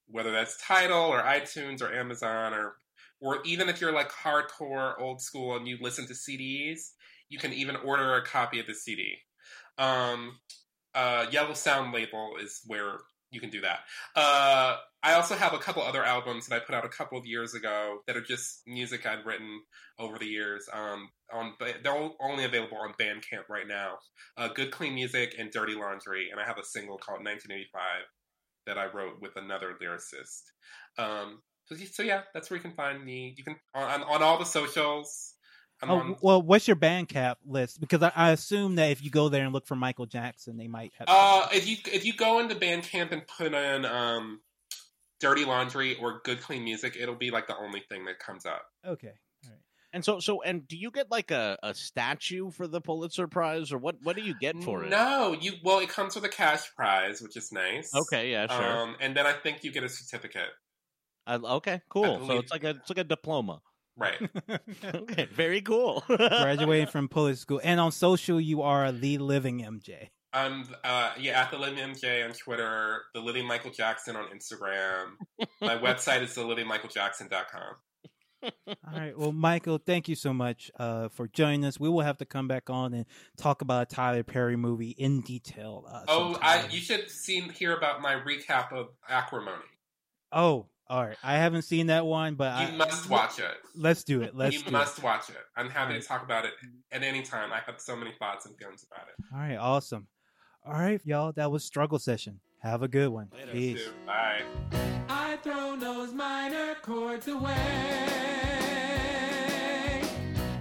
whether 0.08 0.32
that's 0.32 0.56
Tidal 0.64 0.96
or 0.96 1.22
iTunes 1.22 1.82
or 1.82 1.92
Amazon 1.92 2.54
or 2.54 2.76
or 3.20 3.38
even 3.44 3.68
if 3.68 3.80
you're 3.80 3.92
like 3.92 4.11
hardcore 4.11 5.00
old 5.00 5.20
school 5.20 5.57
and 5.57 5.66
you 5.66 5.78
listen 5.80 6.07
to 6.07 6.12
CDs, 6.12 6.90
you 7.28 7.38
can 7.38 7.52
even 7.52 7.76
order 7.76 8.14
a 8.14 8.24
copy 8.24 8.61
of 8.61 8.66
the 8.66 8.74
CD. 8.74 9.16
Um, 9.78 10.38
uh, 10.94 11.26
Yellow 11.30 11.54
Sound 11.54 11.92
label 11.92 12.34
is 12.40 12.61
where 12.66 12.98
you 13.31 13.41
can 13.41 13.51
do 13.51 13.61
that. 13.62 13.81
Uh, 14.14 14.77
I 15.03 15.14
also 15.14 15.35
have 15.35 15.53
a 15.53 15.59
couple 15.59 15.83
other 15.83 16.05
albums 16.05 16.47
that 16.47 16.57
I 16.57 16.59
put 16.59 16.74
out 16.74 16.85
a 16.85 16.89
couple 16.89 17.18
of 17.18 17.27
years 17.27 17.55
ago 17.55 17.99
that 18.07 18.16
are 18.16 18.22
just 18.22 18.62
music 18.66 19.07
I'd 19.07 19.24
written 19.24 19.61
over 19.99 20.18
the 20.18 20.27
years. 20.27 20.68
Um, 20.72 21.09
on 21.33 21.55
they're 21.61 22.11
only 22.20 22.45
available 22.45 22.79
on 22.79 22.93
Bandcamp 23.01 23.49
right 23.49 23.66
now. 23.66 23.99
Uh, 24.37 24.49
Good 24.49 24.70
Clean 24.70 24.95
Music 24.95 25.35
and 25.39 25.51
Dirty 25.51 25.74
Laundry, 25.74 26.31
and 26.31 26.41
I 26.41 26.47
have 26.47 26.59
a 26.59 26.64
single 26.64 26.99
called 26.99 27.24
1985 27.24 27.81
that 28.66 28.79
I 28.79 28.87
wrote 28.87 29.20
with 29.20 29.37
another 29.37 29.74
lyricist. 29.81 30.43
Um, 30.99 31.43
so, 31.66 31.77
so, 31.77 32.03
yeah, 32.03 32.22
that's 32.33 32.51
where 32.51 32.57
you 32.57 32.62
can 32.62 32.74
find 32.74 33.05
me. 33.05 33.35
You 33.37 33.45
can 33.45 33.57
on, 33.74 34.03
on 34.03 34.22
all 34.22 34.39
the 34.39 34.45
socials. 34.45 35.35
I'm 35.83 35.91
oh, 35.91 35.97
on, 35.97 36.16
well, 36.22 36.43
what's 36.43 36.66
your 36.66 36.77
Bandcamp 36.77 37.37
list? 37.47 37.81
Because 37.81 38.03
I, 38.03 38.11
I, 38.16 38.31
assume 38.31 38.77
that 38.77 38.91
if 38.91 39.05
you 39.05 39.11
go 39.11 39.29
there 39.29 39.45
and 39.45 39.53
look 39.53 39.66
for 39.66 39.77
Michael 39.77 40.07
Jackson, 40.07 40.57
they 40.57 40.68
might 40.68 40.93
have. 40.99 41.07
Uh, 41.09 41.49
if 41.53 41.68
you 41.68 41.77
if 41.93 42.07
you 42.07 42.14
go 42.14 42.39
into 42.39 42.55
Bandcamp 42.55 43.12
and 43.12 43.27
put 43.27 43.53
in 43.53 43.85
um, 43.85 44.41
"Dirty 45.20 45.45
Laundry" 45.45 45.97
or 45.97 46.20
"Good 46.24 46.41
Clean 46.41 46.64
Music," 46.64 46.97
it'll 46.99 47.14
be 47.14 47.31
like 47.31 47.47
the 47.47 47.57
only 47.57 47.83
thing 47.91 48.07
that 48.07 48.18
comes 48.18 48.47
up. 48.47 48.62
Okay. 48.87 49.12
And 49.97 50.05
so, 50.05 50.20
so, 50.20 50.43
and 50.43 50.68
do 50.68 50.77
you 50.77 50.91
get 50.91 51.11
like 51.11 51.31
a, 51.31 51.59
a 51.62 51.72
statue 51.72 52.51
for 52.51 52.66
the 52.66 52.83
Pulitzer 52.83 53.27
Prize, 53.29 53.72
or 53.72 53.79
what? 53.79 53.97
What 54.03 54.14
do 54.14 54.20
you 54.20 54.35
get 54.39 54.62
for 54.62 54.85
it? 54.85 54.91
No, 54.91 55.35
you. 55.41 55.53
Well, 55.64 55.79
it 55.79 55.89
comes 55.89 56.14
with 56.14 56.24
a 56.24 56.29
cash 56.29 56.70
prize, 56.74 57.22
which 57.22 57.35
is 57.35 57.51
nice. 57.51 57.95
Okay, 57.95 58.31
yeah, 58.31 58.47
sure. 58.47 58.79
Um, 58.79 58.97
and 59.01 59.16
then 59.16 59.27
I 59.27 59.33
think 59.33 59.64
you 59.64 59.72
get 59.72 59.85
a 59.85 59.89
certificate. 59.89 60.51
Uh, 61.27 61.39
okay, 61.45 61.81
cool. 61.89 62.27
So 62.27 62.39
it's 62.39 62.53
like 62.53 62.64
a 62.64 62.70
it's 62.70 62.91
like 62.91 62.99
a 62.99 63.05
diploma. 63.05 63.62
Right. 63.97 64.18
okay, 64.94 65.26
very 65.32 65.62
cool. 65.62 66.05
Graduating 66.07 66.88
from 66.88 67.09
Pulitzer 67.09 67.40
School, 67.40 67.61
and 67.64 67.80
on 67.80 67.92
social, 67.92 68.40
you 68.40 68.62
are 68.62 68.92
the 68.92 69.18
living 69.18 69.61
MJ. 69.61 70.09
I'm 70.32 70.64
uh, 70.84 71.12
yeah 71.18 71.40
at 71.40 71.51
the 71.51 71.59
living 71.59 71.78
MJ 71.78 72.24
on 72.24 72.32
Twitter, 72.34 73.05
the 73.14 73.20
living 73.20 73.47
Michael 73.47 73.70
Jackson 73.70 74.16
on 74.16 74.26
Instagram. 74.28 75.12
My 75.62 75.78
website 75.78 76.22
is 76.22 76.30
thelivingmichaeljackson.com. 76.36 77.76
All 78.42 78.74
right. 78.92 79.18
Well, 79.18 79.32
Michael, 79.32 79.78
thank 79.78 80.09
you 80.09 80.14
so 80.14 80.32
much 80.32 80.70
uh, 80.78 81.09
for 81.09 81.26
joining 81.26 81.64
us. 81.64 81.80
We 81.80 81.88
will 81.88 82.03
have 82.03 82.18
to 82.18 82.26
come 82.26 82.49
back 82.49 82.68
on 82.68 82.92
and 82.92 83.07
talk 83.36 83.62
about 83.62 83.82
a 83.90 83.94
Tyler 83.94 84.22
Perry 84.22 84.57
movie 84.57 84.90
in 84.90 85.22
detail. 85.22 85.84
Uh, 85.90 86.03
oh, 86.07 86.38
I, 86.40 86.66
you 86.70 86.80
should 86.80 87.11
see 87.11 87.40
hear 87.40 87.74
about 87.74 88.03
my 88.03 88.14
recap 88.14 88.72
of 88.72 88.88
Acrimony. 89.09 89.64
Oh, 90.32 90.66
all 90.89 91.05
right. 91.05 91.16
I 91.22 91.34
haven't 91.34 91.62
seen 91.62 91.89
that 91.89 92.07
one, 92.07 92.34
but 92.37 92.61
you 92.61 92.68
I, 92.68 92.76
must 92.76 93.11
watch 93.11 93.39
it. 93.39 93.57
Let's 93.74 94.05
do 94.05 94.22
it. 94.22 94.37
Let's. 94.37 94.64
You 94.64 94.70
must 94.70 94.99
it. 94.99 95.05
watch 95.05 95.28
it. 95.30 95.37
I'm 95.57 95.68
happy 95.68 95.95
right. 95.95 96.03
to 96.03 96.07
talk 96.07 96.22
about 96.22 96.45
it 96.45 96.53
at 96.93 97.03
any 97.03 97.22
time. 97.22 97.53
I 97.53 97.61
have 97.66 97.80
so 97.80 97.97
many 97.97 98.12
thoughts 98.18 98.47
and 98.47 98.57
feelings 98.57 98.87
about 98.91 99.09
it. 99.09 99.14
All 99.32 99.41
right. 99.41 99.57
Awesome. 99.57 100.07
All 100.64 100.74
right, 100.74 101.01
y'all. 101.05 101.32
That 101.32 101.51
was 101.51 101.64
struggle 101.64 101.99
session. 101.99 102.41
Have 102.61 102.82
a 102.82 102.89
good 102.89 103.09
one. 103.09 103.28
Later. 103.32 103.53
Peace. 103.53 103.89
Bye. 104.07 104.43
I 105.09 105.37
throw 105.43 105.76
those 105.76 106.12
minor 106.12 106.74
chords 106.82 107.28
away. 107.28 107.55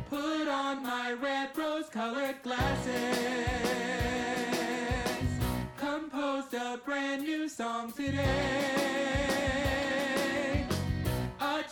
Put 0.10 0.48
on 0.48 0.84
my 0.84 1.14
red 1.14 1.58
rose 1.58 1.90
colored 1.90 2.36
glasses. 2.44 3.48
Composed 5.78 6.54
a 6.54 6.80
brand 6.84 7.24
new 7.24 7.48
song 7.50 7.92
today. 7.92 9.55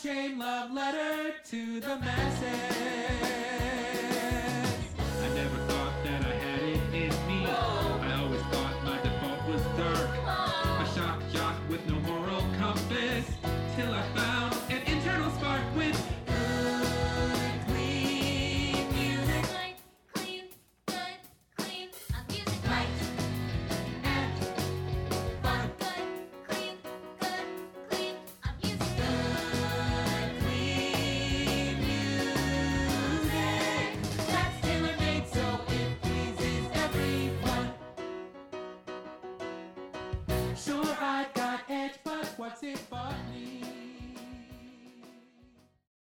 Chain 0.03 0.37
love 0.37 0.73
letter 0.73 1.33
to 1.45 1.79
the 1.79 1.95
masses. 1.95 3.52